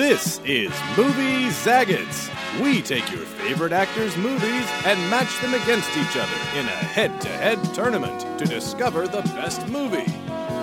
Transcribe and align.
This 0.00 0.40
is 0.46 0.70
Movie 0.96 1.50
Zaggets. 1.50 2.30
We 2.62 2.80
take 2.80 3.12
your 3.12 3.20
favorite 3.20 3.74
actors' 3.74 4.16
movies 4.16 4.66
and 4.86 4.98
match 5.10 5.38
them 5.42 5.52
against 5.52 5.90
each 5.90 6.16
other 6.16 6.58
in 6.58 6.64
a 6.64 6.70
head 6.70 7.20
to 7.20 7.28
head 7.28 7.62
tournament 7.74 8.18
to 8.38 8.46
discover 8.46 9.06
the 9.06 9.20
best 9.20 9.68
movie. 9.68 10.10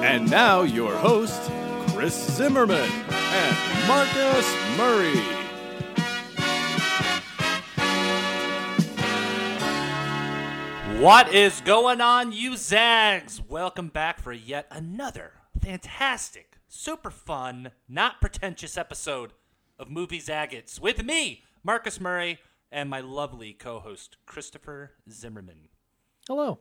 And 0.03 0.27
now, 0.27 0.63
your 0.63 0.91
hosts, 0.97 1.51
Chris 1.93 2.15
Zimmerman 2.35 2.89
and 3.11 3.87
Marcus 3.87 4.51
Murray. 4.75 5.21
What 10.99 11.31
is 11.31 11.61
going 11.61 12.01
on, 12.01 12.31
you 12.31 12.57
Zags? 12.57 13.39
Welcome 13.47 13.89
back 13.89 14.19
for 14.19 14.33
yet 14.33 14.65
another 14.71 15.33
fantastic, 15.61 16.46
super 16.67 17.11
fun, 17.11 17.71
not 17.87 18.21
pretentious 18.21 18.77
episode 18.77 19.33
of 19.79 19.89
Movie 19.89 20.19
Zaggets 20.19 20.79
with 20.79 21.03
me, 21.03 21.43
Marcus 21.63 21.99
Murray, 21.99 22.39
and 22.71 22.89
my 22.89 22.99
lovely 22.99 23.53
co 23.53 23.79
host, 23.79 24.17
Christopher 24.25 24.93
Zimmerman. 25.09 25.69
Hello. 26.27 26.59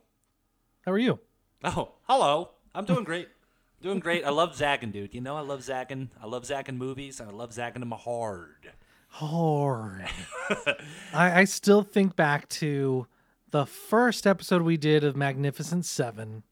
How 0.85 0.91
are 0.93 0.97
you? 0.97 1.19
Oh, 1.63 1.93
hello. 2.03 2.51
I'm 2.73 2.85
doing 2.85 3.03
great. 3.03 3.27
doing 3.81 3.99
great. 3.99 4.23
I 4.23 4.29
love 4.29 4.55
zagging, 4.55 4.91
dude. 4.91 5.13
You 5.13 5.21
know, 5.21 5.35
I 5.35 5.41
love 5.41 5.63
zagging. 5.63 6.09
I 6.21 6.27
love 6.27 6.45
zagging 6.45 6.77
movies, 6.77 7.19
and 7.19 7.29
I 7.29 7.33
love 7.33 7.53
zagging 7.53 7.81
them 7.81 7.91
hard. 7.91 8.71
Hard. 9.09 10.07
I, 11.13 11.41
I 11.41 11.43
still 11.45 11.81
think 11.81 12.15
back 12.15 12.47
to 12.49 13.07
the 13.51 13.65
first 13.65 14.27
episode 14.27 14.61
we 14.61 14.77
did 14.77 15.03
of 15.03 15.15
Magnificent 15.15 15.85
Seven, 15.85 16.43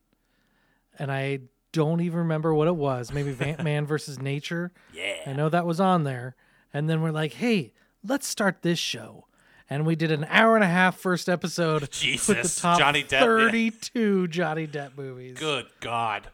and 0.97 1.11
I 1.11 1.39
don't 1.75 2.01
even 2.01 2.19
remember 2.19 2.53
what 2.53 2.67
it 2.67 2.75
was. 2.75 3.11
Maybe 3.11 3.35
Man 3.61 3.85
versus 3.87 4.19
Nature. 4.19 4.71
Yeah. 4.93 5.17
I 5.27 5.33
know 5.33 5.49
that 5.49 5.65
was 5.65 5.79
on 5.79 6.05
there. 6.05 6.35
And 6.73 6.89
then 6.89 7.01
we're 7.01 7.11
like, 7.11 7.33
hey, 7.33 7.73
let's 8.03 8.27
start 8.27 8.61
this 8.61 8.79
show. 8.79 9.25
And 9.69 9.85
we 9.85 9.95
did 9.95 10.11
an 10.11 10.25
hour 10.29 10.55
and 10.55 10.63
a 10.63 10.67
half 10.67 10.97
first 10.97 11.27
episode 11.27 11.91
Jesus, 11.91 12.27
with 12.29 12.41
the 12.43 12.61
top 12.61 12.79
Johnny 12.79 13.03
Depp, 13.03 13.11
yeah. 13.11 13.19
32 13.19 14.27
Johnny 14.29 14.67
Depp 14.67 14.97
movies. 14.97 15.37
Good 15.37 15.65
God. 15.79 16.27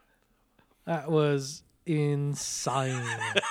That 0.85 1.09
was 1.09 1.63
insane. 1.85 3.03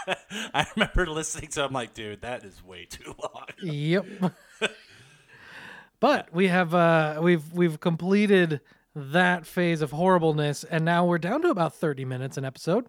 I 0.55 0.67
remember 0.77 1.07
listening 1.07 1.49
to 1.51 1.63
it. 1.63 1.65
I'm 1.65 1.73
like, 1.73 1.95
dude, 1.95 2.21
that 2.23 2.45
is 2.45 2.63
way 2.65 2.85
too 2.85 3.15
long. 3.23 3.47
Yep. 3.63 4.07
but 5.99 6.33
we 6.33 6.49
have 6.49 6.75
uh 6.75 7.19
we've 7.23 7.53
we've 7.53 7.81
completed 7.81 8.61
that 8.95 9.47
phase 9.47 9.83
of 9.83 9.93
horribleness 9.93 10.65
and 10.65 10.85
now 10.85 11.05
we're 11.05 11.19
down 11.19 11.43
to 11.43 11.49
about 11.49 11.75
30 11.75 12.05
minutes 12.05 12.37
an 12.37 12.45
episode. 12.45 12.87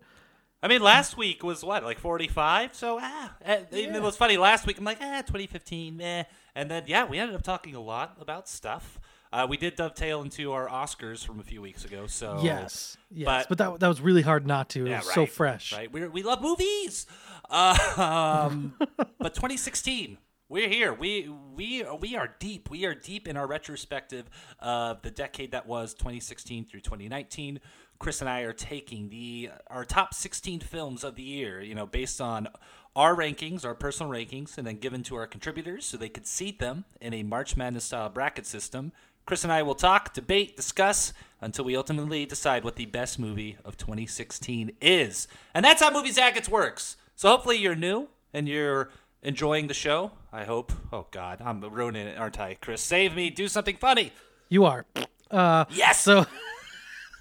I 0.63 0.67
mean, 0.67 0.81
last 0.81 1.17
week 1.17 1.44
was 1.44 1.63
what, 1.63 1.83
like 1.83 1.97
45? 1.97 2.75
So, 2.75 2.99
ah, 3.02 3.33
eh, 3.44 3.61
it 3.71 4.02
was 4.02 4.16
funny. 4.16 4.38
Last 4.38 4.67
week, 4.67 4.77
I'm 4.77 4.83
like, 4.83 4.99
ah, 5.02 5.22
2015, 5.25 5.99
eh. 5.99 6.23
And 6.53 6.69
then, 6.69 6.83
yeah, 6.85 7.05
we 7.05 7.17
ended 7.17 7.35
up 7.35 7.41
talking 7.41 7.73
a 7.73 7.79
lot 7.79 8.16
about 8.19 8.47
stuff. 8.47 8.99
Uh, 9.33 9.47
we 9.49 9.57
did 9.57 9.75
dovetail 9.75 10.22
into 10.22 10.52
our 10.52 10.67
Oscars 10.67 11.25
from 11.25 11.39
a 11.39 11.44
few 11.44 11.61
weeks 11.61 11.83
ago. 11.83 12.05
So, 12.05 12.41
yes. 12.44 12.97
Yes. 13.09 13.25
but- 13.25 13.49
But, 13.49 13.57
that 13.57 13.79
that 13.79 13.88
was 13.88 14.02
really 14.02 14.22
hard 14.22 14.45
not 14.45 14.69
to. 14.69 14.85
It 14.85 14.89
yeah, 14.89 14.97
was 14.97 15.07
right, 15.07 15.16
so 15.16 15.25
fresh. 15.25 15.73
Right. 15.73 15.91
we 15.91 16.07
we 16.07 16.22
love 16.22 16.41
movies. 16.41 17.07
Uh, 17.49 18.47
um, 18.47 18.73
but 19.17 19.33
2016, 19.33 20.17
we're 20.52 20.67
here. 20.67 20.94
We 20.94 21.30
we 21.55 21.85
we 22.02 22.17
are 22.17 22.35
deep. 22.39 22.69
We 22.69 22.85
are 22.85 22.94
deep 22.94 23.25
in 23.25 23.38
our 23.38 23.47
retrospective 23.47 24.30
of 24.59 25.02
the 25.02 25.09
decade 25.09 25.53
that 25.53 25.66
was 25.66 25.94
2016 25.94 26.66
through 26.66 26.81
2019. 26.81 27.61
Chris 27.99 28.19
and 28.19 28.30
I 28.30 28.41
are 28.41 28.52
taking 28.52 29.09
the 29.09 29.52
our 29.67 29.85
top 29.85 30.13
16 30.13 30.59
films 30.59 31.05
of 31.05 31.16
the 31.16 31.23
year. 31.23 31.61
You 31.61 31.73
know, 31.73 31.85
based 31.85 32.19
on 32.19 32.49
our 32.97 33.16
rankings, 33.16 33.63
our 33.63 33.73
personal 33.73 34.11
rankings, 34.11 34.57
and 34.57 34.67
then 34.67 34.75
given 34.75 35.03
to 35.03 35.16
our 35.16 35.25
contributors 35.25 35.85
so 35.85 35.95
they 35.95 36.09
could 36.09 36.28
seat 36.28 36.59
them 36.59 36.83
in 37.00 37.13
a 37.13 37.23
March 37.23 37.56
Madness 37.56 37.85
style 37.85 38.09
bracket 38.09 38.45
system. 38.45 38.91
Chris 39.25 39.45
and 39.45 39.53
I 39.53 39.62
will 39.62 39.75
talk, 39.75 40.13
debate, 40.13 40.57
discuss 40.57 41.13
until 41.39 41.63
we 41.63 41.78
ultimately 41.78 42.25
decide 42.25 42.66
what 42.66 42.75
the 42.75 42.88
best 42.88 43.19
movie 43.19 43.56
of 43.63 43.78
2016 43.78 44.72
is. 44.81 45.29
And 45.53 45.63
that's 45.63 45.81
how 45.81 45.91
Movie 45.91 46.09
Zaggets 46.09 46.50
works. 46.50 46.97
So 47.16 47.29
hopefully 47.29 47.57
you're 47.57 47.75
new 47.75 48.09
and 48.33 48.50
you're 48.50 48.89
enjoying 49.23 49.68
the 49.68 49.73
show. 49.73 50.12
I 50.34 50.44
hope. 50.46 50.72
Oh, 50.94 51.08
God. 51.12 51.42
I'm 51.44 51.62
ruining 51.62 52.08
it, 52.08 52.18
aren't 52.18 52.40
I? 52.40 52.56
Chris, 52.56 52.81
save 52.81 53.16
me. 53.16 53.30
Do 53.30 53.47
something 53.47 53.75
funny. 53.78 54.14
You 54.50 54.66
are. 54.66 54.86
Uh 55.30 55.66
Yes. 55.69 56.02
so 56.02 56.25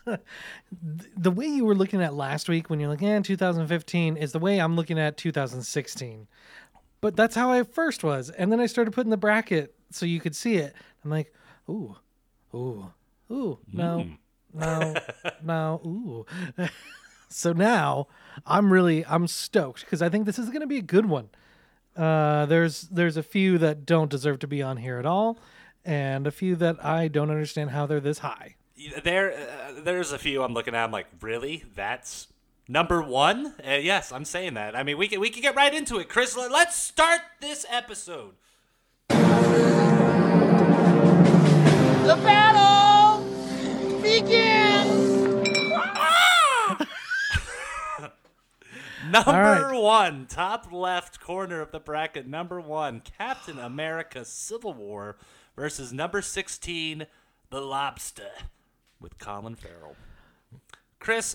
the 1.16 1.30
way 1.30 1.46
you 1.46 1.64
were 1.64 1.74
looking 1.74 2.02
at 2.02 2.14
last 2.14 2.48
week 2.48 2.70
when 2.70 2.80
you're 2.80 2.88
like, 2.88 3.02
eh, 3.02 3.20
2015 3.20 4.16
is 4.16 4.32
the 4.32 4.38
way 4.38 4.60
I'm 4.60 4.76
looking 4.76 4.98
at 4.98 5.16
2016. 5.16 6.26
But 7.00 7.16
that's 7.16 7.34
how 7.34 7.50
I 7.50 7.62
first 7.62 8.04
was. 8.04 8.30
And 8.30 8.52
then 8.52 8.60
I 8.60 8.66
started 8.66 8.92
putting 8.92 9.10
the 9.10 9.16
bracket 9.16 9.74
so 9.90 10.06
you 10.06 10.20
could 10.20 10.36
see 10.36 10.56
it. 10.56 10.74
I'm 11.04 11.10
like, 11.10 11.32
ooh, 11.68 11.96
ooh, 12.54 12.92
ooh, 13.30 13.58
no, 13.72 14.06
no, 14.52 14.94
no, 15.42 15.80
ooh. 15.84 16.26
so 17.28 17.52
now 17.52 18.08
I'm 18.46 18.72
really 18.72 19.04
I'm 19.06 19.26
stoked 19.26 19.80
because 19.80 20.02
I 20.02 20.08
think 20.08 20.26
this 20.26 20.38
is 20.38 20.48
going 20.48 20.60
to 20.60 20.66
be 20.66 20.78
a 20.78 20.82
good 20.82 21.06
one. 21.06 21.30
Uh, 22.00 22.46
there's 22.46 22.82
there's 22.82 23.16
a 23.18 23.22
few 23.22 23.58
that 23.58 23.84
don't 23.84 24.10
deserve 24.10 24.38
to 24.38 24.46
be 24.46 24.62
on 24.62 24.78
here 24.78 24.98
at 24.98 25.04
all, 25.04 25.38
and 25.84 26.26
a 26.26 26.30
few 26.30 26.56
that 26.56 26.82
I 26.84 27.08
don't 27.08 27.30
understand 27.30 27.70
how 27.70 27.84
they're 27.86 28.00
this 28.00 28.20
high. 28.20 28.56
There, 29.04 29.32
uh, 29.34 29.72
there's 29.84 30.10
a 30.10 30.18
few 30.18 30.42
I'm 30.42 30.54
looking 30.54 30.74
at. 30.74 30.82
I'm 30.84 30.90
like, 30.90 31.06
really? 31.20 31.64
That's 31.74 32.28
number 32.66 33.02
one? 33.02 33.54
Uh, 33.62 33.72
yes, 33.72 34.10
I'm 34.12 34.24
saying 34.24 34.54
that. 34.54 34.74
I 34.74 34.82
mean, 34.82 34.96
we 34.96 35.06
can 35.08 35.20
we 35.20 35.28
can 35.28 35.42
get 35.42 35.54
right 35.54 35.74
into 35.74 35.98
it, 35.98 36.08
Chris. 36.08 36.34
Let- 36.36 36.50
Let's 36.50 36.76
start 36.76 37.20
this 37.42 37.66
episode. 37.70 38.32
The 39.08 39.16
battle 42.24 43.22
begins! 44.00 44.79
Number 49.10 49.32
right. 49.32 49.80
one, 49.80 50.26
top 50.26 50.70
left 50.70 51.20
corner 51.20 51.60
of 51.60 51.72
the 51.72 51.80
bracket. 51.80 52.26
Number 52.26 52.60
one, 52.60 53.00
Captain 53.18 53.58
America: 53.58 54.24
Civil 54.24 54.74
War 54.74 55.16
versus 55.56 55.92
number 55.92 56.22
sixteen, 56.22 57.06
The 57.50 57.60
Lobster, 57.60 58.30
with 59.00 59.18
Colin 59.18 59.56
Farrell. 59.56 59.96
Chris, 60.98 61.34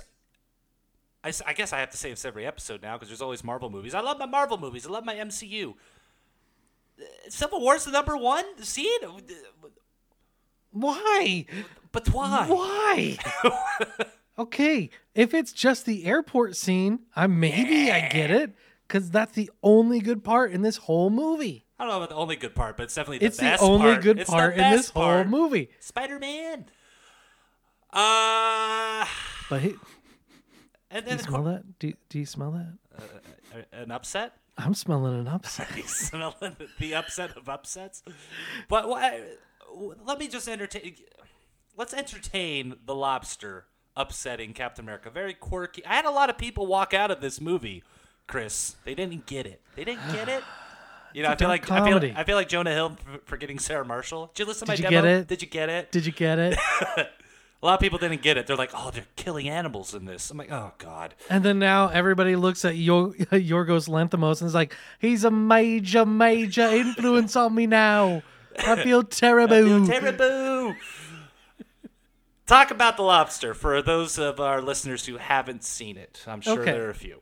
I 1.23 1.53
guess 1.53 1.73
I 1.73 1.79
have 1.79 1.89
to 1.89 1.97
say 1.97 2.11
this 2.11 2.23
every 2.23 2.45
episode 2.45 2.81
now 2.83 2.93
because 2.95 3.09
there's 3.09 3.21
always 3.21 3.43
Marvel 3.43 3.69
movies. 3.69 3.95
I 3.95 4.01
love 4.01 4.19
my 4.19 4.27
Marvel 4.27 4.57
movies. 4.57 4.85
I 4.85 4.91
love 4.91 5.05
my 5.05 5.15
MCU. 5.15 5.73
Civil 7.29 7.61
War's 7.61 7.85
the 7.85 7.91
number 7.91 8.15
one. 8.15 8.45
See 8.63 8.83
it, 8.83 9.09
Why? 10.71 11.45
but 11.91 12.07
why? 12.09 12.45
Why? 12.47 13.17
okay, 14.37 14.89
if 15.13 15.33
it's 15.33 15.51
just 15.53 15.85
the 15.85 16.05
airport 16.05 16.55
scene, 16.55 16.99
I 17.15 17.27
maybe 17.27 17.91
I 17.91 18.09
get 18.09 18.31
it 18.31 18.55
because 18.87 19.09
that's 19.11 19.33
the 19.33 19.49
only 19.63 19.99
good 19.99 20.23
part 20.23 20.51
in 20.51 20.61
this 20.61 20.77
whole 20.77 21.09
movie. 21.09 21.65
I 21.77 21.83
don't 21.83 21.91
know 21.91 21.97
about 21.97 22.09
the 22.09 22.15
only 22.15 22.35
good 22.37 22.55
part, 22.55 22.77
but 22.77 22.83
it's 22.83 22.95
definitely 22.95 23.17
the 23.19 23.25
It's 23.25 23.37
the 23.37 23.57
only 23.59 23.91
part. 23.93 24.03
good 24.03 24.19
It's 24.19 24.29
part 24.29 24.53
in 24.53 24.59
best 24.59 24.77
this 24.77 24.89
whole 24.91 25.23
movie. 25.25 25.69
Spider 25.79 26.19
Man. 26.19 26.65
Uh, 27.91 29.05
But 29.49 29.61
he, 29.61 29.75
and 30.91 31.05
do 31.05 31.11
you 31.11 31.17
smell 31.19 31.43
that? 31.43 31.79
Do, 31.79 31.93
do 32.09 32.19
you 32.19 32.25
smell 32.25 32.51
that? 32.51 32.73
Uh, 32.97 33.01
uh, 33.01 33.59
uh, 33.59 33.83
an 33.83 33.91
upset. 33.91 34.33
I'm 34.57 34.73
smelling 34.73 35.19
an 35.19 35.27
upset. 35.29 35.67
Smelling 35.85 36.55
the 36.79 36.95
upset 36.95 37.35
of 37.37 37.47
upsets. 37.49 38.03
But 38.69 38.87
why? 38.89 39.21
Let 40.05 40.19
me 40.19 40.27
just 40.27 40.47
entertain. 40.47 40.95
Let's 41.77 41.93
entertain 41.93 42.75
the 42.85 42.95
lobster 42.95 43.65
upsetting 43.95 44.53
Captain 44.53 44.83
America. 44.85 45.09
Very 45.09 45.33
quirky. 45.33 45.85
I 45.85 45.95
had 45.95 46.05
a 46.05 46.11
lot 46.11 46.29
of 46.29 46.37
people 46.37 46.67
walk 46.67 46.93
out 46.93 47.11
of 47.11 47.21
this 47.21 47.39
movie, 47.41 47.83
Chris. 48.27 48.75
They 48.83 48.95
didn't 48.95 49.25
get 49.25 49.45
it. 49.45 49.61
They 49.75 49.83
didn't 49.83 50.11
get 50.11 50.29
it. 50.29 50.43
You 51.13 51.23
know, 51.23 51.29
I 51.29 51.37
feel 51.37 51.47
like 51.47 51.71
I 51.71 51.87
feel. 51.87 52.11
I 52.17 52.25
feel 52.25 52.35
like 52.35 52.49
Jonah 52.49 52.73
Hill 52.73 52.97
for, 53.25 53.37
for 53.37 53.57
Sarah 53.57 53.85
Marshall. 53.85 54.31
Did 54.33 54.43
you 54.43 54.47
listen 54.49 54.67
to 54.67 54.75
Did 54.75 54.83
my 54.83 54.89
you 54.89 54.95
demo? 54.97 55.07
get 55.07 55.17
it? 55.21 55.27
Did 55.29 55.41
you 55.41 55.47
get 55.47 55.69
it? 55.69 55.91
Did 55.93 56.05
you 56.05 56.11
get 56.11 56.39
it? 56.39 56.57
A 57.63 57.65
lot 57.65 57.75
of 57.75 57.79
people 57.79 57.97
didn't 57.97 58.21
get 58.21 58.37
it. 58.37 58.45
They're 58.47 58.57
like, 58.57 58.71
"Oh, 58.75 58.91
they're 58.91 59.07
killing 59.15 59.47
animals 59.49 59.95
in 59.95 60.05
this." 60.05 60.29
I'm 60.29 60.37
like, 60.37 60.51
"Oh 60.51 60.73
God." 60.77 61.15
And 61.29 61.43
then 61.43 61.57
now 61.57 61.87
everybody 61.87 62.35
looks 62.35 62.65
at 62.65 62.75
Yor- 62.75 63.13
Yorgos 63.31 63.87
Lanthimos 63.89 64.41
and 64.41 64.47
is 64.47 64.53
like, 64.53 64.75
he's 64.99 65.23
a 65.23 65.31
major, 65.31 66.05
major 66.05 66.67
influence 66.67 67.35
on 67.35 67.55
me 67.55 67.65
now. 67.65 68.21
I 68.59 68.83
feel 68.83 69.01
terrible. 69.03 69.87
Terrible. 69.87 70.75
Talk 72.45 72.69
about 72.69 72.95
the 72.95 73.03
lobster 73.03 73.53
for 73.55 73.81
those 73.81 74.19
of 74.19 74.39
our 74.39 74.61
listeners 74.61 75.05
who 75.07 75.17
haven't 75.17 75.63
seen 75.63 75.97
it. 75.97 76.23
I'm 76.27 76.41
sure 76.41 76.59
Okay. 76.61 76.71
there 76.71 76.85
are 76.85 76.91
a 76.91 76.95
few. 76.95 77.21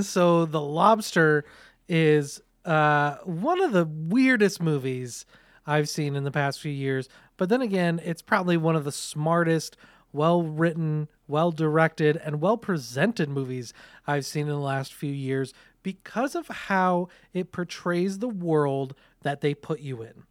so 0.00 0.44
the 0.44 0.60
lobster 0.60 1.44
is 1.88 2.40
uh, 2.64 3.16
one 3.24 3.60
of 3.60 3.72
the 3.72 3.84
weirdest 3.84 4.62
movies 4.62 5.26
I've 5.66 5.88
seen 5.88 6.14
in 6.14 6.22
the 6.22 6.30
past 6.30 6.60
few 6.60 6.70
years. 6.70 7.08
But 7.36 7.48
then 7.48 7.60
again, 7.62 8.00
it's 8.04 8.22
probably 8.22 8.56
one 8.56 8.76
of 8.76 8.84
the 8.84 8.92
smartest, 8.92 9.76
well 10.12 10.42
written, 10.44 11.08
well 11.26 11.50
directed, 11.50 12.16
and 12.18 12.40
well 12.40 12.56
presented 12.56 13.28
movies 13.28 13.72
I've 14.06 14.26
seen 14.26 14.42
in 14.42 14.48
the 14.52 14.56
last 14.58 14.94
few 14.94 15.12
years 15.12 15.52
because 15.82 16.36
of 16.36 16.46
how 16.46 17.08
it 17.32 17.50
portrays 17.50 18.18
the 18.20 18.28
world 18.28 18.94
that 19.22 19.40
they 19.40 19.54
put 19.54 19.80
you 19.80 20.02
in. 20.02 20.22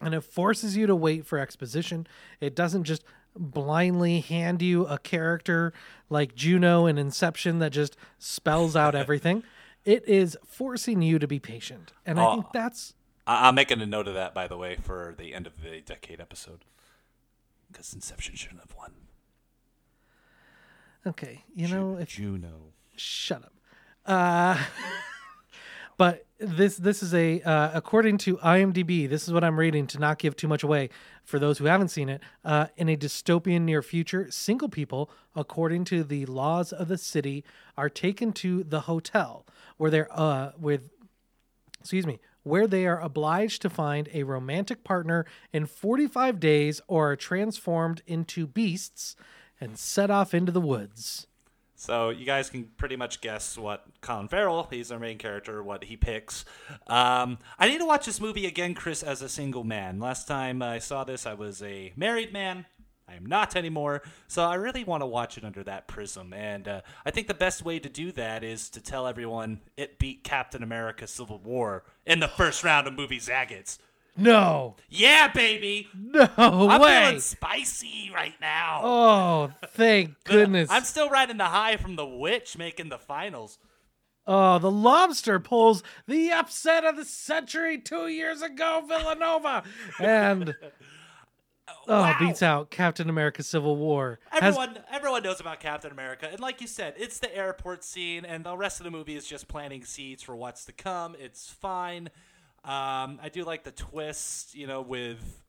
And 0.00 0.14
it 0.14 0.20
forces 0.20 0.76
you 0.76 0.86
to 0.86 0.94
wait 0.94 1.26
for 1.26 1.38
exposition. 1.38 2.06
It 2.40 2.54
doesn't 2.54 2.84
just 2.84 3.02
blindly 3.36 4.20
hand 4.20 4.62
you 4.62 4.86
a 4.86 4.98
character 4.98 5.72
like 6.10 6.34
Juno 6.34 6.86
in 6.86 6.98
Inception 6.98 7.58
that 7.58 7.70
just 7.70 7.96
spells 8.18 8.76
out 8.76 8.94
everything. 8.94 9.42
It 9.84 10.06
is 10.08 10.36
forcing 10.46 11.02
you 11.02 11.18
to 11.18 11.26
be 11.28 11.38
patient. 11.38 11.92
And 12.06 12.18
I 12.20 12.24
Oh. 12.26 12.34
think 12.34 12.46
that's 12.52 12.94
I- 13.26 13.48
I'm 13.48 13.54
making 13.54 13.80
a 13.80 13.86
note 13.86 14.06
of 14.08 14.14
that, 14.14 14.34
by 14.34 14.46
the 14.46 14.56
way, 14.56 14.76
for 14.76 15.14
the 15.18 15.34
end 15.34 15.46
of 15.46 15.62
the 15.62 15.80
decade 15.80 16.20
episode. 16.20 16.64
Because 17.72 17.92
Inception 17.94 18.34
shouldn't 18.36 18.60
have 18.60 18.74
won. 18.76 18.92
okay. 21.06 21.44
You 21.54 21.68
know, 21.68 21.96
if 21.96 22.08
Juno. 22.10 22.72
shut 22.96 23.42
up. 23.44 23.52
Uh, 24.06 24.62
but 25.96 26.26
this 26.38 26.76
this 26.76 27.02
is 27.02 27.14
a 27.14 27.40
uh, 27.42 27.70
according 27.74 28.18
to 28.18 28.36
IMDb. 28.38 29.08
This 29.08 29.26
is 29.26 29.32
what 29.32 29.44
I'm 29.44 29.58
reading 29.58 29.86
to 29.88 29.98
not 29.98 30.18
give 30.18 30.36
too 30.36 30.48
much 30.48 30.62
away 30.62 30.90
for 31.24 31.38
those 31.38 31.58
who 31.58 31.66
haven't 31.66 31.88
seen 31.88 32.08
it. 32.08 32.20
Uh, 32.44 32.66
in 32.76 32.88
a 32.88 32.96
dystopian 32.96 33.62
near 33.62 33.82
future, 33.82 34.30
single 34.30 34.68
people, 34.68 35.10
according 35.34 35.84
to 35.86 36.04
the 36.04 36.26
laws 36.26 36.72
of 36.72 36.88
the 36.88 36.98
city, 36.98 37.44
are 37.76 37.88
taken 37.88 38.32
to 38.34 38.64
the 38.64 38.82
hotel 38.82 39.46
where 39.76 39.90
they're 39.90 40.08
uh 40.12 40.52
with 40.58 40.90
excuse 41.80 42.06
me, 42.06 42.18
where 42.44 42.66
they 42.66 42.86
are 42.86 43.00
obliged 43.00 43.60
to 43.62 43.70
find 43.70 44.08
a 44.12 44.22
romantic 44.22 44.84
partner 44.84 45.26
in 45.52 45.66
45 45.66 46.40
days 46.40 46.80
or 46.88 47.12
are 47.12 47.16
transformed 47.16 48.02
into 48.06 48.46
beasts 48.46 49.16
and 49.60 49.78
set 49.78 50.10
off 50.10 50.32
into 50.32 50.50
the 50.50 50.62
woods. 50.62 51.26
So 51.76 52.10
you 52.10 52.24
guys 52.24 52.50
can 52.50 52.64
pretty 52.76 52.96
much 52.96 53.20
guess 53.20 53.58
what 53.58 53.84
Colin 54.00 54.28
Farrell, 54.28 54.68
he's 54.70 54.92
our 54.92 54.98
main 54.98 55.18
character, 55.18 55.62
what 55.62 55.84
he 55.84 55.96
picks. 55.96 56.44
Um, 56.86 57.38
I 57.58 57.68
need 57.68 57.78
to 57.78 57.86
watch 57.86 58.06
this 58.06 58.20
movie 58.20 58.46
again, 58.46 58.74
Chris, 58.74 59.02
as 59.02 59.22
a 59.22 59.28
single 59.28 59.64
man. 59.64 59.98
Last 59.98 60.28
time 60.28 60.62
I 60.62 60.78
saw 60.78 61.04
this, 61.04 61.26
I 61.26 61.34
was 61.34 61.62
a 61.62 61.92
married 61.96 62.32
man. 62.32 62.66
I 63.06 63.14
am 63.14 63.26
not 63.26 63.54
anymore. 63.54 64.02
So 64.28 64.44
I 64.44 64.54
really 64.54 64.84
want 64.84 65.02
to 65.02 65.06
watch 65.06 65.36
it 65.36 65.44
under 65.44 65.62
that 65.64 65.88
prism. 65.88 66.32
And 66.32 66.66
uh, 66.66 66.80
I 67.04 67.10
think 67.10 67.26
the 67.26 67.34
best 67.34 67.64
way 67.64 67.78
to 67.78 67.88
do 67.88 68.12
that 68.12 68.42
is 68.42 68.70
to 68.70 68.80
tell 68.80 69.06
everyone 69.06 69.60
it 69.76 69.98
beat 69.98 70.24
Captain 70.24 70.62
America 70.62 71.06
Civil 71.06 71.38
War 71.38 71.84
in 72.06 72.20
the 72.20 72.28
first 72.28 72.64
round 72.64 72.86
of 72.86 72.94
movie 72.94 73.20
Zaggets. 73.20 73.78
No, 74.16 74.76
Yeah, 74.88 75.28
baby. 75.28 75.88
no 75.94 76.28
I'm 76.36 76.80
way. 76.80 77.00
feeling 77.04 77.20
spicy 77.20 78.10
right 78.14 78.34
now. 78.40 78.80
Oh, 78.84 79.50
thank 79.68 80.14
goodness. 80.24 80.70
I'm 80.70 80.84
still 80.84 81.10
riding 81.10 81.36
the 81.36 81.46
high 81.46 81.76
from 81.76 81.96
the 81.96 82.06
witch 82.06 82.56
making 82.56 82.90
the 82.90 82.98
finals. 82.98 83.58
oh, 84.26 84.58
the 84.60 84.70
lobster 84.70 85.40
pulls 85.40 85.82
the 86.06 86.30
upset 86.30 86.84
of 86.84 86.96
the 86.96 87.04
century 87.04 87.78
two 87.78 88.06
years 88.08 88.40
ago, 88.40 88.84
Villanova. 88.86 89.64
And 89.98 90.54
oh, 91.88 92.00
Wow. 92.02 92.16
beats 92.18 92.42
out 92.42 92.70
Captain 92.70 93.08
America 93.10 93.42
Civil 93.42 93.76
War. 93.76 94.18
Has- 94.30 94.42
Everyone, 94.56 94.78
everyone 94.90 95.22
knows 95.22 95.40
about 95.40 95.60
Captain 95.60 95.90
America, 95.90 96.28
and 96.30 96.40
like 96.40 96.60
you 96.60 96.66
said, 96.66 96.94
it's 96.96 97.18
the 97.18 97.34
airport 97.36 97.82
scene, 97.84 98.24
and 98.24 98.44
the 98.44 98.56
rest 98.56 98.80
of 98.80 98.84
the 98.84 98.90
movie 98.90 99.16
is 99.16 99.26
just 99.26 99.48
planting 99.48 99.84
seeds 99.84 100.22
for 100.22 100.36
what's 100.36 100.64
to 100.66 100.72
come. 100.72 101.16
It's 101.18 101.50
fine. 101.50 102.10
Um, 102.64 103.18
I 103.22 103.28
do 103.32 103.44
like 103.44 103.64
the 103.64 103.72
twist, 103.72 104.54
you 104.54 104.66
know, 104.66 104.80
with 104.80 105.42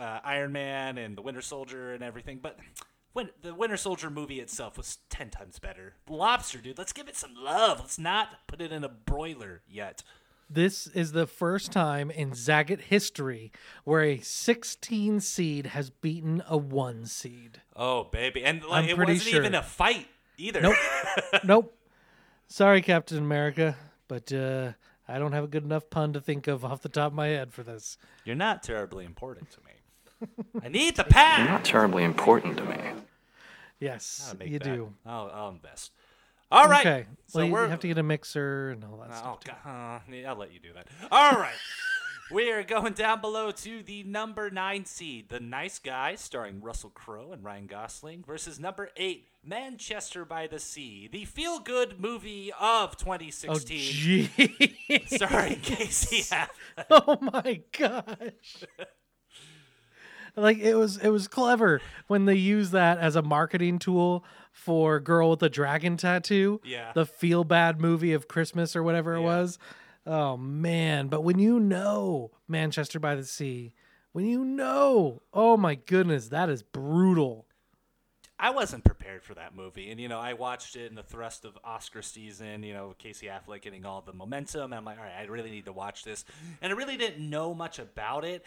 uh, 0.00 0.20
Iron 0.24 0.52
Man 0.52 0.98
and 0.98 1.16
the 1.16 1.22
Winter 1.22 1.40
Soldier 1.40 1.92
and 1.94 2.02
everything, 2.02 2.40
but 2.42 2.58
when 3.12 3.30
the 3.42 3.54
Winter 3.54 3.76
Soldier 3.76 4.10
movie 4.10 4.40
itself 4.40 4.76
was 4.76 4.98
ten 5.08 5.30
times 5.30 5.58
better. 5.58 5.94
Lobster, 6.08 6.58
dude, 6.58 6.76
let's 6.76 6.92
give 6.92 7.08
it 7.08 7.16
some 7.16 7.34
love. 7.38 7.78
Let's 7.80 7.98
not 7.98 8.28
put 8.46 8.60
it 8.60 8.72
in 8.72 8.82
a 8.84 8.88
broiler 8.88 9.62
yet. 9.68 10.02
this 10.50 10.86
is 10.88 11.12
the 11.12 11.26
first 11.26 11.72
time 11.72 12.10
in 12.10 12.32
Zagat 12.32 12.80
history 12.82 13.50
where 13.84 14.02
a 14.02 14.18
16 14.18 15.20
seed 15.20 15.66
has 15.68 15.90
beaten 15.90 16.42
a 16.48 16.56
one 16.56 17.06
seed. 17.06 17.62
Oh, 17.74 18.04
baby, 18.04 18.44
and 18.44 18.62
like, 18.64 18.84
I'm 18.84 18.90
it 18.90 18.96
pretty 18.96 19.12
wasn't 19.14 19.30
sure. 19.30 19.40
even 19.40 19.54
a 19.54 19.62
fight 19.62 20.08
either. 20.36 20.60
Nope. 20.60 20.76
nope. 21.44 21.76
Sorry, 22.48 22.82
Captain 22.82 23.18
America, 23.18 23.76
but 24.08 24.32
uh, 24.32 24.72
I 25.08 25.18
don't 25.18 25.32
have 25.32 25.44
a 25.44 25.48
good 25.48 25.64
enough 25.64 25.88
pun 25.90 26.12
to 26.14 26.20
think 26.20 26.46
of 26.48 26.64
off 26.64 26.82
the 26.82 26.88
top 26.88 27.12
of 27.12 27.14
my 27.14 27.28
head 27.28 27.52
for 27.52 27.62
this. 27.62 27.96
You're 28.24 28.34
not 28.36 28.62
terribly 28.62 29.04
important 29.04 29.48
to 29.52 29.58
me. 29.60 30.32
I 30.64 30.68
need 30.68 30.96
the 30.96 31.04
pad. 31.04 31.40
You're 31.40 31.48
not 31.50 31.64
terribly 31.64 32.04
important 32.04 32.56
to 32.56 32.64
me. 32.64 32.78
Yes, 33.78 34.34
you 34.44 34.58
that. 34.58 34.64
do. 34.64 34.92
I'll, 35.04 35.30
I'll 35.32 35.48
invest. 35.50 35.92
All 36.50 36.68
right. 36.68 36.86
Okay. 36.86 37.06
So 37.26 37.40
well, 37.40 37.46
you 37.46 37.52
we're 37.52 37.68
have 37.68 37.80
to 37.80 37.88
get 37.88 37.98
a 37.98 38.02
mixer 38.02 38.70
and 38.70 38.84
all 38.84 38.96
that 38.98 39.10
Oh, 39.10 39.16
stuff. 39.16 39.40
too. 39.40 39.52
God. 39.64 40.00
Uh, 40.10 40.28
I'll 40.28 40.36
let 40.36 40.52
you 40.52 40.60
do 40.60 40.72
that. 40.74 40.86
All 41.10 41.32
right. 41.32 41.54
we 42.32 42.50
are 42.50 42.62
going 42.64 42.92
down 42.92 43.20
below 43.20 43.50
to 43.52 43.82
the 43.82 44.02
number 44.02 44.50
nine 44.50 44.84
seed, 44.84 45.28
The 45.28 45.40
Nice 45.40 45.78
Guys, 45.78 46.20
starring 46.20 46.60
Russell 46.60 46.90
Crowe 46.90 47.32
and 47.32 47.44
Ryan 47.44 47.66
Gosling, 47.66 48.24
versus 48.26 48.58
number 48.58 48.90
eight, 48.96 49.28
Manchester 49.44 50.24
by 50.24 50.46
the 50.48 50.58
Sea, 50.58 51.08
the 51.10 51.24
feel 51.24 51.60
good 51.60 52.00
movie 52.00 52.52
of 52.60 52.96
2016. 52.96 53.50
Oh, 53.50 53.54
2016, 53.54 54.78
gee. 54.88 55.06
starring 55.06 55.60
Casey 55.60 56.22
Affleck. 56.22 56.48
oh 56.90 57.18
my 57.20 57.60
gosh. 57.78 58.64
like 60.36 60.58
it 60.58 60.74
was 60.74 60.96
it 60.98 61.08
was 61.10 61.28
clever 61.28 61.80
when 62.08 62.24
they 62.26 62.34
used 62.34 62.72
that 62.72 62.98
as 62.98 63.16
a 63.16 63.22
marketing 63.22 63.78
tool 63.78 64.24
for 64.52 64.98
girl 65.00 65.30
with 65.30 65.40
the 65.40 65.48
dragon 65.48 65.96
tattoo 65.96 66.60
Yeah. 66.64 66.92
the 66.94 67.06
feel 67.06 67.44
bad 67.44 67.80
movie 67.80 68.12
of 68.12 68.26
christmas 68.28 68.74
or 68.76 68.82
whatever 68.82 69.14
it 69.14 69.20
Yeah. 69.20 69.26
was 69.26 69.58
oh 70.06 70.36
man 70.36 71.08
but 71.08 71.22
when 71.22 71.38
you 71.38 71.58
know 71.58 72.30
manchester 72.48 73.00
by 73.00 73.14
the 73.14 73.24
sea 73.24 73.72
when 74.12 74.24
you 74.24 74.44
know 74.44 75.22
oh 75.32 75.56
my 75.56 75.74
goodness 75.74 76.28
that 76.28 76.48
is 76.48 76.62
brutal 76.62 77.46
I 78.38 78.50
wasn't 78.50 78.84
prepared 78.84 79.22
for 79.24 79.34
that 79.34 79.54
movie, 79.54 79.90
and 79.90 79.98
you 79.98 80.08
know, 80.08 80.20
I 80.20 80.34
watched 80.34 80.76
it 80.76 80.90
in 80.90 80.94
the 80.94 81.02
thrust 81.02 81.46
of 81.46 81.56
Oscar 81.64 82.02
season. 82.02 82.62
You 82.62 82.74
know, 82.74 82.94
Casey 82.98 83.28
Affleck 83.28 83.62
getting 83.62 83.86
all 83.86 84.02
the 84.02 84.12
momentum. 84.12 84.64
And 84.64 84.74
I'm 84.74 84.84
like, 84.84 84.98
all 84.98 85.04
right, 85.04 85.14
I 85.18 85.24
really 85.24 85.50
need 85.50 85.64
to 85.64 85.72
watch 85.72 86.04
this, 86.04 86.24
and 86.60 86.70
I 86.70 86.76
really 86.76 86.98
didn't 86.98 87.30
know 87.30 87.54
much 87.54 87.78
about 87.78 88.24
it. 88.24 88.44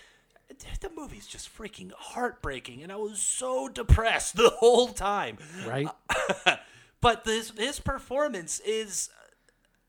The 0.80 0.92
movie's 0.96 1.26
just 1.26 1.56
freaking 1.56 1.92
heartbreaking, 1.92 2.84
and 2.84 2.92
I 2.92 2.98
was 2.98 3.20
so 3.20 3.68
depressed 3.68 4.36
the 4.36 4.50
whole 4.50 4.90
time. 4.90 5.38
right 5.66 5.90
But 7.02 7.24
this 7.24 7.52
his 7.58 7.80
performance 7.80 8.60
is 8.60 9.10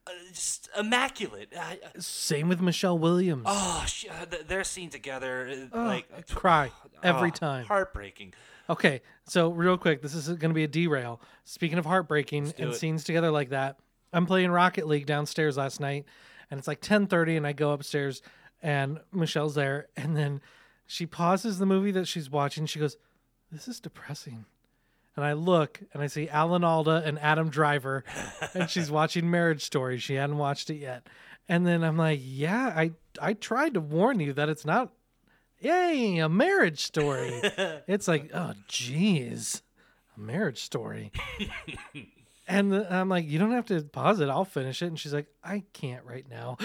uh, 0.07 0.11
just 0.33 0.69
immaculate. 0.79 1.53
I, 1.59 1.79
I- 1.85 1.99
same 1.99 2.49
with 2.49 2.61
michelle 2.61 2.99
williams 2.99 3.45
oh, 3.47 3.85
sh- 3.87 4.07
uh, 4.11 4.27
th- 4.27 4.47
their 4.47 4.65
scene 4.65 4.91
together, 4.91 5.49
uh, 5.73 5.77
Oh, 5.79 5.85
like 5.85 6.07
I 6.17 6.23
cry 6.23 6.71
every 7.03 7.29
oh, 7.29 7.33
time 7.33 7.65
heartbreaking. 7.67 8.35
Okay, 8.69 9.03
so 9.27 9.51
real 9.51 9.77
quick, 9.77 10.01
this 10.01 10.15
is 10.15 10.29
going 10.29 10.51
to 10.51 10.55
be 10.55 10.63
a 10.65 10.69
derail. 10.69 11.21
Speaking 11.45 11.77
of 11.79 11.85
heartbreaking 11.87 12.45
do 12.47 12.53
and 12.59 12.71
it. 12.73 12.77
scenes 12.77 13.03
together 13.03 13.31
like 13.33 13.49
that, 13.51 13.79
I'm 14.13 14.27
playing 14.27 14.51
Rocket 14.53 14.87
League 14.87 15.07
downstairs 15.07 15.57
last 15.57 15.81
night, 15.81 16.05
and 16.51 16.59
it's 16.59 16.69
like 16.69 16.81
10:30, 16.81 17.37
and 17.37 17.47
I 17.47 17.53
go 17.53 17.73
upstairs, 17.73 18.23
and 18.63 19.01
Michelle's 19.13 19.55
there, 19.57 19.89
and 19.97 20.17
then 20.17 20.41
she 20.87 21.05
pauses 21.07 21.59
the 21.59 21.67
movie 21.67 21.91
that 21.93 22.07
she's 22.07 22.31
watching. 22.31 22.67
She 22.67 22.79
goes, 22.79 22.97
"This 23.51 23.67
is 23.67 23.81
depressing," 23.81 24.45
and 25.17 25.25
I 25.25 25.33
look, 25.35 25.81
and 25.93 26.03
I 26.03 26.07
see 26.07 26.29
Alan 26.29 26.65
Alda 26.65 27.03
and 27.05 27.19
Adam 27.19 27.51
Driver, 27.51 28.05
and 28.55 28.69
she's 28.71 28.91
watching 28.93 29.31
Marriage 29.31 29.63
Story. 29.63 29.99
She 29.99 30.15
hadn't 30.15 30.39
watched 30.39 30.71
it 30.71 30.77
yet, 30.77 31.07
and 31.49 31.67
then 31.67 31.83
I'm 31.85 31.97
like, 31.97 32.21
"Yeah, 32.23 32.73
I 32.77 32.93
I 33.21 33.33
tried 33.35 33.75
to 33.75 33.81
warn 33.81 34.21
you 34.21 34.33
that 34.35 34.49
it's 34.49 34.65
not." 34.65 34.93
Yay, 35.63 36.17
a 36.19 36.29
marriage 36.29 36.81
story. 36.81 37.29
it's 37.87 38.09
like, 38.09 38.31
oh, 38.33 38.55
jeez, 38.67 39.61
a 40.17 40.21
marriage 40.21 40.63
story. 40.63 41.13
and 42.49 42.73
the- 42.73 42.91
I'm 42.91 43.11
like, 43.11 43.27
you 43.29 43.39
don't 43.39 43.51
have 43.53 43.67
to 43.67 43.83
pause 43.83 44.21
it. 44.21 44.31
I'll 44.31 44.47
finish 44.47 44.81
it. 44.81 44.87
And 44.87 44.99
she's 44.99 45.13
like, 45.13 45.27
I 45.45 45.65
can't 45.75 46.03
right 46.07 46.25
now. 46.31 46.57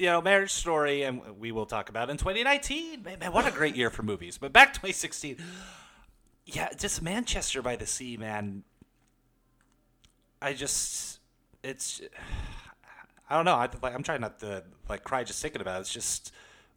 You 0.00 0.06
know, 0.06 0.22
Marriage 0.22 0.52
Story, 0.52 1.02
and 1.02 1.20
we 1.38 1.52
will 1.52 1.66
talk 1.66 1.90
about 1.90 2.08
in 2.08 2.16
2019. 2.16 3.02
Man, 3.02 3.32
what 3.32 3.46
a 3.46 3.50
great 3.50 3.76
year 3.76 3.90
for 3.90 4.02
movies. 4.02 4.38
But 4.38 4.50
back 4.50 4.72
2016, 4.72 5.36
yeah, 6.46 6.70
just 6.76 7.02
Manchester 7.02 7.60
by 7.60 7.76
the 7.76 7.84
Sea, 7.84 8.16
man. 8.16 8.64
I 10.40 10.54
just, 10.54 11.20
it's, 11.62 12.00
I 13.28 13.36
don't 13.36 13.44
know. 13.44 13.56
I, 13.56 13.68
like, 13.82 13.94
I'm 13.94 14.02
trying 14.02 14.22
not 14.22 14.40
to 14.40 14.64
like 14.88 15.04
cry 15.04 15.22
just 15.22 15.42
thinking 15.42 15.60
about 15.60 15.78
it. 15.78 15.80
It's 15.82 15.92
just 15.92 16.32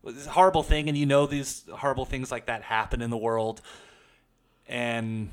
it's 0.06 0.28
a 0.28 0.32
horrible 0.32 0.64
thing, 0.64 0.90
and 0.90 0.98
you 0.98 1.06
know 1.06 1.26
these 1.26 1.64
horrible 1.74 2.04
things 2.04 2.30
like 2.30 2.48
that 2.48 2.64
happen 2.64 3.02
in 3.02 3.10
the 3.10 3.18
world, 3.18 3.62
and 4.68 5.30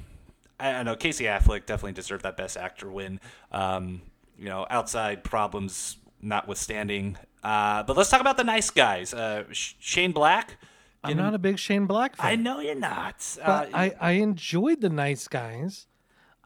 I 0.61 0.71
don't 0.73 0.85
know. 0.85 0.95
Casey 0.95 1.25
Affleck 1.25 1.67
definitely 1.67 1.93
deserved 1.93 2.23
that 2.23 2.37
Best 2.37 2.57
Actor 2.57 2.89
win. 2.89 3.19
Um, 3.51 4.03
you 4.39 4.45
know, 4.45 4.65
outside 4.71 5.25
problems 5.25 5.97
notwithstanding. 6.23 7.19
Uh, 7.43 7.83
but 7.85 7.97
let's 7.97 8.11
talk 8.11 8.21
about 8.21 8.37
the 8.37 8.45
nice 8.45 8.71
guys. 8.71 9.15
Uh, 9.15 9.45
Sh- 9.53 9.75
Shane 9.79 10.13
Black. 10.13 10.57
I'm 11.03 11.17
not 11.17 11.33
a 11.35 11.39
big 11.39 11.59
Shane 11.59 11.87
Black 11.87 12.17
fan. 12.17 12.27
I 12.27 12.37
know 12.37 12.61
you're 12.61 12.75
not. 12.75 13.17
But 13.45 13.69
Uh, 13.73 13.77
I, 13.77 13.95
I 14.01 14.11
enjoyed 14.13 14.83
the 14.83 14.91
nice 14.91 15.29
guys 15.29 15.87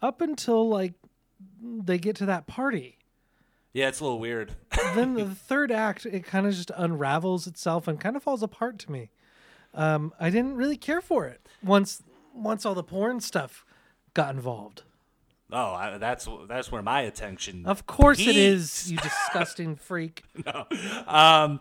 up 0.01 0.21
until 0.21 0.69
like 0.69 0.95
they 1.61 1.99
get 1.99 2.15
to 2.17 2.27
that 2.27 2.47
party. 2.47 2.99
Yeah, 3.73 3.89
it's 3.89 3.99
a 3.99 4.05
little 4.05 4.21
weird. 4.21 4.53
then 4.95 5.15
the 5.15 5.35
third 5.35 5.73
act, 5.73 6.07
it 6.07 6.25
kind 6.25 6.47
of 6.47 6.55
just 6.55 6.71
unravels 6.77 7.49
itself 7.49 7.89
and 7.89 7.99
kind 7.99 8.15
of 8.15 8.23
falls 8.23 8.43
apart 8.45 8.79
to 8.81 8.93
me. 8.93 9.11
Um, 9.75 10.15
I 10.21 10.31
didn't 10.31 10.55
really 10.55 10.77
care 10.77 11.01
for 11.01 11.27
it 11.27 11.49
once 11.63 12.01
once 12.33 12.65
all 12.65 12.75
the 12.75 12.85
porn 12.85 13.21
stuff 13.21 13.65
got 14.15 14.33
involved. 14.35 14.85
Oh, 15.57 15.73
I, 15.73 15.99
that's 15.99 16.27
that's 16.49 16.73
where 16.73 16.83
my 16.83 17.03
attention. 17.03 17.65
Of 17.65 17.87
course 17.87 18.19
it 18.19 18.25
peaked. 18.25 18.37
is, 18.39 18.91
you 18.91 18.99
disgusting 18.99 19.77
freak. 19.89 20.25
Um, 21.07 21.61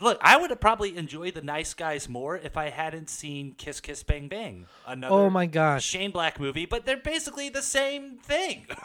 look, 0.00 0.18
I 0.20 0.36
would 0.36 0.50
have 0.50 0.60
probably 0.60 0.96
enjoyed 0.96 1.34
the 1.34 1.42
Nice 1.42 1.74
Guys 1.74 2.08
more 2.08 2.36
if 2.36 2.56
I 2.56 2.70
hadn't 2.70 3.10
seen 3.10 3.54
Kiss 3.58 3.80
Kiss 3.80 4.02
Bang 4.04 4.28
Bang. 4.28 4.66
Another 4.86 5.14
Oh 5.14 5.30
my 5.30 5.46
gosh. 5.46 5.84
Shane 5.84 6.12
Black 6.12 6.38
movie, 6.38 6.64
but 6.66 6.86
they're 6.86 6.96
basically 6.96 7.48
the 7.48 7.62
same 7.62 8.18
thing. 8.18 8.66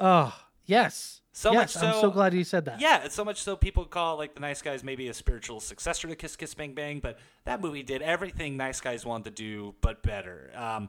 Oh, 0.00 0.34
yes. 0.66 1.20
So 1.32 1.52
yes, 1.52 1.76
much 1.76 1.84
I'm 1.84 1.94
so- 1.94 2.00
so 2.02 2.10
glad 2.10 2.34
you 2.34 2.42
said 2.42 2.64
that. 2.64 2.80
yeah, 2.80 3.04
it's 3.04 3.14
so 3.14 3.24
much 3.24 3.40
so 3.42 3.54
people 3.54 3.84
call 3.84 4.16
like 4.18 4.34
the 4.34 4.40
Nice 4.40 4.60
Guys 4.60 4.82
maybe 4.82 5.06
a 5.06 5.14
spiritual 5.14 5.60
successor 5.60 6.08
to 6.08 6.16
Kiss 6.16 6.34
Kiss 6.34 6.52
Bang 6.54 6.74
Bang, 6.74 6.98
but 6.98 7.16
that 7.44 7.60
movie 7.60 7.84
did 7.84 8.02
everything 8.02 8.56
Nice 8.56 8.80
Guys 8.80 9.06
wanted 9.06 9.24
to 9.24 9.30
do, 9.42 9.74
but 9.80 10.02
better. 10.02 10.50
Um, 10.56 10.88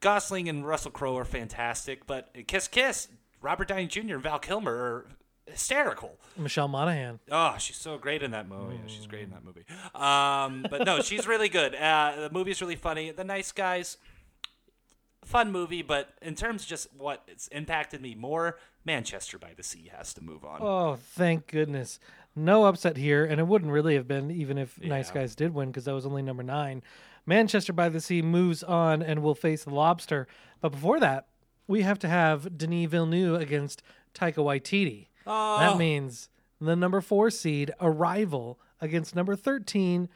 Gosling 0.00 0.48
and 0.48 0.66
Russell 0.66 0.90
Crowe 0.90 1.16
are 1.16 1.24
fantastic, 1.24 2.06
but 2.06 2.34
Kiss 2.46 2.68
Kiss, 2.68 3.08
Robert 3.40 3.68
Downey 3.68 3.86
Jr. 3.86 4.14
and 4.14 4.22
Val 4.22 4.38
Kilmer 4.38 4.72
are 4.72 5.06
hysterical. 5.46 6.18
Michelle 6.36 6.68
Monaghan. 6.68 7.20
Oh, 7.30 7.56
she's 7.58 7.76
so 7.76 7.98
great 7.98 8.22
in 8.22 8.32
that 8.32 8.48
movie. 8.48 8.74
Yeah, 8.74 8.80
she's 8.88 9.06
great 9.06 9.22
in 9.22 9.30
that 9.30 9.44
movie. 9.44 9.64
Um, 9.94 10.66
but 10.68 10.84
no, 10.84 11.00
she's 11.00 11.26
really 11.26 11.48
good. 11.48 11.74
Uh, 11.74 12.14
the 12.22 12.30
movie's 12.30 12.60
really 12.60 12.76
funny. 12.76 13.10
The 13.12 13.24
Nice 13.24 13.52
Guys, 13.52 13.96
fun 15.24 15.50
movie, 15.52 15.82
but 15.82 16.10
in 16.20 16.34
terms 16.34 16.62
of 16.62 16.68
just 16.68 16.88
what 16.96 17.22
it's 17.28 17.48
impacted 17.48 18.00
me 18.00 18.14
more, 18.14 18.58
Manchester 18.84 19.38
by 19.38 19.52
the 19.56 19.62
Sea 19.62 19.90
has 19.96 20.12
to 20.14 20.22
move 20.22 20.44
on. 20.44 20.58
Oh, 20.60 20.96
thank 20.96 21.46
goodness. 21.46 21.98
No 22.34 22.66
upset 22.66 22.96
here, 22.96 23.24
and 23.24 23.40
it 23.40 23.46
wouldn't 23.46 23.72
really 23.72 23.94
have 23.94 24.06
been 24.06 24.30
even 24.30 24.58
if 24.58 24.80
Nice 24.82 25.10
Guys 25.10 25.34
did 25.34 25.54
win 25.54 25.68
because 25.70 25.86
that 25.86 25.94
was 25.94 26.04
only 26.06 26.22
number 26.22 26.42
nine. 26.42 26.82
Manchester 27.26 27.72
by 27.72 27.88
the 27.88 28.00
Sea 28.00 28.22
moves 28.22 28.62
on 28.62 29.02
and 29.02 29.22
will 29.22 29.34
face 29.34 29.64
the 29.64 29.74
Lobster. 29.74 30.26
But 30.60 30.70
before 30.70 31.00
that, 31.00 31.26
we 31.66 31.82
have 31.82 31.98
to 31.98 32.08
have 32.08 32.56
Denis 32.56 32.88
Villeneuve 32.90 33.40
against 33.40 33.82
Taika 34.14 34.36
Waititi. 34.36 35.08
Oh. 35.26 35.58
That 35.58 35.76
means 35.76 36.28
the 36.60 36.76
number 36.76 37.00
four 37.00 37.30
seed 37.30 37.72
Arrival 37.80 38.58
against 38.80 39.16
number 39.16 39.34
13, 39.34 40.08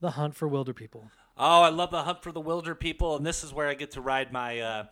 The 0.00 0.12
Hunt 0.12 0.34
for 0.34 0.48
Wilderpeople. 0.48 1.08
Oh, 1.36 1.62
I 1.62 1.70
love 1.70 1.90
the 1.90 2.02
Hunt 2.02 2.22
for 2.22 2.32
the 2.32 2.42
Wilderpeople, 2.42 3.16
and 3.16 3.24
this 3.24 3.42
is 3.44 3.52
where 3.52 3.68
I 3.68 3.74
get 3.74 3.92
to 3.92 4.00
ride 4.00 4.32
my 4.32 4.60
uh, 4.60 4.84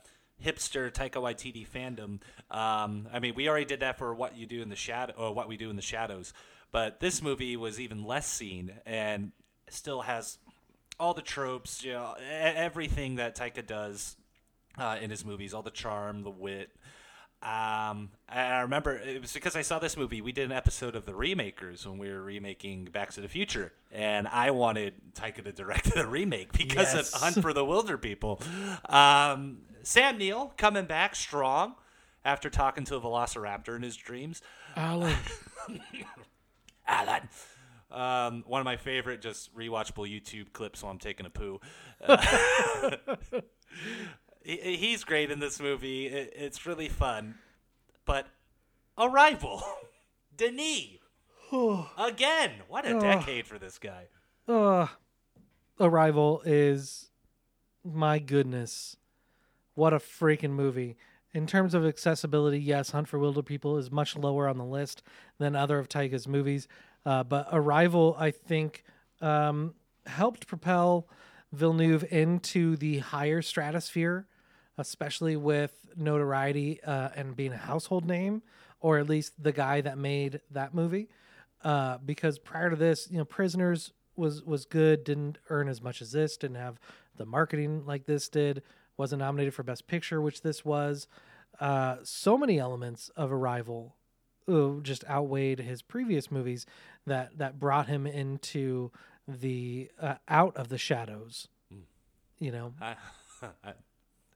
hipster 0.43 0.93
Taika 0.93 1.21
Waititi 1.21 1.67
fandom. 1.69 2.21
Um, 2.57 3.09
I 3.13 3.19
mean, 3.21 3.35
we 3.35 3.49
already 3.49 3.67
did 3.67 3.81
that 3.81 3.99
for 3.99 4.15
What 4.15 4.37
You 4.37 4.47
Do 4.47 4.63
in 4.63 4.69
the 4.69 4.77
Shadow, 4.77 5.15
or 5.17 5.35
What 5.35 5.49
We 5.49 5.57
Do 5.57 5.71
in 5.71 5.77
the 5.77 5.83
Shadows, 5.83 6.33
but 6.73 7.01
this 7.01 7.21
movie 7.21 7.57
was 7.57 7.81
even 7.81 8.05
less 8.05 8.27
seen 8.27 8.73
and 8.87 9.33
still 9.69 10.03
has 10.03 10.39
all 10.99 11.15
the 11.15 11.23
tropes, 11.23 11.85
you 11.85 11.93
know, 11.93 12.15
everything 12.31 13.17
that 13.17 13.37
Taika 13.37 13.67
does 13.67 14.17
uh, 14.79 14.97
in 15.01 15.11
his 15.11 15.25
movies, 15.25 15.53
all 15.55 15.63
the 15.63 15.71
charm, 15.71 16.23
the 16.23 16.31
wit. 16.31 16.71
Um, 17.43 18.11
I 18.29 18.61
remember 18.63 18.97
it 18.97 19.21
was 19.21 19.33
because 19.35 19.55
I 19.57 19.63
saw 19.63 19.79
this 19.79 19.97
movie. 19.97 20.21
We 20.23 20.33
did 20.33 20.47
an 20.47 20.53
episode 20.57 20.97
of 20.97 21.05
The 21.05 21.15
Remakers 21.15 21.87
when 21.87 21.99
we 21.99 22.09
were 22.09 22.23
remaking 22.23 22.87
Back 22.87 23.13
to 23.13 23.21
the 23.21 23.29
Future, 23.29 23.73
and 23.93 24.27
I 24.27 24.51
wanted 24.53 24.95
Taika 25.13 25.45
to 25.45 25.53
direct 25.53 25.95
the 25.95 26.07
remake 26.07 26.53
because 26.53 26.95
Yes. 26.95 27.15
of 27.15 27.21
Hunt 27.21 27.43
for 27.43 27.53
the 27.53 27.63
Wilderpeople. 27.65 28.41
Um, 28.93 29.59
Sam 29.83 30.17
Neill 30.19 30.55
coming 30.57 30.87
back 30.87 31.15
strong 31.15 31.75
after 32.25 32.49
talking 32.51 32.85
to 32.87 32.97
a 32.97 33.01
Velociraptor 33.01 33.77
in 33.77 33.83
his 33.83 33.97
dreams. 33.97 34.41
Alan. 34.75 35.15
Alan. 36.89 37.29
Um, 37.91 38.43
one 38.47 38.61
of 38.61 38.65
my 38.65 38.77
favorite 38.77 39.21
just 39.23 39.55
rewatchable 39.57 40.11
YouTube 40.11 40.53
clips 40.53 40.83
while 40.83 40.91
I'm 40.93 40.99
taking 40.99 41.25
a 41.27 41.31
poo. 41.31 41.61
Uh, 42.05 42.91
he, 44.43 44.77
he's 44.77 45.05
great 45.05 45.31
in 45.31 45.39
this 45.39 45.61
movie. 45.61 46.07
It, 46.07 46.33
it's 46.37 46.67
really 46.67 46.89
fun. 46.89 47.37
But 48.05 48.27
Arrival, 48.99 49.63
Denis, 50.37 50.99
again. 51.99 52.53
What 52.69 52.87
a 52.87 52.99
decade 52.99 53.47
for 53.47 53.59
this 53.59 53.79
guy. 53.79 54.07
uh, 54.49 54.89
Arrival 55.79 56.43
is 56.45 57.11
my 57.85 58.19
goodness. 58.19 58.97
What 59.75 59.93
a 59.93 59.99
freaking 59.99 60.51
movie. 60.53 60.97
In 61.35 61.47
terms 61.47 61.75
of 61.75 61.85
accessibility, 61.85 62.59
yes, 62.59 62.93
Hunt 62.93 63.09
for 63.09 63.19
Wilderpeople 63.19 63.79
is 63.79 63.91
much 63.91 64.17
lower 64.17 64.49
on 64.49 64.57
the 64.57 64.65
list 64.65 65.03
than 65.39 65.55
other 65.55 65.79
of 65.79 65.89
Taika's 65.89 66.27
movies. 66.27 66.67
Uh, 67.07 67.23
but 67.23 67.49
Arrival, 67.53 68.17
I 68.19 68.33
think, 68.33 68.83
um, 69.21 69.75
helped 70.07 70.49
propel 70.49 71.09
Villeneuve 71.53 72.05
into 72.11 72.77
the 72.77 72.99
higher 72.99 73.41
stratosphere, 73.41 74.27
especially 74.77 75.37
with 75.37 75.73
notoriety 75.97 76.83
uh, 76.83 77.11
and 77.15 77.37
being 77.37 77.53
a 77.53 77.57
household 77.57 78.05
name, 78.05 78.43
or 78.81 78.99
at 78.99 79.09
least 79.09 79.41
the 79.41 79.53
guy 79.53 79.81
that 79.81 79.97
made 79.97 80.41
that 80.51 80.75
movie. 80.75 81.09
Uh, 81.63 81.99
because 82.05 82.41
prior 82.41 82.71
to 82.71 82.77
this, 82.77 83.09
you 83.11 83.19
know, 83.19 83.25
Prisoners 83.25 83.93
was 84.17 84.43
was 84.43 84.65
good, 84.65 85.05
didn't 85.05 85.39
earn 85.49 85.69
as 85.69 85.81
much 85.81 86.03
as 86.03 86.13
this, 86.13 86.37
didn't 86.37 86.57
have 86.57 86.79
the 87.17 87.25
marketing 87.25 87.85
like 87.87 88.07
this 88.07 88.29
did, 88.29 88.63
wasn't 88.97 89.21
nominated 89.21 89.55
for 89.55 89.63
Best 89.63 89.87
Picture, 89.87 90.21
which 90.21 90.43
this 90.43 90.65
was. 90.65 91.07
Uh, 91.61 91.97
so 92.03 92.37
many 92.37 92.59
elements 92.59 93.11
of 93.17 93.33
Arrival 93.33 93.95
just 94.83 95.05
outweighed 95.09 95.61
his 95.61 95.83
previous 95.83 96.31
movies 96.31 96.67
that 97.07 97.39
that 97.39 97.59
brought 97.59 97.89
him 97.89 98.07
into 98.07 98.91
the 99.27 99.91
uh, 100.01 100.15
out 100.29 100.57
of 100.57 100.69
the 100.69 100.79
shadows. 100.79 101.49
You 102.39 102.53
know, 102.53 102.75
I, 102.81 102.97
I, 103.65 103.73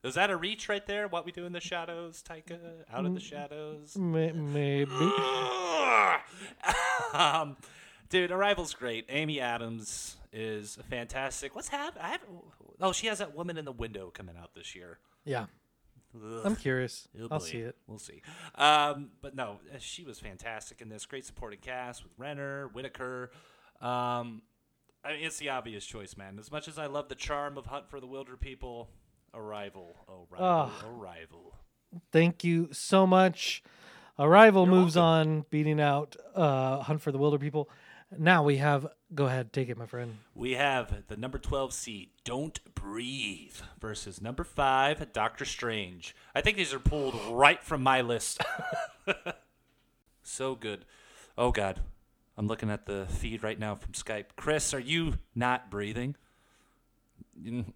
is 0.02 0.14
that 0.14 0.30
a 0.30 0.36
reach 0.36 0.68
right 0.68 0.86
there? 0.86 1.06
What 1.08 1.26
we 1.26 1.32
do 1.32 1.44
in 1.44 1.52
the 1.52 1.60
shadows, 1.60 2.24
Taika? 2.26 2.58
Out 2.92 3.04
of 3.04 3.14
the 3.14 3.20
shadows? 3.20 3.96
Maybe. 3.96 4.90
um, 7.12 7.56
dude, 8.08 8.30
Arrival's 8.30 8.72
great. 8.72 9.04
Amy 9.10 9.40
Adams 9.40 10.16
is 10.32 10.78
fantastic. 10.88 11.54
What's 11.54 11.68
happening? 11.68 12.04
I 12.04 12.08
have 12.08 12.20
Oh, 12.80 12.92
she 12.92 13.08
has 13.08 13.18
that 13.18 13.34
woman 13.34 13.58
in 13.58 13.66
the 13.66 13.72
window 13.72 14.10
coming 14.10 14.36
out 14.40 14.54
this 14.54 14.74
year. 14.74 14.98
Yeah, 15.24 15.46
Ugh. 16.14 16.40
I'm 16.44 16.56
curious. 16.56 17.08
Oh, 17.16 17.28
I'll 17.30 17.38
boy. 17.38 17.44
see 17.44 17.58
it. 17.58 17.76
We'll 17.86 17.98
see. 17.98 18.22
Um, 18.56 19.10
but 19.22 19.34
no, 19.34 19.60
uh, 19.72 19.78
she 19.78 20.04
was 20.04 20.18
fantastic 20.18 20.80
in 20.80 20.88
this. 20.88 21.06
Great 21.06 21.24
supporting 21.24 21.60
cast 21.60 22.02
with 22.02 22.12
Renner, 22.18 22.68
Whitaker. 22.72 23.30
Um, 23.80 24.42
I 25.04 25.12
mean, 25.12 25.24
it's 25.24 25.38
the 25.38 25.50
obvious 25.50 25.84
choice, 25.86 26.16
man. 26.16 26.38
As 26.38 26.50
much 26.50 26.68
as 26.68 26.78
I 26.78 26.86
love 26.86 27.08
the 27.08 27.14
charm 27.14 27.56
of 27.56 27.66
Hunt 27.66 27.88
for 27.88 28.00
the 28.00 28.06
Wilderpeople, 28.06 28.88
Arrival, 29.32 29.96
Arrival, 30.08 30.72
Arrival. 30.84 31.54
Thank 32.12 32.44
you 32.44 32.68
so 32.72 33.06
much. 33.06 33.62
Arrival 34.18 34.66
moves 34.66 34.96
on, 34.98 35.46
beating 35.48 35.80
out 35.80 36.16
uh, 36.34 36.80
Hunt 36.80 37.00
for 37.00 37.10
the 37.10 37.18
Wilderpeople. 37.18 37.66
Now 38.18 38.42
we 38.42 38.56
have. 38.56 38.88
Go 39.14 39.26
ahead, 39.26 39.52
take 39.52 39.68
it, 39.68 39.78
my 39.78 39.86
friend. 39.86 40.18
We 40.34 40.52
have 40.52 41.04
the 41.08 41.16
number 41.16 41.38
12 41.38 41.72
seed, 41.72 42.10
Don't 42.24 42.60
Breathe, 42.74 43.56
versus 43.80 44.20
number 44.20 44.44
5, 44.44 45.12
Doctor 45.12 45.44
Strange. 45.44 46.14
I 46.34 46.40
think 46.40 46.56
these 46.56 46.72
are 46.72 46.78
pulled 46.80 47.14
right 47.30 47.62
from 47.62 47.82
my 47.82 48.00
list. 48.00 48.42
so 50.22 50.54
good. 50.54 50.84
Oh, 51.36 51.50
God. 51.50 51.80
I'm 52.36 52.46
looking 52.46 52.70
at 52.70 52.86
the 52.86 53.06
feed 53.08 53.42
right 53.42 53.58
now 53.58 53.74
from 53.74 53.92
Skype. 53.92 54.26
Chris, 54.36 54.72
are 54.72 54.80
you 54.80 55.14
not 55.34 55.70
breathing? 55.70 56.16
Mm. 57.38 57.66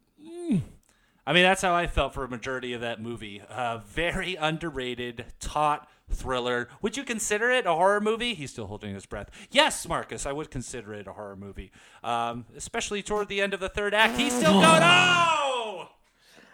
I 1.27 1.33
mean, 1.33 1.43
that's 1.43 1.63
how 1.63 1.75
I 1.75 1.87
felt 1.87 2.13
for 2.13 2.25
a 2.25 2.29
majority 2.29 2.73
of 2.75 2.83
that 2.83 3.01
movie. 3.01 3.41
Uh, 3.49 3.79
very 3.79 4.35
underrated, 4.35 5.25
taut 5.41 5.89
thriller. 6.11 6.69
Would 6.83 6.97
you 6.97 7.05
consider 7.05 7.51
it 7.51 7.65
a 7.67 7.73
horror 7.73 8.01
movie? 8.01 8.35
He's 8.35 8.51
still 8.51 8.67
holding 8.67 8.95
his 8.95 9.07
breath. 9.07 9.31
Yes, 9.51 9.89
Marcus, 9.89 10.27
I 10.27 10.33
would 10.33 10.51
consider 10.51 10.93
it 10.93 11.07
a 11.07 11.13
horror 11.13 11.37
movie. 11.37 11.73
Um, 12.03 12.45
especially 12.57 13.03
toward 13.03 13.29
the 13.29 13.41
end 13.41 13.55
of 13.55 13.61
the 13.61 13.71
third 13.71 13.95
act. 13.95 14.19
He's 14.19 14.35
still 14.35 14.53
going, 14.53 14.83
oh! 14.83 15.89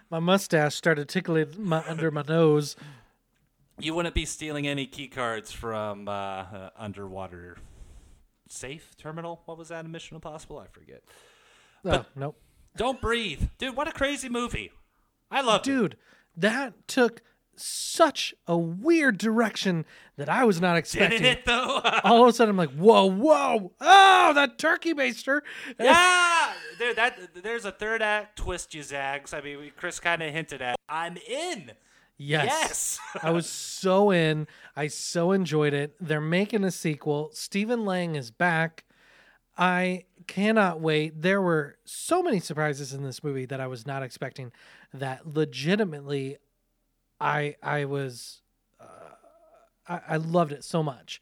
My 0.09 0.21
mustache 0.21 0.75
started 0.75 1.09
tickling 1.09 1.49
my, 1.59 1.85
under 1.89 2.11
my 2.11 2.23
nose. 2.23 2.77
You 3.79 3.95
wouldn't 3.95 4.15
be 4.15 4.25
stealing 4.25 4.67
any 4.67 4.87
key 4.87 5.09
cards 5.09 5.51
from 5.51 6.07
uh, 6.07 6.13
uh, 6.13 6.71
underwater 6.77 7.57
safe 8.49 8.97
terminal. 8.99 9.43
What 9.47 9.57
was 9.57 9.69
that 9.69 9.85
in 9.85 9.91
Mission 9.91 10.17
Impossible? 10.17 10.59
I 10.59 10.67
forget. 10.67 11.03
oh, 11.85 12.05
nope. 12.15 12.37
Don't 12.77 13.01
breathe, 13.01 13.49
dude. 13.59 13.77
What 13.77 13.89
a 13.89 13.93
crazy 13.93 14.29
movie. 14.29 14.73
I 15.31 15.41
love 15.41 15.61
it. 15.61 15.65
Dude, 15.65 15.97
that 16.37 16.89
took 16.89 17.23
such 17.57 18.35
a 18.47 18.57
weird 18.57 19.19
direction 19.19 19.85
that 20.17 20.29
I 20.29 20.45
was 20.45 20.61
not 20.61 20.77
expecting. 20.77 21.23
Didn't 21.23 21.39
it 21.39 21.45
though? 21.45 21.81
All 22.05 22.23
of 22.23 22.29
a 22.29 22.33
sudden, 22.33 22.51
I'm 22.51 22.57
like, 22.57 22.75
whoa, 22.75 23.05
whoa, 23.07 23.73
oh, 23.81 24.33
that 24.35 24.59
turkey 24.59 24.95
baster. 24.95 25.41
yeah, 25.79 26.53
there. 26.79 26.95
That 26.95 27.43
there's 27.43 27.65
a 27.65 27.73
third 27.73 28.03
act 28.03 28.39
twist, 28.39 28.75
you 28.75 28.83
zags. 28.83 29.35
I 29.35 29.41
mean, 29.41 29.73
Chris 29.77 30.01
kind 30.01 30.23
of 30.23 30.33
hinted 30.33 30.63
at. 30.63 30.77
I'm 30.89 31.17
in. 31.17 31.73
Yes. 32.17 32.45
Yes. 32.45 32.99
I 33.23 33.31
was 33.31 33.49
so 33.49 34.11
in. 34.11 34.47
I 34.77 34.89
so 34.89 35.33
enjoyed 35.33 35.73
it. 35.73 35.95
They're 36.01 36.21
making 36.21 36.65
a 36.65 36.71
sequel. 36.71 37.31
Stephen 37.33 37.85
Lang 37.85 38.15
is 38.15 38.31
back. 38.31 38.85
I 39.57 40.05
cannot 40.31 40.81
wait. 40.81 41.23
There 41.23 41.43
were 41.43 41.77
so 41.85 42.23
many 42.23 42.39
surprises 42.39 42.95
in 42.95 43.03
this 43.03 43.25
movie 43.25 43.47
that 43.47 43.61
I 43.61 43.67
was 43.67 43.85
not 43.85 44.05
expecting 44.05 44.53
that 44.95 45.27
legitimately 45.27 46.37
I 47.21 47.57
I 47.61 47.85
was 47.85 48.43
uh, 48.81 48.85
I, 49.89 50.01
I 50.11 50.17
loved 50.19 50.53
it 50.53 50.63
so 50.63 50.85
much. 50.85 51.21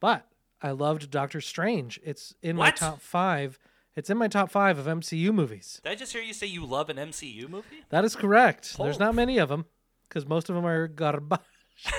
But 0.00 0.26
I 0.60 0.72
loved 0.72 1.08
Doctor 1.08 1.40
Strange. 1.40 2.00
It's 2.02 2.34
in 2.42 2.56
my 2.56 2.72
top 2.72 3.00
5. 3.00 3.60
It's 3.94 4.10
in 4.10 4.18
my 4.18 4.26
top 4.26 4.50
5 4.50 4.78
of 4.78 4.86
MCU 4.86 5.32
movies. 5.32 5.80
Did 5.84 5.92
I 5.92 5.94
just 5.94 6.12
hear 6.12 6.22
you 6.22 6.34
say 6.34 6.48
you 6.48 6.66
love 6.66 6.90
an 6.90 6.96
MCU 6.96 7.48
movie? 7.48 7.84
That 7.90 8.04
is 8.04 8.16
correct. 8.16 8.76
There's 8.76 8.98
not 8.98 9.14
many 9.14 9.38
of 9.38 9.48
them 9.48 9.66
cuz 10.08 10.26
most 10.26 10.48
of 10.48 10.56
them 10.56 10.66
are 10.66 10.88
garbage. 10.88 11.38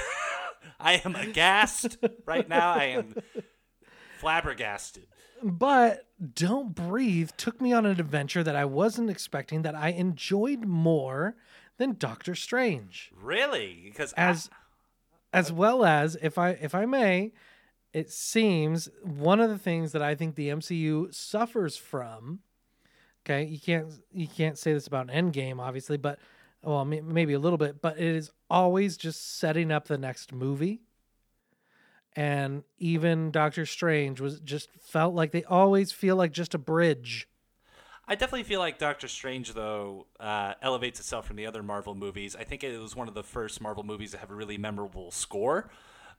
I 0.80 1.02
am 1.06 1.16
aghast 1.16 1.98
right 2.26 2.48
now. 2.50 2.74
I 2.74 2.86
am 2.86 3.16
flabbergasted. 4.20 5.08
But 5.44 6.08
Don't 6.34 6.76
Breathe 6.76 7.32
took 7.38 7.62
me 7.62 7.74
on 7.74 7.86
an 7.86 8.00
adventure 8.00 8.44
that 8.44 8.56
I 8.56 8.66
wasn't 8.66 9.10
expecting 9.10 9.62
that 9.62 9.76
I 9.76 9.90
enjoyed 9.90 10.66
more 10.66 11.36
than 11.78 11.96
Doctor 11.98 12.36
Strange. 12.36 13.12
Really? 13.20 13.82
Because 13.86 14.14
As 14.14 14.50
as 15.32 15.52
well 15.52 15.86
as 15.86 16.18
if 16.22 16.38
I 16.38 16.52
if 16.52 16.74
I 16.74 16.86
may, 16.86 17.32
it 17.94 18.12
seems 18.12 18.90
one 19.04 19.40
of 19.40 19.50
the 19.50 19.58
things 19.58 19.92
that 19.92 20.02
I 20.02 20.16
think 20.16 20.36
the 20.36 20.50
MCU 20.50 21.14
suffers 21.14 21.78
from 21.78 22.40
okay, 23.26 23.46
you 23.46 23.60
can't 23.60 23.88
you 24.12 24.28
can't 24.28 24.58
say 24.58 24.74
this 24.74 24.88
about 24.88 25.10
an 25.10 25.32
Endgame 25.32 25.60
obviously, 25.60 25.98
but 25.98 26.20
well, 26.62 26.84
maybe 26.84 27.34
a 27.34 27.40
little 27.40 27.58
bit, 27.58 27.82
but 27.82 27.98
it 27.98 28.16
is 28.16 28.32
always 28.50 28.98
just 28.98 29.38
setting 29.38 29.72
up 29.72 29.88
the 29.88 29.98
next 29.98 30.34
movie. 30.34 30.82
And 32.20 32.64
even 32.80 33.32
Doctor 33.32 33.66
Strange 33.66 34.20
was 34.20 34.42
just 34.42 34.68
felt 34.82 35.16
like 35.16 35.32
they 35.32 35.46
always 35.46 35.94
feel 35.94 36.18
like 36.18 36.34
just 36.34 36.54
a 36.54 36.58
bridge. 36.58 37.30
I 38.10 38.16
definitely 38.16 38.44
feel 38.44 38.60
like 38.60 38.78
Doctor 38.78 39.08
Strange, 39.08 39.54
though, 39.54 40.06
uh, 40.20 40.56
elevates 40.62 41.00
itself 41.00 41.26
from 41.26 41.38
the 41.38 41.46
other 41.46 41.64
Marvel 41.64 41.96
movies. 41.96 42.36
I 42.36 42.44
think 42.44 42.62
it 42.66 42.78
was 42.78 42.94
one 42.94 43.08
of 43.08 43.14
the 43.14 43.24
first 43.24 43.62
Marvel 43.62 43.84
movies 43.84 44.12
to 44.12 44.18
have 44.18 44.32
a 44.32 44.36
really 44.36 44.58
memorable 44.58 45.12
score. 45.12 45.70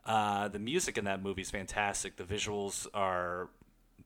Uh, 0.06 0.48
the 0.48 0.58
music 0.58 0.96
in 0.96 1.04
that 1.04 1.22
movie 1.22 1.42
is 1.42 1.50
fantastic. 1.50 2.16
The 2.16 2.24
visuals 2.24 2.86
are 2.94 3.50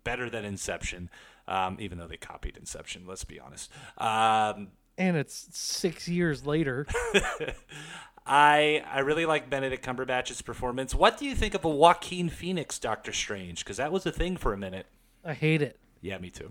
better 0.03 0.29
than 0.29 0.45
Inception, 0.45 1.11
um, 1.47 1.77
even 1.79 1.99
though 1.99 2.09
they 2.09 2.17
copied 2.17 2.57
Inception. 2.57 3.07
Let's 3.07 3.23
be 3.23 3.39
honest. 3.39 3.71
Um, 3.99 4.73
And 4.99 5.17
it's 5.17 5.47
six 5.53 6.09
years 6.09 6.45
later. 6.45 6.89
I 8.27 8.83
I 8.91 9.01
really 9.01 9.27
like 9.27 9.51
Benedict 9.51 9.85
Cumberbatch's 9.85 10.41
performance. 10.43 10.95
What 10.95 11.19
do 11.19 11.27
you 11.27 11.35
think 11.35 11.55
of 11.55 11.65
a 11.65 11.69
Joaquin 11.69 12.29
Phoenix 12.31 12.79
Doctor 12.79 13.13
Strange? 13.13 13.65
Because 13.65 13.77
that 13.77 13.93
was 13.93 14.07
a 14.07 14.13
thing 14.13 14.37
for 14.37 14.53
a 14.53 14.57
minute. 14.57 14.87
I 15.25 15.35
hate 15.35 15.61
it. 15.63 15.79
Yeah, 16.01 16.19
me 16.19 16.31
too. 16.31 16.51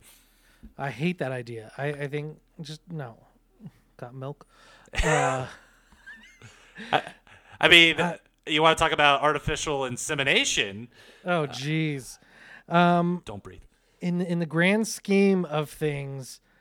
I 0.77 0.89
hate 0.91 1.17
that 1.19 1.31
idea. 1.31 1.71
I, 1.77 1.85
I 1.87 2.07
think 2.07 2.37
just 2.61 2.81
no. 2.91 3.17
Got 3.97 4.13
milk. 4.15 4.45
Uh, 5.03 5.47
I 7.59 7.67
mean, 7.67 7.97
you 8.47 8.61
want 8.61 8.77
to 8.77 8.83
talk 8.83 8.91
about 8.91 9.21
artificial 9.21 9.85
insemination? 9.85 10.87
oh, 11.25 11.47
jeez. 11.47 12.17
Um, 12.67 13.21
Don't 13.25 13.43
breathe. 13.43 13.61
in 14.01 14.21
in 14.21 14.39
the 14.39 14.45
grand 14.45 14.87
scheme 14.87 15.45
of 15.45 15.69
things, 15.69 16.39
uh, 16.39 16.52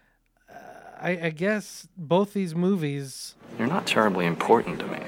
I, 1.03 1.11
I 1.25 1.31
guess 1.31 1.89
both 1.97 2.33
these 2.33 2.55
movies. 2.55 3.35
You're 3.59 3.69
not 3.69 3.87
terribly 3.87 4.27
important 4.27 4.79
to 4.79 4.87
me. 4.87 5.01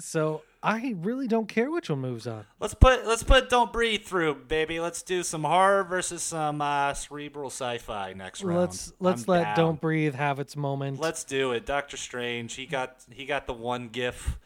So 0.00 0.42
I 0.62 0.96
really 0.98 1.28
don't 1.28 1.46
care 1.46 1.70
which 1.70 1.90
one 1.90 2.00
moves 2.00 2.26
on. 2.26 2.44
Let's 2.58 2.74
put 2.74 3.06
let's 3.06 3.22
put 3.22 3.48
Don't 3.48 3.72
Breathe 3.72 4.02
through, 4.02 4.34
baby. 4.48 4.80
Let's 4.80 5.02
do 5.02 5.22
some 5.22 5.44
horror 5.44 5.84
versus 5.84 6.22
some 6.22 6.60
uh, 6.60 6.94
cerebral 6.94 7.50
sci-fi 7.50 8.14
next 8.14 8.42
round. 8.42 8.60
Let's 8.60 8.92
let's 8.98 9.28
I'm 9.28 9.32
let 9.32 9.42
down. 9.44 9.56
Don't 9.56 9.80
Breathe 9.80 10.14
have 10.14 10.40
its 10.40 10.56
moment. 10.56 10.98
Let's 10.98 11.22
do 11.22 11.52
it. 11.52 11.66
Doctor 11.66 11.96
Strange. 11.96 12.54
He 12.54 12.66
got 12.66 13.04
he 13.10 13.26
got 13.26 13.46
the 13.46 13.52
one 13.52 13.88
gif. 13.88 14.38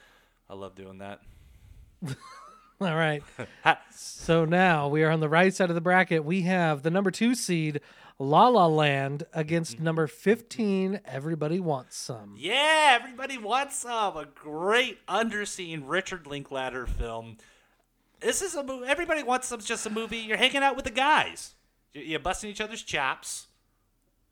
I 0.50 0.54
love 0.54 0.74
doing 0.74 0.98
that. 0.98 1.20
All 2.80 2.94
right. 2.96 3.22
So 3.90 4.44
now 4.44 4.88
we 4.88 5.02
are 5.04 5.10
on 5.10 5.20
the 5.20 5.28
right 5.28 5.54
side 5.54 5.70
of 5.70 5.74
the 5.74 5.80
bracket. 5.80 6.22
We 6.24 6.42
have 6.42 6.82
the 6.82 6.90
number 6.90 7.10
two 7.10 7.34
seed, 7.34 7.80
La 8.18 8.46
La 8.48 8.66
Land, 8.66 9.24
against 9.32 9.80
number 9.80 10.06
15, 10.06 11.00
Everybody 11.06 11.58
Wants 11.60 11.96
Some. 11.96 12.34
Yeah, 12.36 12.98
everybody 13.00 13.38
wants 13.38 13.76
some. 13.78 14.16
A 14.18 14.26
great 14.26 15.04
underseen 15.06 15.82
Richard 15.86 16.26
Linklater 16.26 16.86
film. 16.86 17.38
This 18.20 18.42
is 18.42 18.54
a 18.54 18.62
movie. 18.62 18.86
Everybody 18.86 19.22
wants 19.22 19.48
some. 19.48 19.60
Just 19.60 19.86
a 19.86 19.90
movie. 19.90 20.18
You're 20.18 20.36
hanging 20.36 20.62
out 20.62 20.76
with 20.76 20.84
the 20.84 20.90
guys. 20.90 21.54
You- 21.94 22.02
You're 22.02 22.20
busting 22.20 22.50
each 22.50 22.60
other's 22.60 22.82
chops. 22.82 23.46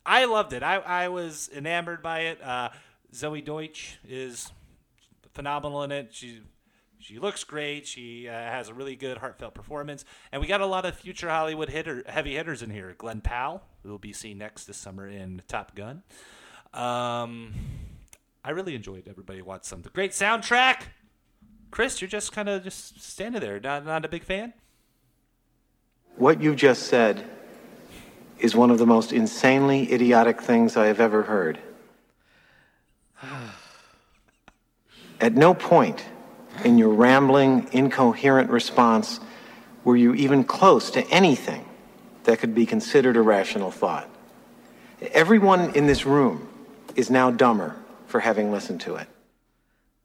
I 0.04 0.26
loved 0.26 0.52
it. 0.52 0.62
I, 0.62 0.76
I 0.76 1.08
was 1.08 1.48
enamored 1.56 2.02
by 2.02 2.20
it. 2.20 2.42
Uh, 2.42 2.68
Zoey 3.14 3.42
Deutch 3.42 3.98
is 4.06 4.52
phenomenal 5.32 5.82
in 5.84 5.90
it. 5.92 6.08
She 6.12 6.42
she 6.98 7.18
looks 7.18 7.44
great. 7.44 7.86
She 7.86 8.28
uh, 8.28 8.32
has 8.32 8.68
a 8.68 8.74
really 8.74 8.96
good 8.96 9.18
heartfelt 9.18 9.54
performance, 9.54 10.04
and 10.32 10.40
we 10.40 10.48
got 10.48 10.60
a 10.60 10.66
lot 10.66 10.84
of 10.84 10.94
future 10.94 11.28
Hollywood 11.28 11.68
hitter 11.68 12.02
heavy 12.06 12.34
hitters 12.36 12.62
in 12.62 12.70
here. 12.70 12.94
Glen 12.96 13.20
Powell, 13.20 13.62
who 13.82 13.90
will 13.90 13.98
be 13.98 14.12
seen 14.12 14.38
next 14.38 14.64
this 14.64 14.76
summer 14.76 15.08
in 15.08 15.42
Top 15.48 15.74
Gun. 15.74 16.02
Um, 16.72 17.54
I 18.44 18.50
really 18.50 18.74
enjoyed 18.74 19.08
Everybody 19.08 19.42
Wants 19.42 19.68
Some. 19.68 19.82
The 19.82 19.90
great 19.90 20.12
soundtrack. 20.12 20.82
Chris, 21.70 22.00
you're 22.00 22.08
just 22.08 22.32
kind 22.32 22.48
of 22.48 22.64
just 22.64 23.02
standing 23.02 23.40
there, 23.40 23.60
not 23.60 23.84
not 23.84 24.04
a 24.04 24.08
big 24.08 24.24
fan. 24.24 24.52
What 26.16 26.40
you 26.40 26.54
just 26.54 26.84
said 26.84 27.28
is 28.38 28.54
one 28.56 28.70
of 28.70 28.78
the 28.78 28.86
most 28.86 29.12
insanely 29.12 29.92
idiotic 29.92 30.40
things 30.40 30.76
I 30.76 30.86
have 30.86 31.00
ever 31.00 31.22
heard. 31.22 31.58
At 35.20 35.34
no 35.34 35.54
point 35.54 36.04
in 36.64 36.78
your 36.78 36.90
rambling, 36.90 37.68
incoherent 37.72 38.50
response 38.50 39.20
were 39.84 39.96
you 39.96 40.14
even 40.14 40.44
close 40.44 40.90
to 40.92 41.06
anything 41.10 41.64
that 42.24 42.38
could 42.38 42.54
be 42.54 42.66
considered 42.66 43.16
a 43.16 43.22
rational 43.22 43.70
thought. 43.70 44.08
Everyone 45.12 45.74
in 45.74 45.86
this 45.86 46.04
room 46.06 46.48
is 46.96 47.10
now 47.10 47.30
dumber 47.30 47.76
for 48.06 48.20
having 48.20 48.50
listened 48.50 48.80
to 48.82 48.96
it. 48.96 49.08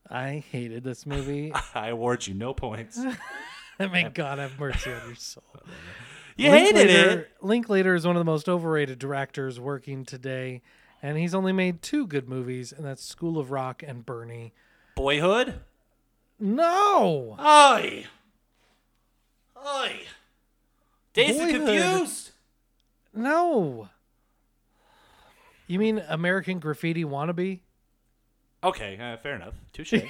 I 0.10 0.44
hated 0.52 0.84
this 0.84 1.06
movie. 1.06 1.54
I 1.74 1.88
award 1.88 2.28
you 2.28 2.34
no 2.34 2.54
points. 2.54 3.00
May 3.80 4.10
God 4.10 4.38
have 4.38 4.60
mercy 4.60 4.92
on 4.92 5.02
your 5.08 5.16
soul. 5.16 5.44
You 6.38 6.50
hated 6.50 6.76
Linklater- 6.88 7.20
it. 7.20 7.32
Linklater 7.42 7.94
is 7.94 8.08
one 8.08 8.16
of 8.16 8.20
the 8.22 8.26
most 8.32 8.48
overrated 8.48 8.98
directors 8.98 9.60
working 9.60 10.06
today, 10.06 10.62
and 11.04 11.18
he's 11.18 11.36
only 11.36 11.52
made 11.52 11.82
two 11.82 12.08
good 12.08 12.28
movies, 12.30 12.72
and 12.72 12.86
that's 12.86 13.04
School 13.04 13.38
of 13.38 13.52
Rock 13.52 13.84
and 13.86 14.06
Bernie. 14.06 14.54
Boyhood. 14.96 15.60
No! 16.41 17.38
Oi. 17.39 18.06
Oi. 19.63 20.01
Days 21.13 21.38
Boyhood. 21.38 21.51
Confused. 21.67 22.32
No! 23.13 23.89
You 25.67 25.80
mean 25.80 26.04
American 26.10 26.60
Graffiti 26.60 27.06
Wannabe? 27.06 27.60
Okay, 28.63 28.97
uh, 28.99 29.17
fair 29.17 29.36
enough. 29.36 29.54
Touche. 29.73 29.93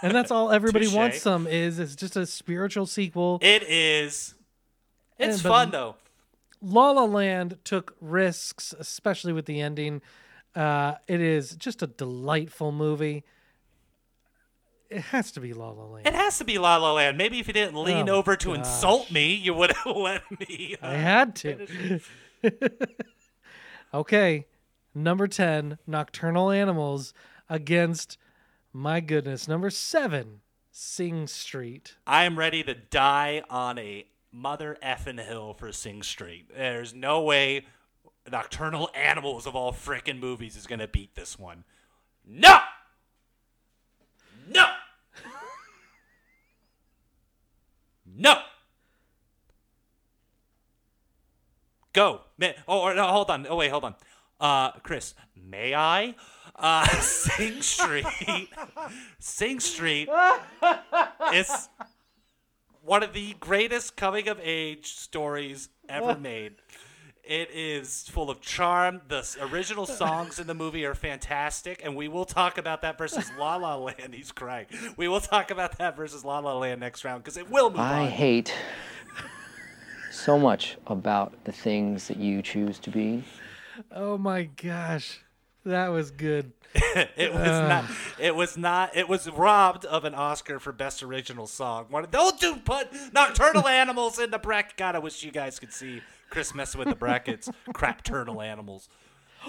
And 0.00 0.14
that's 0.14 0.30
all 0.30 0.52
everybody 0.52 0.84
Touche. 0.86 0.94
wants 0.94 1.20
some 1.22 1.48
is 1.48 1.80
it's 1.80 1.96
just 1.96 2.14
a 2.16 2.24
spiritual 2.24 2.86
sequel. 2.86 3.40
it 3.42 3.64
is. 3.64 4.34
It's 5.18 5.42
but- 5.42 5.48
fun 5.48 5.70
though. 5.72 5.96
La 6.62 6.90
La 6.92 7.04
Land 7.04 7.58
took 7.64 7.96
risks, 8.00 8.72
especially 8.78 9.32
with 9.32 9.46
the 9.46 9.60
ending. 9.60 10.00
Uh, 10.54 10.94
it 11.08 11.20
is 11.20 11.56
just 11.56 11.82
a 11.82 11.88
delightful 11.88 12.70
movie. 12.72 13.24
It 14.90 15.00
has 15.02 15.30
to 15.32 15.40
be 15.40 15.52
La 15.52 15.70
La 15.70 15.84
Land. 15.84 16.06
It 16.06 16.14
has 16.14 16.38
to 16.38 16.44
be 16.44 16.58
La 16.58 16.76
La 16.76 16.92
Land. 16.94 17.18
Maybe 17.18 17.38
if 17.38 17.46
you 17.46 17.52
didn't 17.52 17.76
lean 17.82 18.08
Oh, 18.08 18.16
over 18.16 18.36
to 18.36 18.54
insult 18.54 19.10
me, 19.10 19.34
you 19.34 19.52
would 19.54 19.72
have 19.72 19.86
let 19.96 20.22
me. 20.40 20.76
uh, 20.82 20.86
I 20.86 20.94
had 20.94 21.36
to. 21.36 22.00
okay, 23.94 24.46
number 24.94 25.26
10, 25.26 25.78
Nocturnal 25.86 26.50
Animals 26.50 27.12
against, 27.50 28.16
my 28.72 29.00
goodness, 29.00 29.46
number 29.48 29.70
7, 29.70 30.40
Sing 30.70 31.26
Street. 31.26 31.96
I 32.06 32.24
am 32.24 32.38
ready 32.38 32.62
to 32.62 32.74
die 32.74 33.42
on 33.50 33.78
a 33.78 34.06
mother 34.32 34.76
effing 34.82 35.22
hill 35.22 35.52
for 35.54 35.72
Sing 35.72 36.02
Street. 36.02 36.48
There's 36.54 36.94
no 36.94 37.20
way 37.22 37.66
Nocturnal 38.30 38.90
Animals 38.94 39.46
of 39.46 39.54
all 39.56 39.72
frickin' 39.72 40.18
movies 40.20 40.56
is 40.56 40.66
gonna 40.66 40.88
beat 40.88 41.14
this 41.14 41.38
one. 41.38 41.64
No! 42.26 42.58
No! 44.50 44.66
No! 48.18 48.34
Go. 51.92 52.20
May- 52.36 52.54
oh, 52.68 52.92
no, 52.92 53.06
hold 53.06 53.30
on. 53.30 53.46
Oh, 53.48 53.56
wait, 53.56 53.70
hold 53.70 53.84
on. 53.84 53.94
Uh, 54.38 54.72
Chris, 54.82 55.14
may 55.34 55.74
I? 55.74 56.14
Uh, 56.54 56.86
Sing 57.00 57.62
Street. 57.62 58.06
Sing 59.18 59.60
Street 59.60 60.08
is 61.34 61.68
one 62.82 63.02
of 63.02 63.12
the 63.12 63.34
greatest 63.40 63.96
coming 63.96 64.28
of 64.28 64.38
age 64.42 64.94
stories 64.94 65.68
ever 65.88 66.16
made. 66.16 66.56
It 67.28 67.50
is 67.52 68.08
full 68.08 68.30
of 68.30 68.40
charm. 68.40 69.02
The 69.08 69.22
original 69.52 69.84
songs 70.02 70.38
in 70.38 70.46
the 70.46 70.54
movie 70.54 70.86
are 70.86 70.94
fantastic, 70.94 71.82
and 71.84 71.94
we 71.94 72.08
will 72.08 72.24
talk 72.24 72.56
about 72.56 72.80
that 72.80 72.96
versus 72.96 73.30
La 73.38 73.56
La 73.56 73.76
Land. 73.76 74.14
He's 74.14 74.32
crying. 74.32 74.64
We 74.96 75.08
will 75.08 75.20
talk 75.20 75.50
about 75.50 75.76
that 75.76 75.94
versus 75.94 76.24
La 76.24 76.38
La 76.38 76.56
Land 76.56 76.80
next 76.80 77.04
round 77.04 77.22
because 77.22 77.36
it 77.36 77.50
will 77.50 77.68
move 77.68 77.80
I 77.80 78.04
on. 78.04 78.08
hate 78.08 78.54
so 80.10 80.38
much 80.38 80.78
about 80.86 81.44
the 81.44 81.52
things 81.52 82.08
that 82.08 82.16
you 82.16 82.40
choose 82.40 82.78
to 82.78 82.90
be. 82.90 83.24
Oh 83.92 84.16
my 84.16 84.44
gosh, 84.44 85.20
that 85.66 85.88
was 85.88 86.10
good. 86.10 86.52
It 87.16 87.34
was 87.34 87.46
not. 87.46 87.84
It 88.18 88.36
was 88.36 88.56
not. 88.56 88.96
It 88.96 89.06
was 89.06 89.28
robbed 89.30 89.84
of 89.84 90.04
an 90.04 90.14
Oscar 90.14 90.58
for 90.58 90.72
best 90.72 91.02
original 91.02 91.46
song. 91.46 91.86
One, 91.90 92.06
don't 92.10 92.40
do 92.40 92.56
put 92.56 92.88
nocturnal 93.12 93.68
animals 93.68 94.18
in 94.18 94.30
the 94.30 94.38
bracket. 94.38 94.78
God, 94.78 94.94
I 94.94 94.98
wish 94.98 95.22
you 95.22 95.30
guys 95.30 95.58
could 95.58 95.72
see 95.72 96.00
Chris 96.30 96.54
messing 96.54 96.78
with 96.78 96.88
the 96.88 96.96
brackets. 96.96 97.48
Crap, 97.72 98.02
turnal 98.02 98.40
animals. 98.42 98.88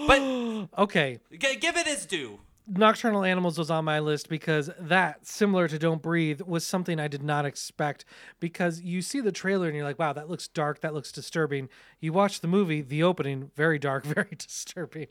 But 0.06 0.20
Okay, 0.78 1.20
g- 1.32 1.56
give 1.56 1.76
it 1.76 1.86
its 1.86 2.06
due. 2.06 2.40
Nocturnal 2.72 3.24
Animals 3.24 3.58
was 3.58 3.68
on 3.68 3.84
my 3.84 3.98
list 3.98 4.28
because 4.28 4.70
that, 4.78 5.26
similar 5.26 5.66
to 5.66 5.78
Don't 5.78 6.00
Breathe, 6.00 6.40
was 6.42 6.64
something 6.64 7.00
I 7.00 7.08
did 7.08 7.22
not 7.22 7.44
expect. 7.44 8.04
Because 8.38 8.80
you 8.80 9.02
see 9.02 9.20
the 9.20 9.32
trailer 9.32 9.66
and 9.66 9.74
you're 9.74 9.84
like, 9.84 9.98
wow, 9.98 10.12
that 10.12 10.28
looks 10.30 10.46
dark, 10.46 10.80
that 10.82 10.94
looks 10.94 11.10
disturbing. 11.10 11.68
You 11.98 12.12
watch 12.12 12.40
the 12.40 12.46
movie, 12.46 12.80
the 12.80 13.02
opening, 13.02 13.50
very 13.56 13.78
dark, 13.80 14.04
very 14.06 14.36
disturbing, 14.38 15.08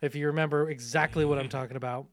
if 0.00 0.16
you 0.16 0.26
remember 0.26 0.68
exactly 0.68 1.24
what 1.24 1.38
I'm 1.38 1.48
talking 1.48 1.76
about. 1.76 2.06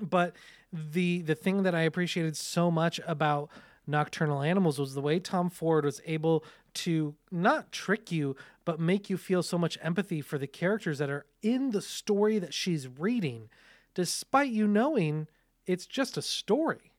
But 0.00 0.34
the 0.72 1.22
the 1.22 1.34
thing 1.34 1.62
that 1.62 1.74
I 1.74 1.82
appreciated 1.82 2.36
so 2.36 2.70
much 2.70 3.00
about 3.06 3.48
Nocturnal 3.86 4.42
Animals 4.42 4.78
was 4.78 4.94
the 4.94 5.00
way 5.00 5.20
Tom 5.20 5.48
Ford 5.48 5.84
was 5.84 6.00
able 6.06 6.44
to 6.74 7.14
not 7.30 7.72
trick 7.72 8.10
you, 8.12 8.36
but 8.64 8.80
make 8.80 9.10
you 9.10 9.16
feel 9.16 9.42
so 9.42 9.58
much 9.58 9.78
empathy 9.82 10.20
for 10.20 10.38
the 10.38 10.46
characters 10.46 10.98
that 10.98 11.10
are 11.10 11.26
in 11.42 11.70
the 11.70 11.82
story 11.82 12.38
that 12.38 12.54
she's 12.54 12.88
reading, 12.88 13.48
despite 13.94 14.50
you 14.50 14.66
knowing 14.66 15.28
it's 15.66 15.86
just 15.86 16.16
a 16.16 16.22
story. 16.22 16.92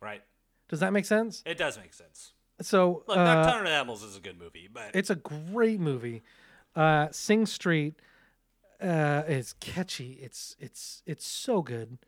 Right. 0.00 0.22
Does 0.68 0.80
that 0.80 0.92
make 0.92 1.04
sense? 1.04 1.42
It 1.46 1.58
does 1.58 1.78
make 1.78 1.94
sense. 1.94 2.32
So 2.60 3.02
Look, 3.06 3.16
uh, 3.16 3.24
Nocturnal 3.24 3.72
Animals 3.72 4.02
is 4.02 4.16
a 4.16 4.20
good 4.20 4.38
movie, 4.38 4.68
but 4.72 4.90
it's 4.94 5.10
a 5.10 5.16
great 5.16 5.80
movie. 5.80 6.22
Uh, 6.76 7.08
Sing 7.10 7.46
Street 7.46 7.94
uh, 8.80 9.22
is 9.26 9.54
catchy. 9.60 10.18
It's 10.20 10.56
it's 10.58 11.02
it's 11.06 11.26
so 11.26 11.62
good. 11.62 11.98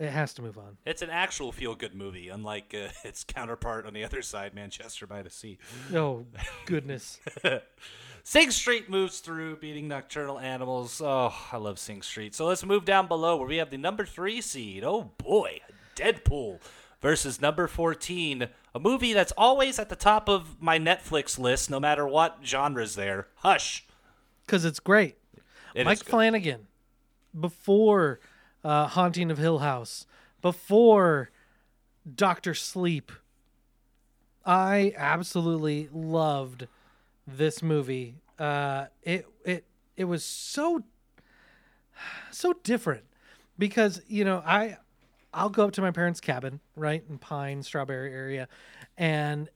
It 0.00 0.08
has 0.08 0.32
to 0.34 0.42
move 0.42 0.56
on. 0.56 0.78
it's 0.86 1.02
an 1.02 1.10
actual 1.10 1.52
feel-good 1.52 1.94
movie, 1.94 2.30
unlike 2.30 2.74
uh, 2.74 2.88
its 3.06 3.22
counterpart 3.22 3.84
on 3.86 3.92
the 3.92 4.02
other 4.02 4.22
side, 4.22 4.54
Manchester 4.54 5.06
by 5.06 5.22
the 5.22 5.28
Sea. 5.30 5.58
Oh 5.94 6.24
goodness. 6.64 7.20
Sing 8.22 8.50
Street 8.50 8.88
moves 8.90 9.20
through, 9.20 9.56
beating 9.56 9.88
Nocturnal 9.88 10.38
Animals. 10.38 11.00
Oh, 11.04 11.34
I 11.52 11.56
love 11.58 11.78
Sing 11.78 12.00
Street. 12.02 12.34
So 12.34 12.46
let's 12.46 12.64
move 12.64 12.84
down 12.84 13.08
below 13.08 13.36
where 13.36 13.46
we 13.46 13.56
have 13.58 13.70
the 13.70 13.78
number 13.78 14.04
three 14.06 14.40
seed. 14.40 14.84
Oh 14.84 15.12
boy, 15.18 15.60
Deadpool 15.96 16.60
versus 17.00 17.40
number 17.40 17.66
14. 17.66 18.48
A 18.74 18.78
movie 18.80 19.12
that's 19.12 19.32
always 19.36 19.78
at 19.78 19.88
the 19.90 19.96
top 19.96 20.28
of 20.28 20.60
my 20.62 20.78
Netflix 20.78 21.38
list, 21.38 21.70
no 21.70 21.78
matter 21.80 22.06
what 22.06 22.38
genre's 22.44 22.94
there. 22.94 23.28
Hush. 23.36 23.86
because 24.46 24.64
it's 24.64 24.80
great. 24.80 25.16
It 25.74 25.84
Mike. 25.84 26.02
Flanagan, 26.04 26.66
before 27.38 28.20
uh, 28.64 28.86
Haunting 28.86 29.30
of 29.30 29.38
Hill 29.38 29.58
House, 29.58 30.06
before 30.42 31.30
Doctor 32.14 32.54
Sleep, 32.54 33.12
I 34.44 34.94
absolutely 34.96 35.88
loved 35.92 36.66
this 37.26 37.62
movie. 37.62 38.16
Uh, 38.38 38.86
it 39.02 39.26
it 39.44 39.64
it 39.96 40.04
was 40.04 40.24
so 40.24 40.82
so 42.30 42.54
different 42.64 43.04
because 43.58 44.00
you 44.08 44.24
know 44.24 44.42
I 44.44 44.78
I'll 45.32 45.50
go 45.50 45.64
up 45.64 45.72
to 45.72 45.82
my 45.82 45.90
parents' 45.90 46.20
cabin 46.20 46.60
right 46.74 47.04
in 47.08 47.18
Pine 47.18 47.62
Strawberry 47.62 48.12
area, 48.12 48.48
and 48.96 49.48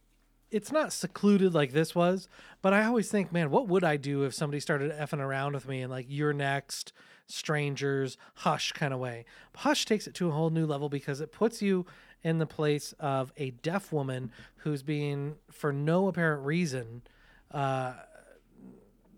it's 0.50 0.70
not 0.70 0.92
secluded 0.92 1.52
like 1.52 1.72
this 1.72 1.94
was, 1.96 2.28
but 2.62 2.72
I 2.72 2.84
always 2.84 3.08
think, 3.08 3.32
man, 3.32 3.50
what 3.50 3.66
would 3.66 3.82
I 3.82 3.96
do 3.96 4.22
if 4.22 4.34
somebody 4.34 4.60
started 4.60 4.92
effing 4.92 5.18
around 5.18 5.54
with 5.54 5.66
me 5.66 5.82
and 5.82 5.90
like 5.90 6.06
you're 6.08 6.32
next, 6.32 6.92
strangers, 7.26 8.16
hush 8.36 8.72
kind 8.72 8.92
of 8.94 9.00
way. 9.00 9.24
Hush 9.56 9.84
takes 9.86 10.06
it 10.06 10.14
to 10.14 10.28
a 10.28 10.32
whole 10.32 10.50
new 10.50 10.66
level 10.66 10.88
because 10.88 11.20
it 11.20 11.32
puts 11.32 11.62
you 11.62 11.86
in 12.22 12.38
the 12.38 12.46
place 12.46 12.94
of 12.98 13.32
a 13.36 13.50
deaf 13.50 13.92
woman 13.92 14.30
who's 14.58 14.82
being, 14.82 15.36
for 15.50 15.72
no 15.72 16.08
apparent 16.08 16.44
reason, 16.44 17.02
uh, 17.50 17.94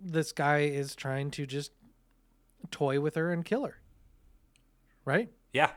this 0.02 0.32
guy 0.32 0.58
is 0.60 0.94
trying 0.94 1.30
to 1.32 1.46
just 1.46 1.72
toy 2.70 3.00
with 3.00 3.14
her 3.14 3.32
and 3.32 3.44
kill 3.44 3.64
her. 3.64 3.78
Right? 5.04 5.30
Yeah. 5.52 5.70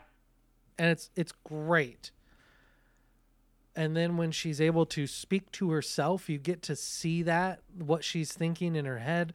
and 0.77 0.89
it's 0.89 1.09
it's 1.15 1.31
great. 1.43 2.11
And 3.75 3.95
then 3.95 4.17
when 4.17 4.31
she's 4.31 4.59
able 4.59 4.85
to 4.87 5.07
speak 5.07 5.51
to 5.53 5.71
herself, 5.71 6.29
you 6.29 6.37
get 6.37 6.61
to 6.63 6.75
see 6.75 7.21
that 7.23 7.61
what 7.77 8.03
she's 8.03 8.33
thinking 8.33 8.75
in 8.75 8.85
her 8.85 8.99
head. 8.99 9.33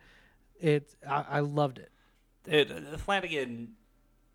It 0.61 0.94
I, 1.09 1.24
I 1.30 1.40
loved 1.40 1.78
it. 1.78 1.90
It, 2.46 2.70
uh, 2.70 2.96
Flanagan, 2.98 3.72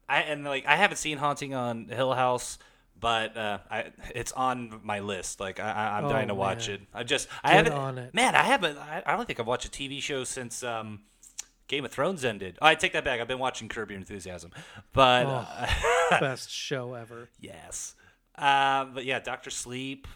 I 0.07 0.21
and 0.21 0.43
like 0.43 0.65
I 0.65 0.75
haven't 0.75 0.97
seen 0.97 1.17
Haunting 1.17 1.53
on 1.53 1.87
Hill 1.87 2.13
House, 2.13 2.57
but 2.99 3.37
uh, 3.37 3.59
I 3.69 3.91
it's 4.15 4.31
on 4.31 4.79
my 4.83 4.99
list. 4.99 5.39
Like 5.39 5.59
I, 5.59 5.97
I'm 5.99 6.05
Oh, 6.05 6.09
dying 6.09 6.27
to 6.29 6.35
watch 6.35 6.67
man. 6.67 6.77
it. 6.77 6.81
I 6.93 7.03
just 7.03 7.27
I 7.43 7.49
Get 7.49 7.55
haven't 7.65 7.73
on 7.73 7.97
it. 7.97 8.13
man. 8.13 8.35
I 8.35 8.43
haven't. 8.43 8.77
I, 8.77 9.03
I 9.05 9.15
don't 9.15 9.25
think 9.25 9.39
I've 9.39 9.47
watched 9.47 9.65
a 9.67 9.69
TV 9.69 10.01
show 10.01 10.23
since 10.23 10.63
um, 10.63 11.01
Game 11.67 11.85
of 11.85 11.91
Thrones 11.91 12.25
ended. 12.25 12.57
Oh, 12.61 12.65
I 12.65 12.75
take 12.75 12.93
that 12.93 13.05
back. 13.05 13.21
I've 13.21 13.27
been 13.27 13.37
watching 13.39 13.69
Curb 13.69 13.91
Your 13.91 13.99
Enthusiasm, 13.99 14.51
but 14.93 15.25
Oh. 15.27 15.47
uh, 15.47 15.69
Best 16.19 16.49
show 16.49 16.95
ever. 16.95 17.29
yes. 17.39 17.95
Um, 18.35 18.93
but 18.93 19.05
yeah, 19.05 19.19
Doctor 19.19 19.49
Sleep. 19.49 20.07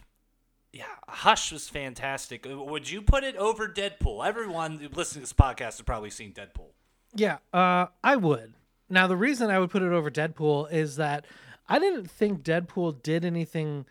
Yeah, 0.71 0.85
Hush 1.07 1.51
was 1.51 1.69
fantastic. 1.69 2.47
Uh, 2.49 2.57
Would 2.63 2.89
you 2.89 3.03
put 3.03 3.23
it 3.23 3.35
over 3.35 3.67
Deadpool? 3.67 4.25
Everyone 4.25 4.79
listening 4.95 5.23
to 5.23 5.29
this 5.29 5.33
podcast 5.33 5.77
has 5.77 5.81
probably 5.81 6.09
seen 6.09 6.33
Deadpool. 6.33 6.71
Yeah, 7.15 7.37
uh, 7.53 7.87
I 8.03 8.15
would. 8.15 8.53
Now 8.89 9.07
the 9.07 9.17
reason 9.17 9.49
I 9.49 9.59
would 9.59 9.69
put 9.69 9.81
it 9.81 9.91
over 9.91 10.09
Deadpool 10.11 10.71
is 10.71 10.95
that 10.97 11.25
I 11.69 11.79
didn't 11.79 12.09
think 12.09 12.43
Deadpool 12.43 13.01
did 13.03 13.23
anything 13.25 13.85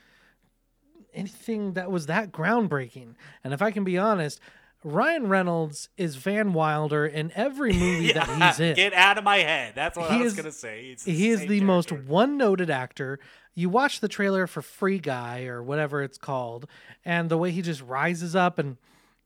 anything 1.15 1.75
that 1.75 1.91
was 1.91 2.07
that 2.07 2.33
groundbreaking. 2.33 3.15
And 3.45 3.53
if 3.53 3.61
I 3.63 3.71
can 3.71 3.85
be 3.85 3.99
honest, 3.99 4.41
Ryan 4.85 5.29
Reynolds 5.29 5.89
is 5.97 6.17
Van 6.17 6.53
Wilder 6.53 7.07
in 7.07 7.31
every 7.35 7.73
movie 7.73 8.13
that 8.13 8.29
he's 8.41 8.61
in. 8.61 8.75
Get 8.77 8.95
out 8.95 9.19
of 9.19 9.25
my 9.25 9.39
head. 9.39 9.75
That's 9.75 9.97
what 9.97 10.11
I 10.11 10.17
He 10.17 10.23
was 10.23 10.33
is- 10.33 10.37
gonna 10.39 10.53
say. 10.53 10.83
He's 10.91 11.05
he 11.05 11.29
is 11.29 11.47
the 11.47 11.61
most 11.61 11.93
one-noted 11.93 12.71
actor. 12.71 13.19
You 13.55 13.69
watch 13.69 14.01
the 14.01 14.09
trailer 14.09 14.47
for 14.47 14.63
Free 14.63 14.99
Guy 14.99 15.45
or 15.45 15.63
whatever 15.63 16.03
it's 16.03 16.17
called, 16.19 16.67
and 17.05 17.29
the 17.29 17.37
way 17.37 17.51
he 17.51 17.61
just 17.63 17.83
rises 17.83 18.35
up 18.35 18.59
and 18.59 18.79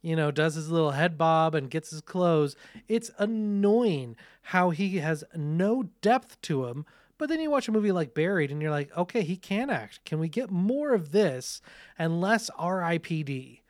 you 0.07 0.15
know 0.15 0.31
does 0.31 0.55
his 0.55 0.71
little 0.71 0.93
head 0.93 1.19
bob 1.19 1.57
and 1.57 1.69
gets 1.69 1.91
his 1.91 2.01
clothes. 2.01 2.55
It's 2.87 3.11
annoying 3.19 4.15
how 4.43 4.71
he 4.71 4.99
has 4.99 5.25
no 5.35 5.89
depth 6.01 6.41
to 6.43 6.67
him. 6.67 6.87
But 7.19 7.29
then 7.29 7.41
you 7.41 7.51
watch 7.51 7.67
a 7.67 7.73
movie 7.73 7.93
like 7.93 8.15
Buried, 8.15 8.53
and 8.53 8.63
you're 8.63 8.71
like, 8.71 8.97
okay, 8.97 9.23
he 9.23 9.37
can 9.37 9.69
act. 9.69 10.05
Can 10.05 10.21
we 10.21 10.29
get 10.29 10.51
more 10.51 10.93
of 10.93 11.13
this 11.13 11.61
and 11.99 12.21
less 12.21 12.51
R.I.P.D. 12.57 13.63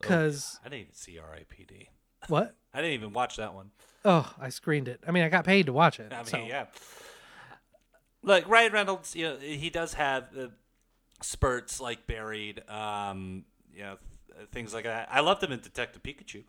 Because 0.00 0.58
I 0.64 0.70
didn't 0.70 0.80
even 0.80 0.94
see 0.94 1.18
R.I.P.D. 1.18 1.90
what? 2.28 2.56
I 2.74 2.78
didn't 2.78 2.94
even 2.94 3.12
watch 3.12 3.36
that 3.36 3.54
one. 3.54 3.70
Oh, 4.04 4.32
I 4.40 4.48
screened 4.48 4.88
it. 4.88 5.00
I 5.06 5.10
mean, 5.10 5.22
I 5.22 5.28
got 5.28 5.44
paid 5.44 5.66
to 5.66 5.72
watch 5.72 6.00
it. 6.00 6.12
I 6.12 6.16
mean, 6.16 6.24
so. 6.24 6.38
yeah. 6.38 6.66
Look, 8.22 8.48
Ryan 8.48 8.72
Reynolds, 8.72 9.14
you 9.14 9.28
know, 9.28 9.36
he 9.36 9.70
does 9.70 9.94
have 9.94 10.24
uh, 10.36 10.46
spurts 11.22 11.78
like 11.80 12.06
Buried, 12.06 12.68
um, 12.68 13.44
you 13.72 13.82
know, 13.82 13.96
things 14.52 14.72
like 14.74 14.84
that. 14.84 15.08
I 15.10 15.20
loved 15.20 15.42
him 15.42 15.52
in 15.52 15.60
Detective 15.60 16.02
Pikachu. 16.02 16.44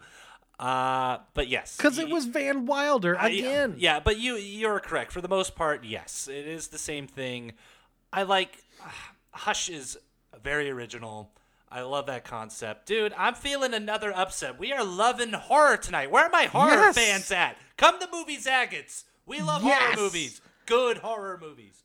Uh, 0.60 1.18
but 1.34 1.48
yes, 1.48 1.76
Because 1.76 1.98
it 1.98 2.08
was 2.10 2.26
Van 2.26 2.66
Wilder 2.68 3.18
I- 3.18 3.30
again. 3.30 3.76
Yeah, 3.78 4.00
but 4.00 4.20
you 4.20 4.36
you're 4.36 4.80
correct 4.80 5.12
for 5.12 5.20
the 5.22 5.28
most 5.28 5.56
part. 5.56 5.84
Yes, 5.84 6.28
it 6.28 6.46
is 6.48 6.68
the 6.68 6.78
same 6.78 7.08
thing. 7.08 7.54
I 8.14 8.24
like 8.24 8.64
Hush 9.32 9.70
is 9.70 9.98
very 10.44 10.70
original. 10.70 11.32
I 11.74 11.82
love 11.82 12.06
that 12.08 12.26
concept, 12.26 12.86
dude. 12.86 13.14
I'm 13.18 13.34
feeling 13.34 13.74
another 13.74 14.12
upset. 14.16 14.60
We 14.60 14.74
are 14.74 14.84
loving 14.84 15.32
horror 15.34 15.78
tonight. 15.78 16.12
Where 16.12 16.26
are 16.26 16.30
my 16.30 16.44
horror 16.44 16.74
Yes. 16.74 16.96
fans 16.98 17.32
at? 17.32 17.56
Come 17.78 17.98
to 18.00 18.08
Movie 18.12 18.38
Zaggets. 18.38 19.06
We 19.26 19.42
love 19.42 19.64
Yes. 19.64 19.82
horror 19.82 19.96
movies. 20.06 20.42
Good 20.66 20.98
horror 20.98 21.40
movies. 21.42 21.84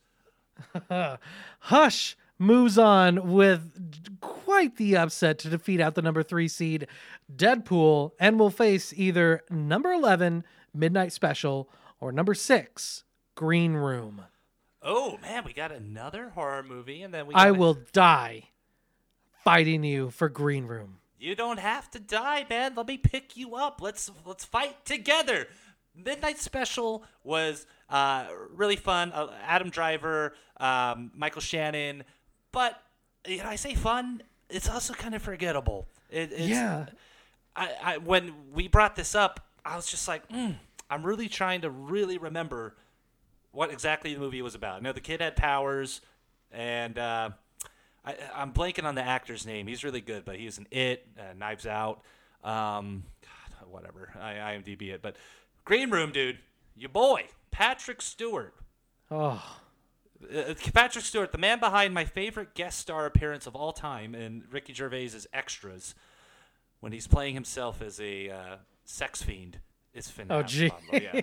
Hush 1.61 2.17
moves 2.39 2.79
on 2.79 3.33
with 3.33 4.21
quite 4.21 4.77
the 4.77 4.97
upset 4.97 5.39
to 5.41 5.49
defeat 5.49 5.81
out 5.81 5.95
the 5.95 6.03
number 6.03 6.23
three 6.23 6.49
seed 6.49 6.87
Deadpool 7.35 8.13
and 8.21 8.39
will 8.39 8.51
face 8.51 8.93
either 8.97 9.43
number 9.51 9.93
11 9.93 10.45
Midnight 10.73 11.13
Special 11.13 11.69
or 12.01 12.13
number 12.13 12.35
six 12.35 13.05
Green 13.35 13.75
Room. 13.75 14.23
Oh 14.83 15.19
man, 15.21 15.45
we 15.45 15.53
got 15.53 15.73
another 15.73 16.31
horror 16.31 16.63
movie, 16.63 17.03
and 17.03 17.13
then 17.13 17.27
we. 17.27 17.35
I 17.35 17.51
will 17.51 17.77
die 17.93 18.45
fighting 19.43 19.83
you 19.83 20.11
for 20.11 20.29
Green 20.29 20.67
Room. 20.67 20.99
You 21.19 21.35
don't 21.35 21.59
have 21.59 21.91
to 21.93 21.99
die, 21.99 22.47
man. 22.49 22.75
Let 22.77 22.87
me 22.87 22.97
pick 22.97 23.37
you 23.37 23.57
up. 23.57 23.81
Let's 23.83 24.11
let's 24.25 24.45
fight 24.45 24.85
together. 24.85 25.49
Midnight 25.95 26.39
Special 26.39 27.05
was 27.25 27.67
uh, 27.89 28.27
really 28.55 28.77
fun. 28.77 29.13
Uh, 29.13 29.33
Adam 29.43 29.71
Driver, 29.71 30.35
um, 30.59 31.11
Michael 31.15 31.41
Shannon, 31.41 32.05
but 32.57 32.83
you 33.29 33.37
know, 33.37 33.45
I 33.45 33.57
say 33.57 33.75
fun. 33.75 34.23
It's 34.49 34.67
also 34.67 34.95
kind 34.95 35.15
of 35.15 35.21
forgettable. 35.21 35.87
It, 36.11 36.33
Yeah. 36.39 36.87
I, 37.55 37.71
I 37.85 37.99
when 37.99 38.33
we 38.55 38.67
brought 38.67 38.97
this 38.97 39.15
up, 39.15 39.47
I 39.63 39.77
was 39.77 39.87
just 39.87 40.09
like, 40.09 40.27
mm, 40.31 40.55
I'm 40.89 41.03
really 41.03 41.29
trying 41.29 41.61
to 41.61 41.71
really 41.71 42.17
remember 42.17 42.75
what 43.53 43.71
exactly 43.71 44.15
the 44.15 44.21
movie 44.21 44.41
was 44.41 44.55
about. 44.55 44.77
I 44.77 44.81
know 44.81 44.93
the 44.95 45.03
kid 45.03 45.21
had 45.21 45.37
powers, 45.37 46.01
and 46.51 46.99
uh, 46.99 47.31
I, 48.07 48.17
I'm 48.35 48.55
blanking 48.55 48.85
on 48.85 48.95
the 48.95 49.03
actor's 49.03 49.45
name. 49.45 49.67
He's 49.67 49.85
really 49.85 50.01
good, 50.01 50.25
but 50.25 50.37
he 50.37 50.47
was 50.47 50.57
in 50.57 50.67
It, 50.71 51.07
uh, 51.19 51.35
Knives 51.37 51.67
Out, 51.67 52.01
um, 52.43 53.05
God, 53.21 53.69
whatever. 53.69 54.15
I 54.19 54.33
IMDb 54.57 54.95
it, 54.95 55.03
but 55.03 55.17
Green 55.67 55.91
Room, 55.91 56.11
dude, 56.11 56.39
your 56.75 56.89
boy 56.89 57.27
Patrick 57.51 58.01
Stewart. 58.01 58.55
Oh, 59.11 59.59
Uh, 60.23 60.55
Patrick 60.73 61.05
Stewart, 61.05 61.33
the 61.33 61.39
man 61.39 61.61
behind 61.61 61.93
my 61.95 62.05
favorite 62.05 62.55
guest 62.55 62.79
star 62.79 63.07
appearance 63.07 63.47
of 63.47 63.55
all 63.55 63.73
time 63.73 64.15
in 64.15 64.45
Ricky 64.51 64.73
Gervais's 64.73 65.27
Extras, 65.33 65.95
when 66.81 66.93
he's 66.93 67.07
playing 67.07 67.35
himself 67.35 67.83
as 67.83 68.01
a 68.01 68.31
uh, 68.31 68.57
sex 68.85 69.23
fiend, 69.23 69.59
is 69.93 70.09
phenomenal. 70.09 70.43
Oh, 70.43 70.47
Yeah. 70.93 71.21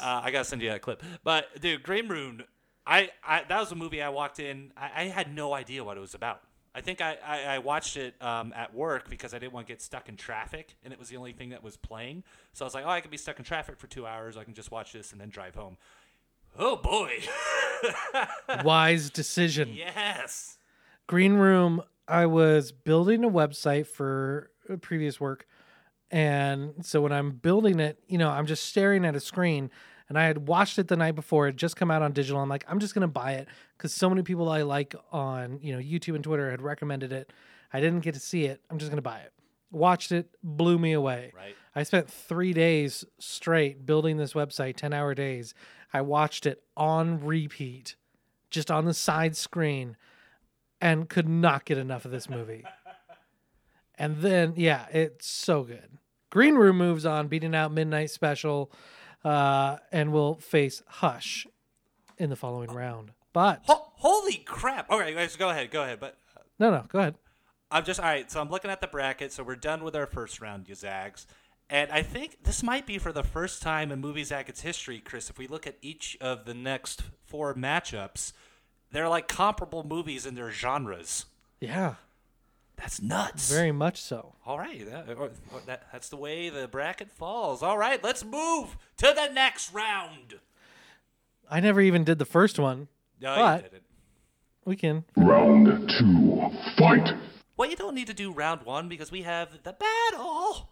Uh, 0.00 0.22
I 0.24 0.30
gotta 0.30 0.44
send 0.44 0.62
you 0.62 0.70
that 0.70 0.82
clip. 0.82 1.02
But 1.22 1.60
dude, 1.60 1.82
Green 1.82 2.08
Room, 2.08 2.42
I, 2.86 3.10
I 3.24 3.44
that 3.48 3.60
was 3.60 3.72
a 3.72 3.76
movie 3.76 4.02
I 4.02 4.08
walked 4.08 4.40
in. 4.40 4.72
I, 4.76 4.90
I 4.96 5.04
had 5.04 5.34
no 5.34 5.52
idea 5.52 5.82
what 5.84 5.96
it 5.96 6.00
was 6.00 6.14
about. 6.14 6.40
I 6.76 6.80
think 6.80 7.00
I, 7.00 7.16
I, 7.24 7.42
I 7.42 7.58
watched 7.58 7.96
it 7.96 8.20
um, 8.20 8.52
at 8.56 8.74
work 8.74 9.08
because 9.08 9.32
I 9.32 9.38
didn't 9.38 9.52
want 9.52 9.68
to 9.68 9.72
get 9.72 9.80
stuck 9.80 10.08
in 10.08 10.16
traffic, 10.16 10.74
and 10.82 10.92
it 10.92 10.98
was 10.98 11.08
the 11.08 11.16
only 11.16 11.32
thing 11.32 11.50
that 11.50 11.62
was 11.62 11.76
playing. 11.76 12.24
So 12.52 12.64
I 12.64 12.66
was 12.66 12.74
like, 12.74 12.84
oh, 12.84 12.90
I 12.90 13.00
can 13.00 13.12
be 13.12 13.16
stuck 13.16 13.38
in 13.38 13.44
traffic 13.44 13.78
for 13.78 13.86
two 13.86 14.06
hours. 14.06 14.36
I 14.36 14.42
can 14.42 14.54
just 14.54 14.72
watch 14.72 14.92
this 14.92 15.12
and 15.12 15.20
then 15.20 15.28
drive 15.28 15.54
home. 15.54 15.76
Oh 16.56 16.76
boy, 16.76 17.18
wise 18.64 19.10
decision. 19.10 19.72
yes. 19.74 20.58
Green 21.06 21.34
Room, 21.34 21.82
I 22.08 22.26
was 22.26 22.72
building 22.72 23.24
a 23.24 23.28
website 23.30 23.86
for 23.86 24.50
previous 24.80 25.20
work. 25.20 25.46
And 26.10 26.74
so 26.84 27.00
when 27.00 27.12
I'm 27.12 27.32
building 27.32 27.80
it, 27.80 27.98
you 28.06 28.18
know, 28.18 28.30
I'm 28.30 28.46
just 28.46 28.66
staring 28.66 29.04
at 29.04 29.16
a 29.16 29.20
screen 29.20 29.70
and 30.08 30.18
I 30.18 30.24
had 30.26 30.46
watched 30.48 30.78
it 30.78 30.88
the 30.88 30.96
night 30.96 31.14
before. 31.14 31.48
It 31.48 31.56
just 31.56 31.76
come 31.76 31.90
out 31.90 32.02
on 32.02 32.12
digital. 32.12 32.40
I'm 32.40 32.48
like, 32.48 32.64
I'm 32.68 32.78
just 32.78 32.94
going 32.94 33.02
to 33.02 33.08
buy 33.08 33.32
it 33.32 33.48
because 33.76 33.92
so 33.92 34.08
many 34.08 34.22
people 34.22 34.48
I 34.48 34.62
like 34.62 34.94
on, 35.10 35.58
you 35.60 35.72
know, 35.74 35.82
YouTube 35.82 36.14
and 36.14 36.22
Twitter 36.22 36.50
had 36.50 36.62
recommended 36.62 37.12
it. 37.12 37.32
I 37.72 37.80
didn't 37.80 38.00
get 38.00 38.14
to 38.14 38.20
see 38.20 38.44
it. 38.44 38.60
I'm 38.70 38.78
just 38.78 38.90
going 38.90 38.98
to 38.98 39.02
buy 39.02 39.18
it. 39.18 39.32
Watched 39.72 40.12
it, 40.12 40.28
blew 40.42 40.78
me 40.78 40.92
away. 40.92 41.32
Right. 41.34 41.56
I 41.74 41.82
spent 41.82 42.10
three 42.10 42.52
days 42.52 43.04
straight 43.18 43.84
building 43.84 44.16
this 44.16 44.32
website, 44.32 44.76
10 44.76 44.92
hour 44.92 45.14
days. 45.14 45.54
I 45.92 46.02
watched 46.02 46.46
it 46.46 46.62
on 46.76 47.24
repeat, 47.24 47.96
just 48.50 48.70
on 48.70 48.84
the 48.84 48.94
side 48.94 49.36
screen, 49.36 49.96
and 50.80 51.08
could 51.08 51.28
not 51.28 51.64
get 51.64 51.78
enough 51.78 52.04
of 52.04 52.10
this 52.10 52.28
movie. 52.28 52.64
and 53.98 54.18
then, 54.18 54.54
yeah, 54.56 54.86
it's 54.92 55.26
so 55.26 55.64
good. 55.64 55.98
Green 56.30 56.54
Room 56.54 56.78
moves 56.78 57.06
on, 57.06 57.28
beating 57.28 57.54
out 57.54 57.72
Midnight 57.72 58.10
Special, 58.10 58.70
uh, 59.24 59.78
and 59.90 60.12
will 60.12 60.36
face 60.36 60.82
Hush 60.86 61.46
in 62.18 62.30
the 62.30 62.36
following 62.36 62.70
round. 62.70 63.12
But, 63.32 63.62
Ho- 63.66 63.92
holy 63.96 64.36
crap! 64.36 64.86
All 64.90 64.98
right, 64.98 65.14
guys, 65.14 65.34
go 65.34 65.50
ahead, 65.50 65.70
go 65.70 65.82
ahead. 65.82 65.98
But 65.98 66.18
uh, 66.36 66.40
no, 66.58 66.70
no, 66.70 66.84
go 66.88 67.00
ahead. 67.00 67.16
I'm 67.70 67.84
just 67.84 67.98
all 67.98 68.06
right. 68.06 68.30
So 68.30 68.40
I'm 68.40 68.50
looking 68.50 68.70
at 68.70 68.80
the 68.80 68.86
bracket. 68.86 69.32
So 69.32 69.42
we're 69.42 69.56
done 69.56 69.82
with 69.82 69.96
our 69.96 70.06
first 70.06 70.40
round, 70.40 70.68
you 70.68 70.76
zags. 70.76 71.26
And 71.70 71.90
I 71.90 72.02
think 72.02 72.44
this 72.44 72.62
might 72.62 72.86
be 72.86 72.98
for 72.98 73.10
the 73.12 73.22
first 73.22 73.62
time 73.62 73.90
in 73.90 74.00
Movie 74.00 74.22
Zagat's 74.22 74.60
history, 74.60 75.00
Chris. 75.00 75.30
If 75.30 75.38
we 75.38 75.46
look 75.46 75.66
at 75.66 75.76
each 75.80 76.16
of 76.20 76.44
the 76.44 76.54
next 76.54 77.02
four 77.24 77.54
matchups, 77.54 78.32
they're 78.92 79.08
like 79.08 79.28
comparable 79.28 79.82
movies 79.82 80.26
in 80.26 80.34
their 80.34 80.50
genres. 80.50 81.24
Yeah, 81.60 81.94
That's 82.76 83.00
nuts. 83.00 83.50
very 83.50 83.72
much 83.72 84.00
so. 84.02 84.34
All 84.44 84.58
right, 84.58 84.84
that, 84.90 85.08
or- 85.16 85.30
or 85.52 85.60
that, 85.66 85.84
that's 85.90 86.10
the 86.10 86.16
way 86.16 86.50
the 86.50 86.68
bracket 86.68 87.10
falls. 87.10 87.62
All 87.62 87.78
right, 87.78 88.02
let's 88.04 88.24
move 88.24 88.76
to 88.98 89.12
the 89.16 89.28
next 89.32 89.72
round. 89.72 90.40
I 91.50 91.60
never 91.60 91.80
even 91.80 92.04
did 92.04 92.18
the 92.18 92.24
first 92.26 92.58
one. 92.58 92.88
No, 93.20 93.34
But- 93.36 93.56
you 93.64 93.68
didn't. 93.70 93.82
We 94.66 94.76
can. 94.76 95.04
Round 95.16 95.88
two, 95.90 96.50
fight! 96.78 97.14
Well, 97.56 97.68
you 97.68 97.76
don't 97.76 97.94
need 97.94 98.06
to 98.08 98.14
do 98.14 98.32
round 98.32 98.62
one 98.64 98.88
because 98.88 99.10
we 99.12 99.22
have 99.22 99.62
the 99.62 99.74
battle 99.74 100.70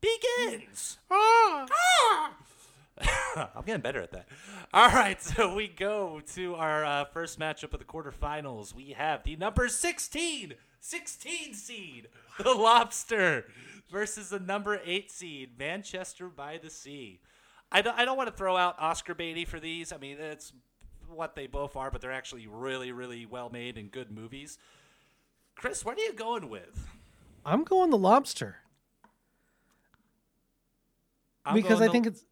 begins. 0.00 0.98
I'm 3.36 3.64
getting 3.64 3.80
better 3.80 4.02
at 4.02 4.12
that. 4.12 4.28
All 4.72 4.90
right, 4.90 5.20
so 5.22 5.54
we 5.54 5.68
go 5.68 6.20
to 6.34 6.54
our 6.54 6.84
uh, 6.84 7.04
first 7.06 7.38
matchup 7.38 7.72
of 7.72 7.78
the 7.78 7.84
quarterfinals. 7.84 8.74
We 8.74 8.90
have 8.90 9.24
the 9.24 9.36
number 9.36 9.68
16, 9.68 10.54
16 10.80 11.54
seed, 11.54 12.08
the 12.38 12.54
Lobster, 12.54 13.46
versus 13.90 14.28
the 14.30 14.40
number 14.40 14.80
8 14.84 15.10
seed, 15.10 15.58
Manchester 15.58 16.28
by 16.28 16.58
the 16.58 16.70
Sea. 16.70 17.20
I 17.72 17.82
don't, 17.82 17.98
I 17.98 18.04
don't 18.04 18.16
want 18.16 18.28
to 18.28 18.36
throw 18.36 18.56
out 18.56 18.76
Oscar 18.78 19.14
Beatty 19.14 19.44
for 19.44 19.60
these. 19.60 19.92
I 19.92 19.98
mean, 19.98 20.18
it's 20.18 20.52
what 21.08 21.34
they 21.34 21.46
both 21.46 21.76
are, 21.76 21.90
but 21.90 22.00
they're 22.00 22.12
actually 22.12 22.46
really, 22.46 22.92
really 22.92 23.26
well 23.26 23.48
made 23.50 23.78
and 23.78 23.90
good 23.90 24.10
movies. 24.10 24.58
Chris, 25.54 25.84
what 25.84 25.98
are 25.98 26.02
you 26.02 26.12
going 26.12 26.48
with? 26.48 26.88
I'm 27.44 27.64
going 27.64 27.90
the 27.90 27.98
lobster 27.98 28.56
I'm 31.44 31.54
because 31.54 31.80
I 31.80 31.86
the- 31.86 31.92
think 31.92 32.06
it's 32.06 32.24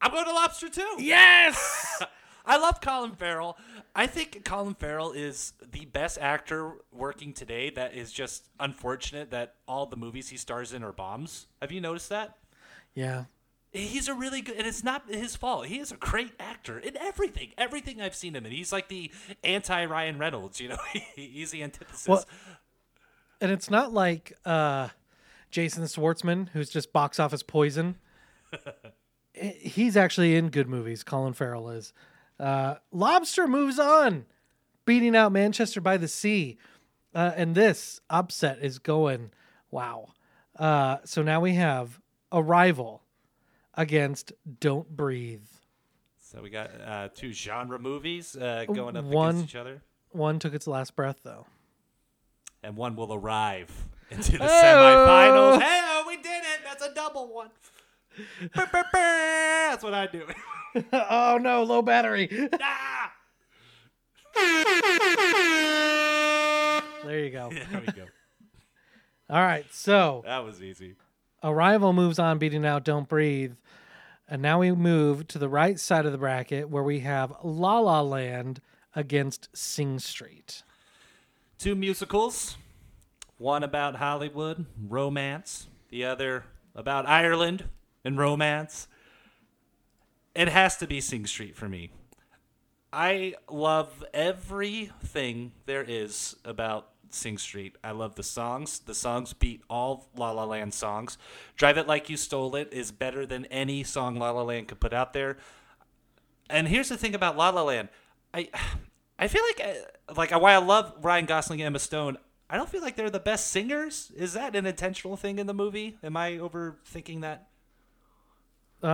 I'm 0.00 0.12
going 0.12 0.24
to 0.26 0.32
Lobster 0.32 0.68
too. 0.68 0.96
yes. 0.98 2.02
I 2.46 2.56
love 2.56 2.80
Colin 2.80 3.12
Farrell. 3.12 3.58
I 3.94 4.06
think 4.06 4.42
Colin 4.44 4.74
Farrell 4.74 5.12
is 5.12 5.52
the 5.72 5.84
best 5.86 6.18
actor 6.18 6.76
working 6.92 7.32
today. 7.34 7.68
That 7.70 7.94
is 7.94 8.10
just 8.12 8.48
unfortunate 8.58 9.30
that 9.32 9.56
all 9.66 9.84
the 9.86 9.96
movies 9.96 10.28
he 10.30 10.36
stars 10.38 10.72
in 10.72 10.82
are 10.82 10.92
bombs. 10.92 11.46
Have 11.60 11.72
you 11.72 11.80
noticed 11.80 12.08
that? 12.10 12.38
yeah, 12.94 13.24
He's 13.70 14.08
a 14.08 14.14
really 14.14 14.40
good, 14.40 14.56
and 14.56 14.66
it's 14.66 14.82
not 14.82 15.10
his 15.12 15.36
fault. 15.36 15.66
He 15.66 15.78
is 15.78 15.92
a 15.92 15.96
great 15.96 16.32
actor 16.40 16.78
in 16.78 16.96
everything. 16.96 17.50
Everything 17.58 18.00
I've 18.00 18.14
seen 18.14 18.34
him 18.34 18.46
in, 18.46 18.52
he's 18.52 18.72
like 18.72 18.88
the 18.88 19.10
anti 19.44 19.84
Ryan 19.84 20.16
Reynolds. 20.18 20.58
You 20.58 20.70
know, 20.70 20.78
he's 21.16 21.50
the 21.50 21.62
antithesis. 21.62 22.08
Well, 22.08 22.24
and 23.42 23.50
it's 23.52 23.68
not 23.68 23.92
like 23.92 24.32
uh, 24.46 24.88
Jason 25.50 25.84
Schwartzman, 25.84 26.48
who's 26.50 26.70
just 26.70 26.92
box 26.92 27.18
office 27.18 27.42
poison. 27.42 27.96
He's 29.34 29.96
actually 29.96 30.34
in 30.36 30.48
good 30.48 30.68
movies. 30.68 31.04
Colin 31.04 31.32
Farrell 31.32 31.70
is. 31.70 31.92
Uh, 32.40 32.76
Lobster 32.92 33.46
moves 33.46 33.78
on, 33.78 34.26
beating 34.84 35.14
out 35.14 35.32
Manchester 35.32 35.80
by 35.80 35.96
the 35.96 36.08
Sea, 36.08 36.56
uh, 37.14 37.32
and 37.36 37.54
this 37.54 38.00
upset 38.10 38.58
is 38.62 38.78
going. 38.78 39.30
Wow. 39.70 40.08
Uh, 40.58 40.98
so 41.04 41.22
now 41.22 41.40
we 41.40 41.54
have 41.54 42.00
Arrival 42.32 43.02
against 43.74 44.32
Don't 44.60 44.88
Breathe. 44.96 45.46
so 46.18 46.42
we 46.42 46.50
got 46.50 46.70
uh, 46.84 47.08
two 47.14 47.32
genre 47.32 47.78
movies 47.78 48.34
uh, 48.36 48.64
going 48.66 48.96
up 48.96 49.04
One- 49.04 49.36
against 49.36 49.50
each 49.50 49.56
other, 49.56 49.82
One 50.10 50.38
took 50.40 50.52
its 50.54 50.66
last 50.66 50.96
breath 50.96 51.20
though. 51.22 51.46
and 52.62 52.76
one 52.76 52.96
will 52.96 53.14
arrive 53.14 53.86
into 54.10 54.32
the 54.38 54.44
Oh. 54.44 54.46
semifinals. 54.46 55.62
Hey, 55.62 56.02
we 56.06 56.16
did 56.16 56.42
it! 56.42 56.60
That's 56.64 56.82
a 56.84 56.94
double 56.94 57.32
one. 57.32 57.50
That's 58.92 59.82
what 59.82 59.94
I 59.94 60.06
do. 60.06 60.26
oh 60.92 61.38
no, 61.40 61.62
low 61.62 61.82
battery. 61.82 62.48
ah! 62.62 63.12
there 67.04 67.20
you 67.24 67.30
go. 67.30 67.50
There 67.70 67.80
we 67.86 67.92
go. 67.92 68.06
All 69.30 69.40
right, 69.42 69.66
so 69.70 70.22
That 70.24 70.44
was 70.44 70.62
easy. 70.62 70.94
Arrival 71.42 71.92
moves 71.92 72.18
on, 72.18 72.38
beating 72.38 72.64
out 72.64 72.84
Don't 72.84 73.08
Breathe. 73.08 73.52
And 74.28 74.42
now 74.42 74.58
we 74.60 74.72
move 74.72 75.26
to 75.28 75.38
the 75.38 75.48
right 75.48 75.78
side 75.78 76.04
of 76.06 76.12
the 76.12 76.18
bracket 76.18 76.68
where 76.68 76.82
we 76.82 77.00
have 77.00 77.32
La 77.42 77.78
La 77.78 78.00
Land 78.00 78.60
against 78.96 79.48
Sing 79.56 79.98
Street. 79.98 80.62
Two 81.58 81.74
musicals. 81.74 82.56
One 83.38 83.62
about 83.62 83.96
Hollywood, 83.96 84.66
romance. 84.86 85.68
The 85.90 86.04
other 86.04 86.44
about 86.74 87.06
Ireland 87.06 87.64
and 88.04 88.18
romance. 88.18 88.88
It 90.34 90.48
has 90.48 90.76
to 90.78 90.86
be 90.86 91.00
Sing 91.00 91.26
Street 91.26 91.56
for 91.56 91.68
me. 91.68 91.90
I 92.92 93.34
love 93.48 94.04
everything 94.12 95.52
there 95.66 95.84
is 95.86 96.36
about 96.44 96.90
Sing 97.10 97.38
Street. 97.38 97.76
I 97.82 97.92
love 97.92 98.16
the 98.16 98.22
songs. 98.22 98.80
The 98.80 98.94
songs 98.94 99.32
beat 99.32 99.62
all 99.70 100.08
La 100.16 100.32
La 100.32 100.44
Land 100.44 100.74
songs. 100.74 101.16
Drive 101.56 101.78
It 101.78 101.86
Like 101.86 102.10
You 102.10 102.16
Stole 102.16 102.56
It 102.56 102.72
is 102.72 102.90
better 102.90 103.24
than 103.24 103.46
any 103.46 103.84
song 103.84 104.16
La 104.16 104.30
La 104.30 104.42
Land 104.42 104.68
could 104.68 104.80
put 104.80 104.92
out 104.92 105.12
there. 105.12 105.38
And 106.50 106.68
here's 106.68 106.88
the 106.88 106.96
thing 106.96 107.14
about 107.14 107.36
La 107.36 107.50
La 107.50 107.62
Land, 107.62 107.88
I 108.34 108.48
I 109.20 109.26
feel 109.26 109.42
like 109.42 109.60
uh, 109.66 110.14
like 110.14 110.30
why 110.30 110.54
I 110.54 110.58
love 110.58 110.94
Ryan 111.02 111.26
Gosling 111.26 111.60
and 111.60 111.66
Emma 111.66 111.80
Stone. 111.80 112.18
I 112.50 112.56
don't 112.56 112.68
feel 112.68 112.80
like 112.80 112.96
they're 112.96 113.10
the 113.10 113.20
best 113.20 113.48
singers. 113.48 114.10
Is 114.16 114.32
that 114.32 114.56
an 114.56 114.64
intentional 114.66 115.16
thing 115.16 115.38
in 115.38 115.46
the 115.46 115.54
movie? 115.54 115.98
Am 116.02 116.16
I 116.16 116.32
overthinking 116.32 117.20
that? 117.20 117.48
Uh, 118.82 118.88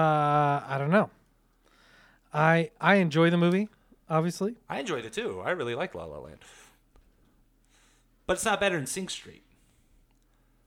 I 0.67 0.77
don't 0.79 0.91
know. 0.91 1.11
I 2.33 2.71
I 2.81 2.97
enjoy 2.97 3.31
the 3.31 3.37
movie, 3.37 3.69
obviously. 4.09 4.57
I 4.69 4.81
enjoyed 4.81 5.05
it 5.05 5.13
too. 5.13 5.41
I 5.45 5.51
really 5.51 5.75
like 5.75 5.95
La 5.95 6.05
La 6.05 6.19
Land, 6.19 6.39
but 8.27 8.35
it's 8.35 8.45
not 8.45 8.59
better 8.61 8.77
than 8.77 8.87
Sing 8.87 9.09
Street. 9.09 9.45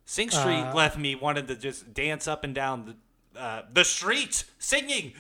Sing 0.06 0.30
Street 0.30 0.62
Uh, 0.62 0.74
left 0.74 0.98
me 0.98 1.16
wanting 1.16 1.48
to 1.48 1.56
just 1.56 1.94
dance 1.94 2.28
up 2.28 2.44
and 2.46 2.56
down 2.56 2.96
the 3.34 3.40
uh, 3.40 3.64
the 3.70 3.84
street 3.84 4.46
singing. 4.60 5.14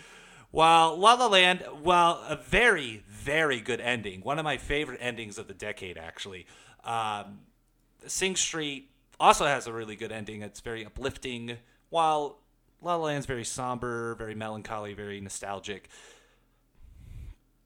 While 0.51 0.95
La 0.95 1.15
La 1.15 1.27
Land, 1.27 1.65
well, 1.83 2.23
a 2.29 2.37
very 2.37 3.03
very 3.09 3.59
good 3.59 3.81
ending, 3.81 4.21
one 4.21 4.39
of 4.39 4.45
my 4.45 4.55
favorite 4.57 4.99
endings 5.01 5.37
of 5.37 5.47
the 5.49 5.53
decade 5.53 5.97
actually. 5.97 6.45
Um, 6.85 7.39
Sing 8.07 8.35
Street 8.35 8.89
also 9.19 9.45
has 9.45 9.67
a 9.67 9.73
really 9.73 9.95
good 9.95 10.11
ending. 10.11 10.41
It's 10.41 10.59
very 10.59 10.85
uplifting, 10.85 11.57
while 11.89 12.39
La 12.81 12.95
La 12.95 13.05
Land's 13.05 13.25
very 13.25 13.43
somber, 13.43 14.15
very 14.15 14.35
melancholy, 14.35 14.93
very 14.93 15.19
nostalgic. 15.19 15.89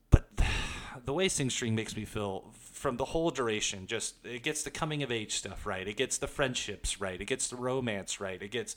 But 0.09 0.29
the 1.05 1.13
way 1.13 1.27
Sing 1.27 1.49
Street 1.49 1.71
makes 1.71 1.95
me 1.95 2.05
feel 2.05 2.51
from 2.81 2.97
the 2.97 3.05
whole 3.05 3.29
duration, 3.29 3.85
just 3.87 4.15
it 4.25 4.43
gets 4.43 4.63
the 4.63 4.71
coming 4.71 5.03
of 5.03 5.11
age 5.11 5.35
stuff 5.35 5.65
right. 5.65 5.87
It 5.87 5.97
gets 5.97 6.17
the 6.17 6.27
friendships 6.27 6.99
right. 6.99 7.19
It 7.19 7.25
gets 7.25 7.47
the 7.47 7.55
romance 7.55 8.19
right. 8.19 8.41
It 8.41 8.51
gets 8.51 8.75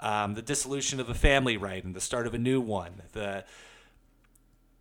um, 0.00 0.34
the 0.34 0.42
dissolution 0.42 0.98
of 0.98 1.08
a 1.08 1.14
family 1.14 1.56
right 1.56 1.84
and 1.84 1.94
the 1.94 2.00
start 2.00 2.26
of 2.26 2.34
a 2.34 2.38
new 2.38 2.60
one. 2.60 3.02
The 3.12 3.44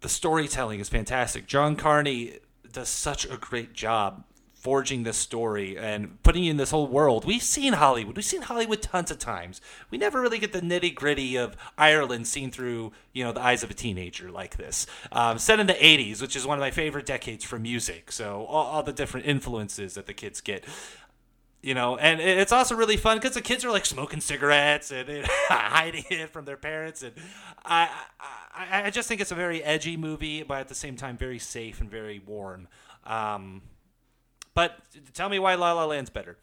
the 0.02 0.10
storytelling 0.10 0.82
is 0.82 0.89
fantastic. 0.89 1.48
John 1.48 1.78
Carney 1.78 2.39
does 2.69 2.89
such 2.89 3.26
a 3.26 3.38
great 3.38 3.74
job 3.74 4.26
forging 4.63 5.04
this 5.04 5.17
story 5.17 5.78
and 5.78 6.23
putting 6.23 6.45
you 6.45 6.49
in 6.49 6.56
this 6.56 6.71
whole 6.71 6.88
world. 6.88 7.26
We've 7.26 7.43
seen 7.43 7.73
Hollywood. 7.73 8.15
We've 8.15 8.23
seen 8.23 8.43
Hollywood 8.43 8.82
tons 8.82 9.12
of 9.12 9.19
times. 9.19 9.60
We 9.91 9.97
never 9.97 10.21
really 10.21 10.39
get 10.39 10.54
the 10.54 10.62
nitty 10.62 10.95
gritty 10.95 11.36
of 11.36 11.58
Ireland 11.78 12.28
seen 12.28 12.49
through, 12.49 12.93
you 13.12 13.26
know, 13.26 13.34
the 13.34 13.41
eyes 13.41 13.63
of 13.63 13.71
a 13.71 13.73
teenager 13.73 14.32
like 14.32 14.56
this. 14.56 14.88
Um, 15.12 15.38
set 15.38 15.60
in 15.60 15.67
the 15.67 15.73
80s, 15.73 16.21
which 16.21 16.38
is 16.38 16.47
one 16.47 16.58
of 16.58 16.62
my 16.62 16.71
favorite 16.71 17.06
decades 17.06 17.43
for 17.43 17.60
music. 17.60 18.10
So 18.13 18.45
all, 18.45 18.67
all 18.67 18.84
the 18.84 18.93
different 18.93 19.26
influences 19.26 19.95
that 19.95 20.06
the 20.06 20.13
kids 20.13 20.39
get. 20.39 20.63
You 21.62 21.73
know, 21.73 21.97
and 21.97 22.21
it's 22.21 22.54
also 22.54 22.73
really 22.73 22.97
fun 22.97 23.17
because 23.17 23.34
the 23.34 23.41
kids 23.41 23.65
are 23.65 23.71
like 23.71 23.86
smoking 23.86 24.21
cigarettes 24.21 24.91
and, 24.91 25.10
and 25.10 25.28
hiding 25.49 26.06
it 26.10 26.30
from 26.30 26.45
their 26.45 26.58
parents. 26.58 27.04
And 27.04 27.12
I, 27.65 27.89
I, 28.56 28.84
I 28.84 28.89
just 28.91 29.10
think 29.10 29.19
it's 29.19 29.32
a 29.32 29.36
very 29.36 29.62
edgy 29.62 29.97
movie, 29.97 30.41
but 30.43 30.60
at 30.60 30.67
the 30.69 30.76
same 30.76 30.95
time, 30.95 31.17
very 31.17 31.39
safe 31.39 31.82
and 31.82 31.91
very 31.91 32.19
warm. 32.26 32.69
Um, 33.06 33.62
but 34.53 34.77
tell 35.13 35.29
me 35.29 35.39
why 35.39 35.55
La 35.55 35.73
La 35.73 35.85
Land's 35.85 36.09
better. 36.09 36.37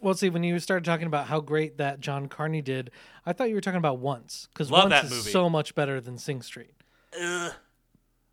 Well, 0.00 0.14
see, 0.14 0.28
when 0.30 0.42
you 0.44 0.58
started 0.58 0.84
talking 0.84 1.06
about 1.06 1.26
how 1.28 1.40
great 1.40 1.78
that 1.78 2.00
John 2.00 2.26
Carney 2.28 2.62
did, 2.62 2.90
I 3.26 3.32
thought 3.32 3.48
you 3.48 3.54
were 3.54 3.60
talking 3.60 3.78
about 3.78 3.98
Once 3.98 4.48
because 4.52 4.70
Love 4.70 4.84
Once 4.84 4.90
that 4.92 5.04
is 5.06 5.10
movie. 5.10 5.30
so 5.30 5.48
much 5.50 5.74
better 5.74 6.00
than 6.00 6.18
Sing 6.18 6.42
Street. 6.42 6.74
Ugh. 7.20 7.52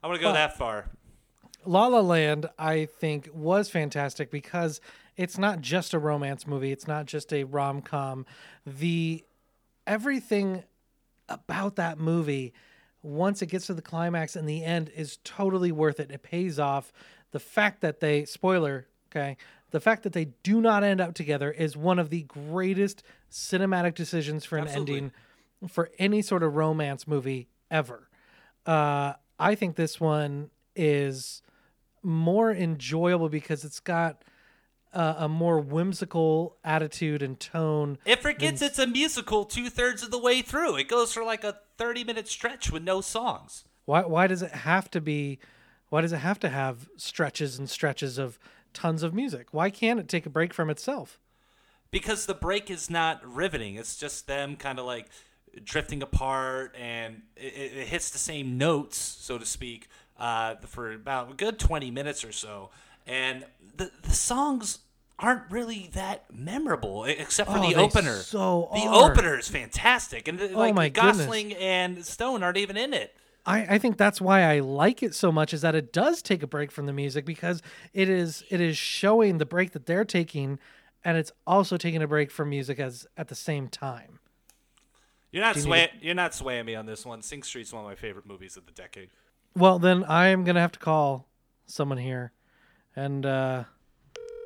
I 0.03 0.07
want 0.07 0.17
to 0.17 0.21
go 0.21 0.27
Well- 0.27 0.33
that 0.33 0.57
far. 0.57 0.89
La 1.63 1.85
La 1.87 1.99
Land, 1.99 2.47
I 2.57 2.85
think, 2.85 3.29
was 3.33 3.69
fantastic 3.69 4.31
because 4.31 4.81
it's 5.15 5.37
not 5.37 5.61
just 5.61 5.93
a 5.93 5.99
romance 5.99 6.47
movie. 6.47 6.71
It's 6.71 6.87
not 6.87 7.05
just 7.05 7.31
a 7.31 7.43
rom 7.43 7.81
com. 7.83 8.25
The 8.65 9.23
everything 9.85 10.63
about 11.29 11.75
that 11.75 11.99
movie, 11.99 12.53
once 13.03 13.41
it 13.43 13.45
gets 13.47 13.67
to 13.67 13.73
the 13.75 13.81
climax 13.81 14.35
and 14.35 14.49
the 14.49 14.63
end, 14.63 14.89
is 14.95 15.17
totally 15.23 15.71
worth 15.71 15.99
it. 15.99 16.09
It 16.11 16.23
pays 16.23 16.57
off. 16.59 16.91
The 17.31 17.39
fact 17.39 17.81
that 17.81 17.99
they 17.99 18.25
spoiler, 18.25 18.87
okay, 19.11 19.37
the 19.71 19.79
fact 19.79 20.03
that 20.03 20.13
they 20.13 20.25
do 20.43 20.61
not 20.61 20.83
end 20.83 21.01
up 21.01 21.13
together 21.13 21.51
is 21.51 21.75
one 21.75 21.99
of 21.99 22.09
the 22.09 22.23
greatest 22.23 23.03
cinematic 23.31 23.95
decisions 23.95 24.45
for 24.45 24.57
an 24.57 24.63
Absolutely. 24.65 24.97
ending 24.97 25.11
for 25.67 25.89
any 25.99 26.21
sort 26.21 26.43
of 26.43 26.55
romance 26.55 27.07
movie 27.07 27.47
ever. 27.69 28.09
Uh, 28.65 29.13
I 29.39 29.55
think 29.55 29.75
this 29.75 29.99
one 29.99 30.49
is 30.75 31.41
more 32.03 32.51
enjoyable 32.51 33.29
because 33.29 33.63
it's 33.63 33.79
got 33.79 34.23
uh, 34.93 35.15
a 35.19 35.29
more 35.29 35.59
whimsical 35.59 36.57
attitude 36.63 37.21
and 37.21 37.39
tone. 37.39 37.97
It 38.05 38.21
forgets 38.21 38.61
it's 38.61 38.79
a 38.79 38.87
musical 38.87 39.45
two 39.45 39.69
thirds 39.69 40.03
of 40.03 40.11
the 40.11 40.17
way 40.17 40.41
through. 40.41 40.75
It 40.75 40.87
goes 40.87 41.13
for 41.13 41.23
like 41.23 41.43
a 41.43 41.57
30 41.77 42.03
minute 42.03 42.27
stretch 42.27 42.71
with 42.71 42.83
no 42.83 43.01
songs. 43.01 43.65
Why 43.85 44.01
why 44.01 44.27
does 44.27 44.41
it 44.41 44.51
have 44.51 44.89
to 44.91 45.01
be 45.01 45.39
why 45.89 46.01
does 46.01 46.13
it 46.13 46.17
have 46.17 46.39
to 46.39 46.49
have 46.49 46.89
stretches 46.97 47.57
and 47.57 47.69
stretches 47.69 48.17
of 48.17 48.39
tons 48.73 49.03
of 49.03 49.13
music? 49.13 49.47
Why 49.51 49.69
can't 49.69 49.99
it 49.99 50.07
take 50.07 50.25
a 50.25 50.29
break 50.29 50.53
from 50.53 50.69
itself? 50.69 51.19
because 51.91 52.25
the 52.25 52.33
break 52.33 52.69
is 52.71 52.89
not 52.89 53.19
riveting. 53.25 53.75
It's 53.75 53.97
just 53.97 54.25
them 54.25 54.55
kind 54.55 54.79
of 54.79 54.85
like 54.85 55.07
drifting 55.65 56.01
apart, 56.01 56.73
and 56.79 57.21
it, 57.35 57.53
it 57.53 57.77
it 57.79 57.87
hits 57.89 58.09
the 58.11 58.17
same 58.17 58.57
notes, 58.57 58.97
so 58.97 59.37
to 59.37 59.45
speak, 59.45 59.89
uh, 60.17 60.55
for 60.65 60.93
about 60.93 61.31
a 61.31 61.33
good 61.33 61.59
twenty 61.59 61.91
minutes 61.91 62.23
or 62.23 62.31
so. 62.31 62.69
And 63.05 63.45
the 63.75 63.91
the 64.03 64.11
songs 64.11 64.79
aren't 65.19 65.51
really 65.51 65.89
that 65.93 66.23
memorable, 66.33 67.03
except 67.03 67.51
for 67.51 67.57
Oh, 67.57 67.61
the 67.69 67.75
opener. 67.75 68.15
so 68.15 68.69
the 68.73 68.87
opener 68.89 69.37
is 69.37 69.49
fantastic, 69.49 70.29
and 70.29 70.39
Oh 70.41 70.57
like 70.57 70.73
my 70.73 70.87
goodness. 70.87 71.17
Gosling 71.17 71.53
and 71.55 72.05
Stone 72.05 72.41
aren't 72.41 72.57
even 72.57 72.77
in 72.77 72.93
it. 72.93 73.13
I, 73.45 73.75
I 73.75 73.77
think 73.79 73.97
that's 73.97 74.21
why 74.21 74.43
I 74.43 74.59
like 74.59 75.01
it 75.01 75.15
so 75.15 75.31
much 75.31 75.53
is 75.53 75.61
that 75.61 75.73
it 75.73 75.91
does 75.91 76.21
take 76.21 76.43
a 76.43 76.47
break 76.47 76.71
from 76.71 76.85
the 76.85 76.93
music 76.93 77.25
because 77.25 77.61
it 77.93 78.07
is 78.09 78.43
it 78.49 78.61
is 78.61 78.77
showing 78.77 79.37
the 79.39 79.45
break 79.45 79.71
that 79.71 79.85
they're 79.87 80.05
taking 80.05 80.59
and 81.03 81.17
it's 81.17 81.31
also 81.47 81.77
taking 81.77 82.01
a 82.03 82.07
break 82.07 82.29
from 82.29 82.49
music 82.49 82.79
as 82.79 83.07
at 83.17 83.27
the 83.27 83.35
same 83.35 83.67
time. 83.67 84.19
You're 85.31 85.43
not 85.43 85.55
you 85.55 85.63
sway- 85.63 85.89
need 85.93 86.03
you're 86.03 86.15
not 86.15 86.35
swaying 86.35 86.65
me 86.65 86.75
on 86.75 86.85
this 86.85 87.05
one. 87.05 87.21
Sing 87.21 87.41
Street's 87.41 87.73
one 87.73 87.83
of 87.83 87.89
my 87.89 87.95
favorite 87.95 88.25
movies 88.25 88.57
of 88.57 88.65
the 88.65 88.71
decade. 88.71 89.09
Well, 89.55 89.79
then 89.79 90.03
I 90.03 90.27
am 90.27 90.43
gonna 90.43 90.61
have 90.61 90.73
to 90.73 90.79
call 90.79 91.27
someone 91.65 91.97
here, 91.97 92.31
and 92.95 93.25
uh, 93.25 93.63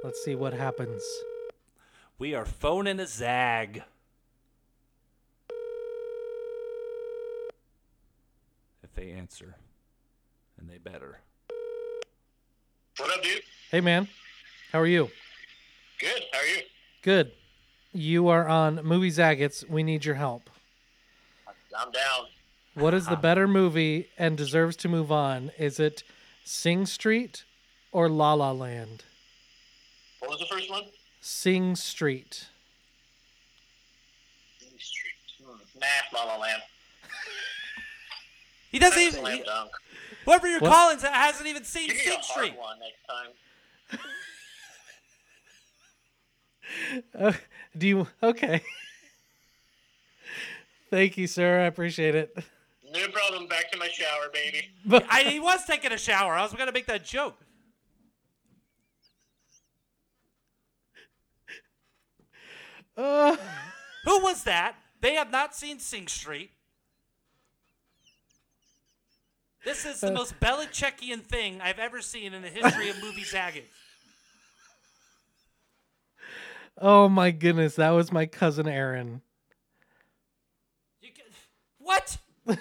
let's 0.03 0.23
see 0.23 0.35
what 0.35 0.53
happens. 0.53 1.03
We 2.17 2.33
are 2.33 2.45
phoning 2.45 2.99
a 2.99 3.07
zag. 3.07 3.83
They 8.95 9.11
answer, 9.11 9.55
and 10.57 10.69
they 10.69 10.77
better. 10.77 11.19
What 12.97 13.13
up, 13.13 13.23
dude? 13.23 13.41
Hey, 13.71 13.81
man, 13.81 14.07
how 14.71 14.79
are 14.79 14.87
you? 14.87 15.09
Good. 15.99 16.23
How 16.31 16.39
are 16.39 16.45
you? 16.45 16.61
Good. 17.01 17.31
You 17.91 18.27
are 18.29 18.47
on 18.47 18.81
Movie 18.83 19.11
Zaggets. 19.11 19.67
We 19.69 19.83
need 19.83 20.05
your 20.05 20.15
help. 20.15 20.49
I'm 21.77 21.91
down. 21.91 22.27
What 22.73 22.93
is 22.93 23.07
the 23.07 23.15
better 23.15 23.47
movie 23.47 24.09
and 24.17 24.37
deserves 24.37 24.75
to 24.77 24.89
move 24.89 25.11
on? 25.11 25.51
Is 25.57 25.79
it 25.79 26.03
Sing 26.43 26.85
Street 26.85 27.45
or 27.91 28.09
La 28.09 28.33
La 28.33 28.51
Land? 28.51 29.03
What 30.19 30.31
was 30.31 30.39
the 30.39 30.45
first 30.45 30.69
one? 30.69 30.83
Sing 31.21 31.75
Street. 31.75 32.47
Main 34.61 34.71
Street. 34.79 35.13
Hmm. 35.41 35.79
Nah, 35.79 36.19
La 36.19 36.33
La 36.33 36.37
Land. 36.37 36.61
He 38.75 38.79
doesn't 38.79 39.01
That's 39.01 39.15
even. 39.15 39.25
slam 39.25 39.43
dunk. 39.45 39.71
Whoever 40.25 40.47
you're 40.49 40.59
What? 40.59 40.69
calling 40.73 40.99
hasn't 40.99 41.47
even 41.47 41.63
seen 41.63 41.87
Give 41.87 41.95
me 41.95 42.01
Sing 42.03 42.11
a 42.11 42.15
hard 42.15 42.25
Street. 42.25 42.57
one 42.59 42.77
next 42.81 43.05
time. 43.07 44.01
Uh, 47.17 47.31
do 47.77 47.87
you? 47.87 48.07
Okay. 48.21 48.61
Thank 50.89 51.15
you, 51.17 51.25
sir. 51.25 51.61
I 51.61 51.67
appreciate 51.67 52.15
it. 52.15 52.37
No 52.91 53.07
problem. 53.07 53.47
Back 53.47 53.71
to 53.71 53.77
my 53.79 53.87
shower, 53.87 54.27
baby. 54.33 54.67
But 54.85 55.05
I, 55.09 55.21
he 55.23 55.39
was 55.39 55.63
taking 55.63 55.93
a 55.93 55.97
shower. 55.97 56.33
I 56.33 56.41
was 56.41 56.51
going 56.51 56.67
to 56.67 56.73
make 56.73 56.87
that 56.87 57.05
joke. 57.05 57.37
uh, 62.97 63.35
Who 64.05 64.21
was 64.23 64.43
that? 64.43 64.75
They 65.01 65.13
have 65.15 65.31
not 65.31 65.55
seen 65.55 65.79
Sing 65.79 66.07
Street. 66.07 66.51
This 69.65 69.83
is 69.85 69.99
the 69.99 70.09
uh, 70.09 70.13
most 70.13 70.39
Belichickian 70.39 71.23
thing 71.23 71.59
I've 71.59 71.79
ever 71.79 71.99
seen 72.01 72.33
in 72.35 72.43
the 72.43 72.49
history 72.49 72.89
of 72.89 73.01
movie 73.01 73.23
zagging. 73.23 73.63
oh 76.79 77.09
my 77.09 77.31
goodness, 77.31 77.75
that 77.75 77.89
was 77.89 78.11
my 78.11 78.27
cousin 78.27 78.67
Aaron. 78.67 79.21
You 81.01 81.09
can, 81.13 81.25
what? 81.79 82.17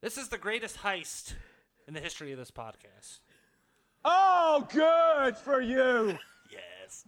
this 0.00 0.16
is 0.16 0.28
the 0.28 0.38
greatest 0.38 0.78
heist 0.78 1.34
in 1.88 1.94
the 1.94 2.00
history 2.00 2.30
of 2.30 2.38
this 2.38 2.52
podcast. 2.52 3.18
Oh, 4.04 4.66
good 4.72 5.36
for 5.36 5.60
you. 5.60 6.18
Yes. 6.52 7.06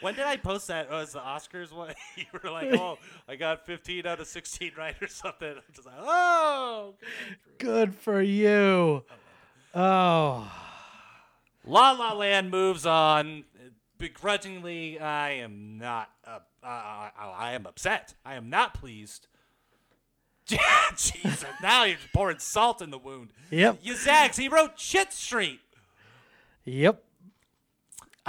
When 0.00 0.14
did 0.14 0.24
I 0.24 0.36
post 0.36 0.68
that? 0.68 0.88
Oh, 0.90 1.00
it's 1.00 1.12
the 1.12 1.20
Oscars 1.20 1.72
one. 1.72 1.94
you 2.16 2.24
were 2.32 2.50
like, 2.50 2.72
"Oh, 2.74 2.98
I 3.28 3.36
got 3.36 3.66
15 3.66 4.06
out 4.06 4.20
of 4.20 4.26
16 4.26 4.72
right" 4.76 4.94
or 5.00 5.08
something. 5.08 5.48
I'm 5.48 5.74
just 5.74 5.86
like, 5.86 5.96
"Oh." 5.98 6.94
Good 7.58 7.94
for 7.94 8.20
you. 8.22 9.04
Oh, 9.74 10.50
La 11.64 11.90
La 11.92 12.12
Land 12.14 12.50
moves 12.50 12.86
on. 12.86 13.44
Begrudgingly, 13.98 15.00
I 15.00 15.30
am 15.30 15.78
not. 15.78 16.08
Uh, 16.24 16.38
uh, 16.62 16.66
I 16.66 17.52
am 17.54 17.66
upset. 17.66 18.14
I 18.24 18.34
am 18.34 18.48
not 18.48 18.74
pleased. 18.74 19.26
Jesus! 20.96 21.44
Now 21.62 21.84
you're 21.84 21.98
pouring 22.14 22.38
salt 22.38 22.80
in 22.80 22.90
the 22.90 22.98
wound. 22.98 23.32
Yep. 23.50 23.80
You 23.82 23.96
zags. 23.96 24.36
He 24.36 24.48
wrote 24.48 24.78
Shit 24.78 25.12
Street. 25.12 25.60
yep. 26.64 27.02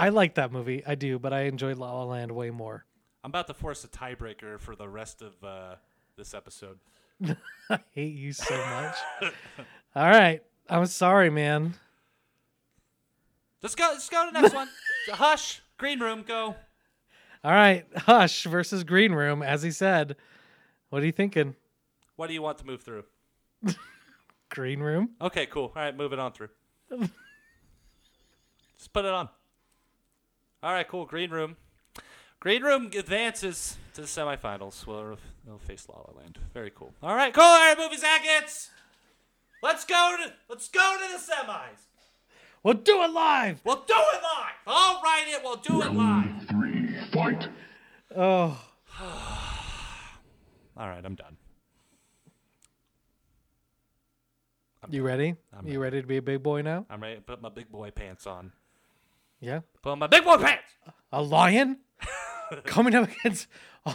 I 0.00 0.08
like 0.08 0.36
that 0.36 0.50
movie. 0.50 0.82
I 0.86 0.94
do, 0.94 1.18
but 1.18 1.34
I 1.34 1.42
enjoyed 1.42 1.76
La 1.76 1.92
La 1.92 2.04
Land 2.04 2.32
way 2.32 2.48
more. 2.48 2.86
I'm 3.22 3.28
about 3.28 3.48
to 3.48 3.54
force 3.54 3.84
a 3.84 3.88
tiebreaker 3.88 4.58
for 4.58 4.74
the 4.74 4.88
rest 4.88 5.20
of 5.20 5.44
uh, 5.44 5.74
this 6.16 6.32
episode. 6.32 6.78
I 7.68 7.78
hate 7.90 8.14
you 8.14 8.32
so 8.32 8.56
much. 8.56 8.96
All 9.94 10.08
right. 10.08 10.42
I'm 10.70 10.86
sorry, 10.86 11.28
man. 11.28 11.74
Let's 13.62 13.74
go. 13.74 13.90
Let's 13.92 14.08
go 14.08 14.24
to 14.24 14.32
the 14.32 14.40
next 14.40 14.54
one. 14.54 14.70
Hush. 15.10 15.60
Green 15.76 16.00
room. 16.00 16.24
Go. 16.26 16.56
All 17.44 17.52
right. 17.52 17.84
Hush 17.94 18.44
versus 18.44 18.84
Green 18.84 19.12
Room, 19.12 19.42
as 19.42 19.62
he 19.62 19.70
said. 19.70 20.16
What 20.88 21.02
are 21.02 21.06
you 21.06 21.12
thinking? 21.12 21.56
What 22.16 22.28
do 22.28 22.32
you 22.32 22.40
want 22.40 22.56
to 22.58 22.66
move 22.66 22.80
through? 22.80 23.04
Green 24.48 24.80
Room? 24.80 25.10
Okay, 25.20 25.44
cool. 25.44 25.72
All 25.76 25.82
right, 25.82 25.94
move 25.94 26.14
it 26.14 26.18
on 26.18 26.32
through. 26.32 26.48
Just 28.78 28.94
put 28.94 29.04
it 29.04 29.12
on. 29.12 29.28
All 30.62 30.72
right, 30.72 30.86
cool. 30.86 31.06
Green 31.06 31.30
room. 31.30 31.56
Green 32.38 32.62
room 32.62 32.90
advances 32.96 33.76
to 33.94 34.02
the 34.02 34.06
semifinals. 34.06 34.86
Well, 34.86 35.16
they'll 35.46 35.58
face 35.58 35.86
La 35.88 35.96
La 35.96 36.18
Land. 36.20 36.38
Very 36.54 36.70
cool. 36.74 36.92
All 37.02 37.14
right, 37.14 37.32
cool. 37.32 37.42
All 37.42 37.58
right, 37.58 37.76
movie 37.78 37.96
zackets. 37.96 38.68
Let's 39.62 39.84
go 39.84 40.16
to 40.18 40.32
let's 40.48 40.68
go 40.68 40.96
to 40.98 41.12
the 41.12 41.18
semis. 41.18 41.86
We'll 42.62 42.74
do 42.74 43.02
it 43.02 43.10
live. 43.10 43.60
We'll 43.64 43.84
do 43.86 43.94
it 43.94 44.22
live. 44.22 44.54
I'll 44.66 45.00
it. 45.28 45.40
We'll 45.42 45.56
do 45.56 45.82
it 45.82 45.92
live. 45.92 46.48
Three, 46.48 46.94
fight. 47.12 47.48
Oh, 48.16 48.62
All 50.76 50.88
right, 50.88 51.04
I'm 51.04 51.14
done. 51.14 51.36
you 54.88 55.02
ready? 55.02 55.36
I'm 55.56 55.66
you 55.68 55.78
ready 55.78 56.00
to 56.00 56.06
be 56.06 56.16
a 56.16 56.22
big 56.22 56.42
boy 56.42 56.62
now? 56.62 56.86
I'm 56.90 57.02
ready 57.02 57.16
to 57.16 57.20
put 57.20 57.40
my 57.40 57.48
big 57.48 57.70
boy 57.70 57.90
pants 57.90 58.26
on. 58.26 58.52
Yeah. 59.40 59.60
Put 59.82 59.90
on 59.92 59.98
my 59.98 60.06
big 60.06 60.24
boy 60.24 60.36
pants. 60.36 60.62
A 61.12 61.22
lion 61.22 61.78
coming 62.64 62.94
up 62.94 63.08
against 63.10 63.46
a, 63.86 63.94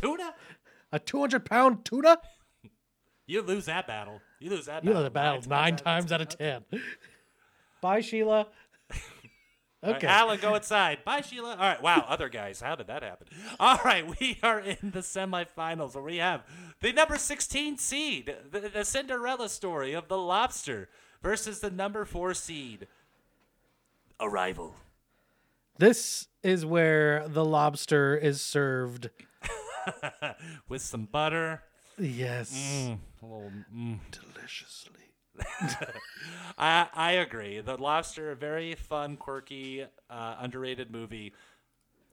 Tuna. 0.00 0.34
a 0.92 0.98
200 0.98 1.44
pound 1.44 1.84
tuna? 1.84 2.18
You 3.26 3.42
lose 3.42 3.66
that 3.66 3.86
battle. 3.86 4.20
You 4.40 4.50
lose 4.50 4.66
that 4.66 4.84
You 4.84 4.90
battle. 4.90 5.00
know 5.00 5.04
the 5.04 5.10
battle 5.10 5.42
nine 5.48 5.76
times 5.76 6.12
out 6.12 6.20
of 6.20 6.28
10. 6.28 6.64
Bye, 7.80 8.00
Sheila. 8.00 8.46
All 9.82 9.90
right, 9.90 9.96
Okay. 9.96 10.06
Alan, 10.06 10.40
go 10.40 10.54
inside. 10.54 11.04
Bye, 11.04 11.20
Sheila. 11.20 11.50
All 11.50 11.56
right. 11.56 11.82
Wow. 11.82 12.04
Other 12.08 12.28
guys. 12.30 12.60
How 12.62 12.74
did 12.74 12.86
that 12.86 13.02
happen? 13.02 13.26
All 13.60 13.78
right. 13.84 14.06
We 14.18 14.38
are 14.42 14.58
in 14.60 14.78
the 14.92 15.00
semifinals 15.00 15.94
where 15.94 16.02
we 16.04 16.16
have 16.16 16.42
the 16.80 16.92
number 16.92 17.16
16 17.18 17.76
seed, 17.78 18.34
the, 18.50 18.60
the 18.60 18.84
Cinderella 18.84 19.48
story 19.50 19.92
of 19.92 20.08
the 20.08 20.16
lobster 20.18 20.88
versus 21.22 21.60
the 21.60 21.70
number 21.70 22.04
four 22.06 22.32
seed, 22.34 22.86
Arrival. 24.20 24.74
This 25.78 26.28
is 26.42 26.64
where 26.64 27.26
the 27.28 27.44
lobster 27.44 28.16
is 28.16 28.40
served. 28.40 29.10
With 30.68 30.82
some 30.82 31.06
butter. 31.06 31.62
Yes. 31.98 32.52
Mm, 32.52 32.98
a 33.22 33.26
little, 33.26 33.52
mm. 33.74 33.98
Deliciously. 34.10 34.92
I, 36.58 36.86
I 36.94 37.12
agree. 37.12 37.60
The 37.60 37.76
Lobster, 37.76 38.30
a 38.30 38.36
very 38.36 38.74
fun, 38.74 39.16
quirky, 39.16 39.84
uh, 40.10 40.36
underrated 40.38 40.90
movie. 40.90 41.32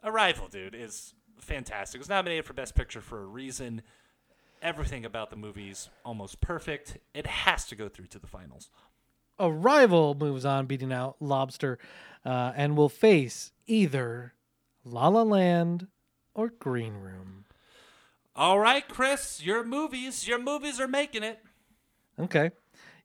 Arrival, 0.04 0.48
dude, 0.48 0.76
is 0.76 1.14
fantastic. 1.40 2.00
It 2.00 2.02
was 2.02 2.10
nominated 2.10 2.46
for 2.46 2.54
Best 2.54 2.76
Picture 2.76 3.02
for 3.02 3.22
a 3.22 3.26
reason. 3.26 3.82
Everything 4.62 5.06
about 5.06 5.30
the 5.30 5.36
movie's 5.36 5.90
almost 6.06 6.42
perfect. 6.42 6.98
It 7.14 7.26
has 7.28 7.66
to 7.68 7.76
go 7.76 7.90
through 7.90 8.08
to 8.08 8.20
the 8.20 8.28
finals. 8.28 8.70
Arrival 9.42 10.16
moves 10.16 10.46
on, 10.46 10.68
beating 10.68 10.94
out 10.94 11.16
Lobster, 11.20 11.80
uh, 12.24 12.54
and 12.56 12.78
will 12.78 12.90
face 12.90 13.52
either 13.66 14.34
La 14.86 15.08
La 15.08 15.24
Land 15.24 15.88
or 16.34 16.50
Green 16.50 16.94
Room. 16.94 17.46
All 18.36 18.60
right, 18.60 18.88
Chris, 18.88 19.44
your 19.44 19.64
movies, 19.64 20.28
your 20.28 20.40
movies 20.40 20.80
are 20.80 20.88
making 20.88 21.24
it. 21.24 21.40
Okay. 22.20 22.52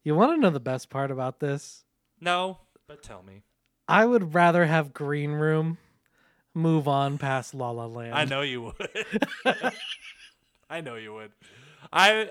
You 0.05 0.15
want 0.15 0.37
to 0.37 0.41
know 0.41 0.51
the 0.51 0.61
best 0.61 0.89
part 0.91 1.11
about 1.11 1.41
this? 1.41 1.85
No, 2.21 2.59
but 2.87 3.03
tell 3.03 3.23
me. 3.23 3.43
I 3.89 4.05
would 4.05 4.35
rather 4.35 4.67
have 4.67 4.93
Green 4.93 5.33
Room 5.33 5.79
move 6.55 6.87
on 6.87 7.19
past 7.19 7.55
La 7.55 7.71
La 7.71 7.87
Land. 7.87 8.15
I 8.15 8.25
know 8.25 8.43
you 8.43 8.63
would. 8.63 9.73
I 10.71 10.81
know 10.81 10.95
you 10.95 11.15
would. 11.15 11.33
I 11.93 12.31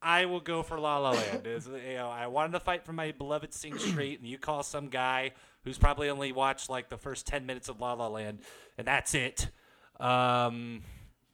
I 0.00 0.26
will 0.26 0.40
go 0.40 0.62
for 0.62 0.78
La 0.78 0.98
La 0.98 1.10
Land. 1.10 1.46
Is 1.46 1.66
you 1.66 1.94
know, 1.94 2.08
I 2.08 2.26
wanted 2.28 2.52
to 2.52 2.60
fight 2.60 2.84
for 2.84 2.92
my 2.92 3.12
beloved 3.12 3.52
Sing 3.52 3.78
Street, 3.78 4.20
and 4.20 4.28
you 4.28 4.38
call 4.38 4.62
some 4.62 4.88
guy 4.88 5.32
who's 5.64 5.78
probably 5.78 6.08
only 6.08 6.32
watched 6.32 6.70
like 6.70 6.88
the 6.88 6.96
first 6.96 7.26
ten 7.26 7.46
minutes 7.46 7.68
of 7.68 7.80
La 7.80 7.94
La 7.94 8.08
Land, 8.08 8.40
and 8.76 8.86
that's 8.86 9.14
it. 9.14 9.48
Um, 10.00 10.82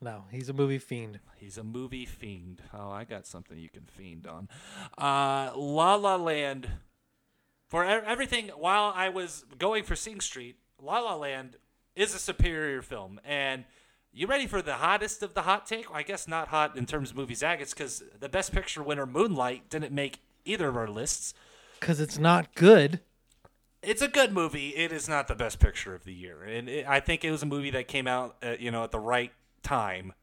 No, 0.00 0.24
he's 0.30 0.48
a 0.48 0.52
movie 0.54 0.78
fiend. 0.78 1.20
he's 1.36 1.58
a 1.58 1.64
movie 1.64 2.06
fiend. 2.06 2.62
Oh, 2.72 2.90
I 2.90 3.04
got 3.04 3.26
something 3.26 3.58
you 3.58 3.68
can 3.68 3.84
fiend 3.84 4.26
on. 4.26 4.48
Uh, 4.96 5.52
La 5.56 5.94
La 5.96 6.16
Land. 6.16 6.68
For 7.68 7.84
everything, 7.84 8.48
while 8.56 8.92
I 8.94 9.08
was 9.08 9.44
going 9.58 9.84
for 9.84 9.96
Sing 9.96 10.20
Street, 10.20 10.56
La 10.80 11.00
La 11.00 11.16
Land 11.16 11.56
is 11.96 12.14
a 12.14 12.18
superior 12.18 12.82
film. 12.82 13.20
And 13.24 13.64
you 14.14 14.26
ready 14.26 14.46
for 14.46 14.62
the 14.62 14.74
hottest 14.74 15.22
of 15.22 15.34
the 15.34 15.42
hot 15.42 15.66
take? 15.66 15.90
Well, 15.90 15.98
I 15.98 16.02
guess 16.02 16.28
not 16.28 16.48
hot 16.48 16.76
in 16.76 16.86
terms 16.86 17.10
of 17.10 17.16
movie 17.16 17.34
zaggets 17.34 17.70
because 17.70 18.02
the 18.18 18.28
Best 18.28 18.52
Picture 18.52 18.82
winner 18.82 19.06
Moonlight 19.06 19.68
didn't 19.68 19.92
make 19.92 20.20
either 20.44 20.68
of 20.68 20.76
our 20.76 20.88
lists. 20.88 21.34
Because 21.80 22.00
it's 22.00 22.18
not 22.18 22.54
good. 22.54 23.00
It's 23.82 24.00
a 24.00 24.08
good 24.08 24.32
movie. 24.32 24.70
It 24.70 24.92
is 24.92 25.08
not 25.08 25.28
the 25.28 25.34
best 25.34 25.58
picture 25.58 25.94
of 25.94 26.04
the 26.04 26.14
year, 26.14 26.42
and 26.42 26.70
it, 26.70 26.86
I 26.88 27.00
think 27.00 27.22
it 27.22 27.30
was 27.30 27.42
a 27.42 27.46
movie 27.46 27.70
that 27.72 27.86
came 27.86 28.06
out, 28.06 28.36
uh, 28.42 28.54
you 28.58 28.70
know, 28.70 28.82
at 28.84 28.92
the 28.92 29.00
right 29.00 29.32
time. 29.62 30.14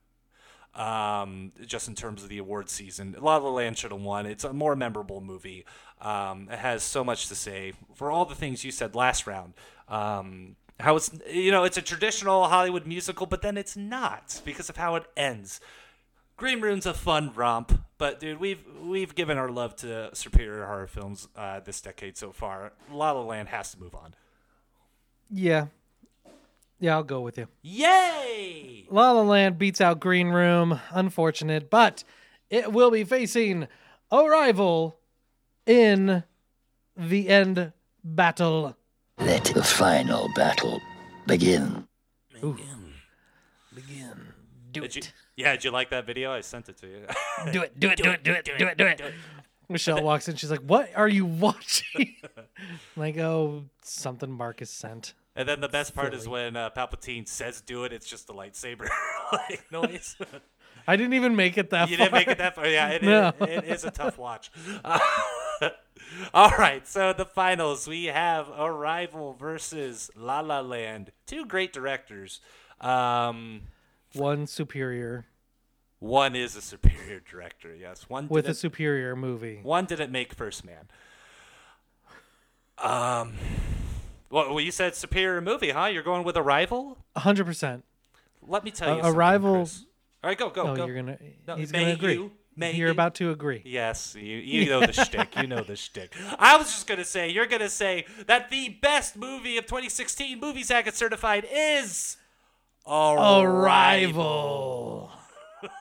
Um, 0.73 1.51
just 1.65 1.89
in 1.89 1.95
terms 1.95 2.23
of 2.23 2.29
the 2.29 2.37
award 2.37 2.69
season, 2.69 3.15
La 3.19 3.37
La 3.37 3.49
Land 3.49 3.77
should 3.77 3.91
have 3.91 4.01
won. 4.01 4.25
It's 4.25 4.45
a 4.45 4.53
more 4.53 4.75
memorable 4.75 5.19
movie. 5.19 5.65
Um, 5.99 6.47
it 6.49 6.59
has 6.59 6.81
so 6.81 7.03
much 7.03 7.27
to 7.27 7.35
say 7.35 7.73
for 7.93 8.09
all 8.09 8.23
the 8.23 8.35
things 8.35 8.63
you 8.63 8.71
said 8.71 8.95
last 8.95 9.27
round. 9.27 9.53
Um, 9.89 10.55
how 10.81 10.95
it's 10.95 11.11
you 11.31 11.51
know 11.51 11.63
it's 11.63 11.77
a 11.77 11.81
traditional 11.81 12.47
Hollywood 12.47 12.85
musical, 12.85 13.25
but 13.25 13.41
then 13.41 13.57
it's 13.57 13.77
not 13.77 14.41
because 14.45 14.69
of 14.69 14.77
how 14.77 14.95
it 14.95 15.03
ends. 15.15 15.59
Green 16.37 16.59
Room's 16.59 16.87
a 16.87 16.93
fun 16.93 17.31
romp, 17.35 17.83
but 17.97 18.19
dude, 18.19 18.39
we've 18.39 18.63
we've 18.81 19.13
given 19.13 19.37
our 19.37 19.49
love 19.49 19.75
to 19.77 20.09
superior 20.13 20.65
horror 20.65 20.87
films 20.87 21.27
uh, 21.35 21.59
this 21.59 21.81
decade 21.81 22.17
so 22.17 22.31
far. 22.31 22.73
La 22.91 23.11
La 23.11 23.21
Land 23.21 23.49
has 23.49 23.71
to 23.71 23.79
move 23.79 23.95
on. 23.95 24.15
Yeah. 25.29 25.67
Yeah, 26.79 26.95
I'll 26.95 27.03
go 27.03 27.21
with 27.21 27.37
you. 27.37 27.47
Yay! 27.61 28.87
La 28.89 29.11
La 29.11 29.21
Land 29.21 29.59
beats 29.59 29.79
out 29.79 29.99
Green 29.99 30.29
Room. 30.29 30.79
Unfortunate, 30.89 31.69
but 31.69 32.03
it 32.49 32.73
will 32.73 32.89
be 32.89 33.03
facing 33.03 33.67
Arrival 34.11 34.97
in 35.67 36.23
the 36.97 37.29
end 37.29 37.71
battle. 38.03 38.75
Let 39.19 39.45
the 39.45 39.63
final 39.63 40.29
battle 40.35 40.81
begin. 41.27 41.87
Begin. 42.33 42.93
Begin. 43.73 44.33
Do 44.71 44.81
Did 44.81 44.95
you, 44.95 45.01
yeah, 45.35 45.51
did 45.51 45.63
you 45.65 45.71
like 45.71 45.89
that 45.89 46.05
video? 46.05 46.31
I 46.31 46.41
sent 46.41 46.69
it 46.69 46.77
to 46.79 46.87
you. 46.87 47.05
Do 47.51 47.61
it, 47.61 47.79
do 47.79 47.89
it, 47.89 47.97
do 48.01 48.09
it, 48.09 48.23
do 48.23 48.33
it, 48.33 48.45
do 48.45 48.65
it, 48.67 48.77
do 48.77 48.85
it. 48.87 49.13
Michelle 49.69 50.01
walks 50.01 50.27
in. 50.27 50.35
She's 50.35 50.51
like, 50.51 50.61
"What 50.61 50.89
are 50.95 51.07
you 51.07 51.25
watching?" 51.25 52.15
I'm 52.37 52.43
like, 52.95 53.17
"Oh, 53.17 53.65
something 53.83 54.31
Marcus 54.31 54.69
sent." 54.69 55.13
and 55.33 55.47
then 55.47 55.61
the 55.61 55.69
best 55.69 55.95
part 55.95 56.13
is 56.13 56.27
when 56.27 56.57
uh, 56.57 56.69
Palpatine 56.71 57.27
says 57.27 57.61
"do 57.61 57.83
it." 57.85 57.93
It's 57.93 58.05
just 58.07 58.29
a 58.29 58.33
lightsaber 58.33 58.87
like 59.33 59.65
noise. 59.71 60.15
I 60.87 60.95
didn't 60.95 61.13
even 61.13 61.35
make 61.35 61.57
it 61.57 61.69
that 61.69 61.83
far. 61.85 61.89
you 61.89 61.97
far. 61.97 62.05
didn't 62.07 62.13
make 62.19 62.27
it 62.27 62.37
that 62.39 62.55
far. 62.55 62.67
Yeah, 62.67 62.89
it, 62.89 63.03
No. 63.03 63.33
it, 63.41 63.49
it 63.49 63.63
is 63.65 63.83
a 63.85 63.91
tough 63.91 64.17
watch. 64.17 64.51
Uh, 64.83 64.99
all 66.33 66.51
right, 66.57 66.87
so 66.87 67.13
the 67.13 67.25
finals 67.25 67.87
we 67.87 68.05
have 68.05 68.49
Arrival 68.57 69.33
versus 69.33 70.09
La 70.15 70.39
La 70.41 70.59
Land. 70.61 71.11
Two 71.25 71.45
great 71.45 71.71
directors. 71.73 72.41
Um, 72.79 73.61
One 74.13 74.47
superior 74.47 75.25
one 75.99 76.35
is 76.35 76.55
a 76.55 76.61
superior 76.61 77.19
director. 77.29 77.75
Yes, 77.75 78.09
one 78.09 78.27
with 78.27 78.47
a 78.47 78.55
superior 78.55 79.15
movie. 79.15 79.59
One 79.61 79.85
didn't 79.85 80.11
make 80.11 80.33
First 80.33 80.65
Man. 80.65 80.87
Um, 82.77 83.33
Well, 84.31 84.59
you 84.59 84.71
said 84.71 84.95
superior 84.95 85.41
movie, 85.41 85.69
huh? 85.69 85.85
You're 85.85 86.01
going 86.03 86.23
with 86.23 86.37
Arrival? 86.37 86.97
hundred 87.15 87.45
percent. 87.45 87.83
Let 88.41 88.63
me 88.63 88.71
tell 88.71 88.95
you. 88.95 89.03
something, 89.03 89.19
Arrival- 89.19 89.55
All 89.57 89.67
right, 90.23 90.37
go, 90.37 90.49
go, 90.49 90.69
Oh, 90.69 90.75
go. 90.75 90.85
you're 90.87 90.95
gonna. 90.95 91.17
No, 91.47 91.55
he's 91.57 91.71
gonna 91.71 91.89
agree. 91.89 92.13
you- 92.13 92.31
may 92.61 92.73
You're 92.73 92.91
about 92.91 93.15
to 93.15 93.31
agree. 93.31 93.61
Yes, 93.65 94.15
you, 94.15 94.37
you 94.37 94.69
know 94.69 94.79
the 94.79 94.93
shtick. 94.93 95.35
You 95.35 95.47
know 95.47 95.63
the 95.63 95.75
shtick. 95.75 96.15
I 96.39 96.55
was 96.57 96.67
just 96.67 96.87
gonna 96.87 97.03
say 97.03 97.29
you're 97.29 97.47
gonna 97.47 97.69
say 97.69 98.05
that 98.27 98.49
the 98.49 98.69
best 98.81 99.17
movie 99.17 99.57
of 99.57 99.65
2016, 99.65 100.39
movie 100.39 100.63
Zagat 100.63 100.93
certified, 100.93 101.45
is 101.51 102.15
Arrival. 102.87 105.11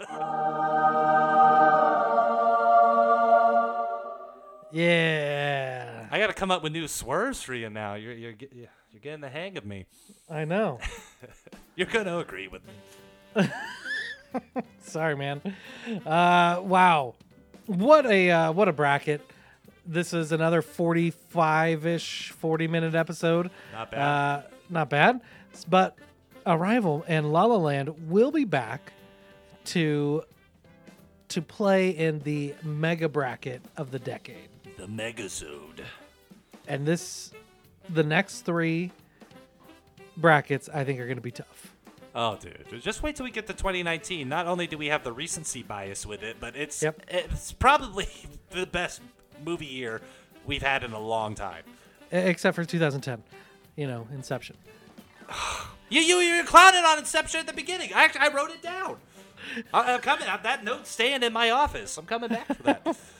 Yeah, 4.73 6.07
I 6.13 6.19
got 6.21 6.29
to 6.29 6.33
come 6.33 6.53
up 6.53 6.63
with 6.63 6.73
new 6.73 6.87
swerves 6.87 7.43
for 7.43 7.55
you 7.55 7.69
now. 7.71 7.95
You're 7.95 8.13
you're 8.13 8.35
you're 8.93 9.01
getting 9.03 9.21
the 9.21 9.29
hang 9.29 9.57
of 9.57 9.65
me. 9.65 9.87
I 10.29 10.45
know. 10.45 10.79
You're 11.77 11.89
gonna 11.89 12.19
agree 12.19 12.49
with 12.49 12.63
me. 12.67 13.49
Sorry, 14.81 15.17
man. 15.17 15.41
Uh, 16.07 16.61
wow, 16.63 17.15
what 17.67 18.07
a 18.07 18.31
uh, 18.31 18.53
what 18.53 18.69
a 18.69 18.73
bracket. 18.73 19.21
This 19.87 20.13
is 20.13 20.33
another 20.33 20.63
forty-five-ish, 20.63 22.31
forty-minute 22.31 22.95
episode. 22.95 23.51
Not 23.73 23.91
bad. 23.91 24.01
Uh, 24.01 24.43
not 24.69 24.91
bad. 24.91 25.21
But 25.69 25.97
Arrival 26.47 27.05
and 27.09 27.33
La 27.33 27.45
La 27.45 27.57
Land 27.57 28.09
will 28.09 28.31
be 28.31 28.45
back 28.45 28.93
to 29.67 30.23
to 31.29 31.43
play 31.43 31.91
in 31.91 32.19
the 32.21 32.55
mega 32.63 33.09
bracket 33.09 33.63
of 33.77 33.91
the 33.91 33.99
decade. 33.99 34.49
The 34.77 34.87
Megazode. 34.87 35.85
And 36.67 36.87
this, 36.87 37.33
the 37.89 38.03
next 38.03 38.41
three 38.41 38.91
brackets, 40.17 40.69
I 40.73 40.85
think 40.85 40.99
are 41.01 41.07
going 41.07 41.17
to 41.17 41.23
be 41.23 41.31
tough. 41.31 41.75
Oh, 42.15 42.37
dude, 42.37 42.65
just 42.83 43.03
wait 43.03 43.15
till 43.17 43.25
we 43.25 43.31
get 43.31 43.47
to 43.47 43.53
2019. 43.53 44.29
Not 44.29 44.47
only 44.47 44.67
do 44.67 44.77
we 44.77 44.87
have 44.87 45.05
the 45.05 45.13
recency 45.13 45.63
bias 45.63 46.05
with 46.05 46.23
it, 46.23 46.39
but 46.41 46.57
it's 46.57 46.83
Yep. 46.83 47.03
it's 47.09 47.53
probably 47.53 48.09
the 48.51 48.67
best 48.67 49.01
movie 49.45 49.67
year 49.67 50.01
we've 50.45 50.63
had 50.63 50.83
in 50.83 50.93
a 50.93 50.99
long 50.99 51.35
time. 51.35 51.63
Except 52.11 52.57
for 52.57 52.65
2010, 52.65 53.23
you 53.77 53.87
know, 53.87 54.07
Inception. 54.13 54.57
You 55.93 56.01
you 56.03 56.19
you 56.19 56.45
clowning 56.45 56.85
on 56.85 56.99
Inception 57.01 57.41
at 57.41 57.49
the 57.49 57.53
beginning. 57.53 57.91
I 57.93 58.09
I 58.21 58.33
wrote 58.33 58.51
it 58.51 58.63
down. 58.63 58.99
I, 59.75 59.95
I'm 59.95 60.01
coming. 60.01 60.25
That 60.45 60.63
note's 60.63 60.89
staying 60.89 61.25
in 61.25 61.33
my 61.33 61.51
office. 61.51 61.97
I'm 61.99 62.07
coming 62.07 62.29
back 62.29 62.47
for 62.47 62.63
that. 62.63 62.87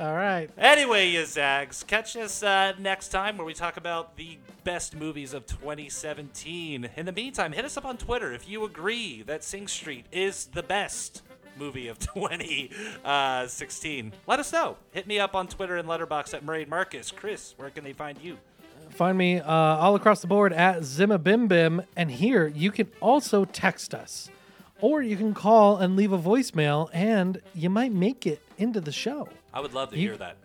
All 0.00 0.14
right. 0.14 0.48
Anyway, 0.56 1.08
you 1.08 1.26
zags, 1.26 1.82
catch 1.82 2.16
us 2.16 2.44
uh, 2.44 2.72
next 2.78 3.08
time 3.08 3.36
where 3.36 3.44
we 3.44 3.52
talk 3.52 3.76
about 3.76 4.16
the 4.16 4.38
best 4.62 4.94
movies 4.94 5.34
of 5.34 5.44
2017. 5.46 6.88
In 6.96 7.06
the 7.06 7.10
meantime, 7.10 7.50
hit 7.50 7.64
us 7.64 7.76
up 7.76 7.84
on 7.84 7.96
Twitter 7.96 8.32
if 8.32 8.48
you 8.48 8.64
agree 8.64 9.22
that 9.22 9.42
Sing 9.42 9.66
Street 9.66 10.06
is 10.12 10.46
the 10.46 10.62
best 10.62 11.22
movie 11.58 11.88
of 11.88 11.98
2016. 12.14 14.12
Let 14.28 14.38
us 14.38 14.52
know. 14.52 14.76
Hit 14.92 15.08
me 15.08 15.18
up 15.18 15.34
on 15.34 15.48
Twitter 15.48 15.76
and 15.76 15.88
Letterboxd 15.88 16.32
at 16.34 16.44
Murray 16.44 16.64
Marcus. 16.64 17.10
Chris, 17.10 17.54
where 17.56 17.70
can 17.70 17.82
they 17.82 17.92
find 17.92 18.18
you? 18.22 18.38
Find 18.90 19.18
me 19.18 19.40
uh, 19.40 19.52
all 19.52 19.96
across 19.96 20.20
the 20.20 20.28
board 20.28 20.52
at 20.52 20.82
Zimabimbim. 20.82 21.84
And 21.96 22.08
here, 22.12 22.46
you 22.46 22.70
can 22.70 22.88
also 23.00 23.44
text 23.44 23.94
us. 23.94 24.30
Or 24.80 25.02
you 25.02 25.16
can 25.16 25.34
call 25.34 25.78
and 25.78 25.96
leave 25.96 26.12
a 26.12 26.18
voicemail, 26.18 26.88
and 26.92 27.40
you 27.52 27.68
might 27.68 27.90
make 27.90 28.28
it 28.28 28.40
into 28.58 28.80
the 28.80 28.92
show. 28.92 29.28
I 29.52 29.60
would 29.60 29.74
love 29.74 29.90
to 29.90 29.96
You- 29.98 30.08
hear 30.10 30.16
that. 30.18 30.36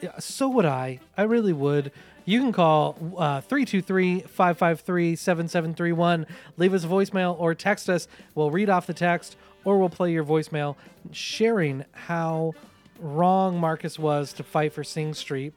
Yeah, 0.00 0.18
so 0.18 0.48
would 0.48 0.64
I. 0.64 0.98
I 1.16 1.22
really 1.22 1.52
would. 1.52 1.92
You 2.24 2.40
can 2.40 2.52
call 2.52 2.96
uh, 3.16 3.40
323 3.40 4.20
553 4.22 5.16
7731. 5.16 6.26
Leave 6.56 6.74
us 6.74 6.84
a 6.84 6.88
voicemail 6.88 7.38
or 7.38 7.54
text 7.54 7.88
us. 7.88 8.08
We'll 8.34 8.50
read 8.50 8.68
off 8.68 8.86
the 8.86 8.94
text 8.94 9.36
or 9.64 9.78
we'll 9.78 9.88
play 9.88 10.12
your 10.12 10.24
voicemail 10.24 10.76
sharing 11.12 11.84
how 11.92 12.54
wrong 12.98 13.58
Marcus 13.58 13.98
was 13.98 14.32
to 14.34 14.42
fight 14.42 14.72
for 14.72 14.82
Sing 14.84 15.14
Street. 15.14 15.52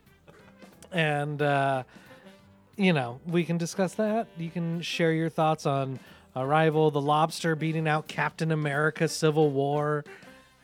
And, 0.91 1.41
uh, 1.41 1.84
you 2.78 2.93
know, 2.93 3.20
we 3.28 3.43
can 3.46 3.58
discuss 3.58 3.93
that. 3.96 4.28
You 4.38 4.50
can 4.50 4.82
share 4.82 5.12
your 5.12 5.30
thoughts 5.30 5.66
on 5.66 6.00
Arrival, 6.36 6.91
The 6.91 7.02
Lobster 7.02 7.56
beating 7.56 7.88
out 7.88 8.08
Captain 8.08 8.52
America, 8.52 9.08
Civil 9.08 9.50
War, 9.52 10.04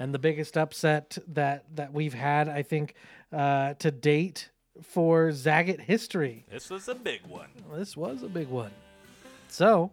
and 0.02 0.16
the 0.16 0.20
biggest 0.20 0.58
upset 0.58 1.18
that 1.28 1.64
that 1.76 1.94
we've 1.94 2.16
had, 2.16 2.50
I 2.50 2.64
think, 2.64 2.96
uh, 3.32 3.76
to 3.76 3.92
date 3.92 4.50
for 4.82 5.30
Zagat 5.30 5.82
history. 5.82 6.46
This 6.52 6.72
was 6.72 6.88
a 6.88 6.96
big 6.96 7.22
one. 7.28 7.50
This 7.74 7.96
was 7.96 8.24
a 8.24 8.28
big 8.28 8.48
one. 8.48 8.72
So, 9.48 9.92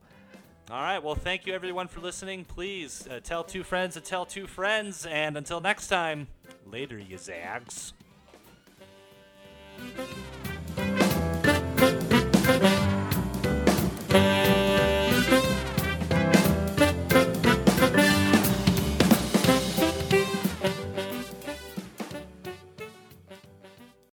All 0.70 0.80
right. 0.80 1.02
Well, 1.02 1.14
thank 1.14 1.46
you 1.46 1.52
everyone 1.52 1.88
for 1.88 2.00
listening. 2.00 2.46
Please 2.46 3.06
uh, 3.10 3.20
tell 3.22 3.44
two 3.44 3.62
friends 3.62 3.94
to 3.94 4.00
tell 4.00 4.24
two 4.24 4.46
friends. 4.46 5.04
And 5.04 5.36
until 5.36 5.60
next 5.60 5.88
time, 5.88 6.28
later, 6.64 6.98
you 6.98 7.18
zags. 7.18 7.92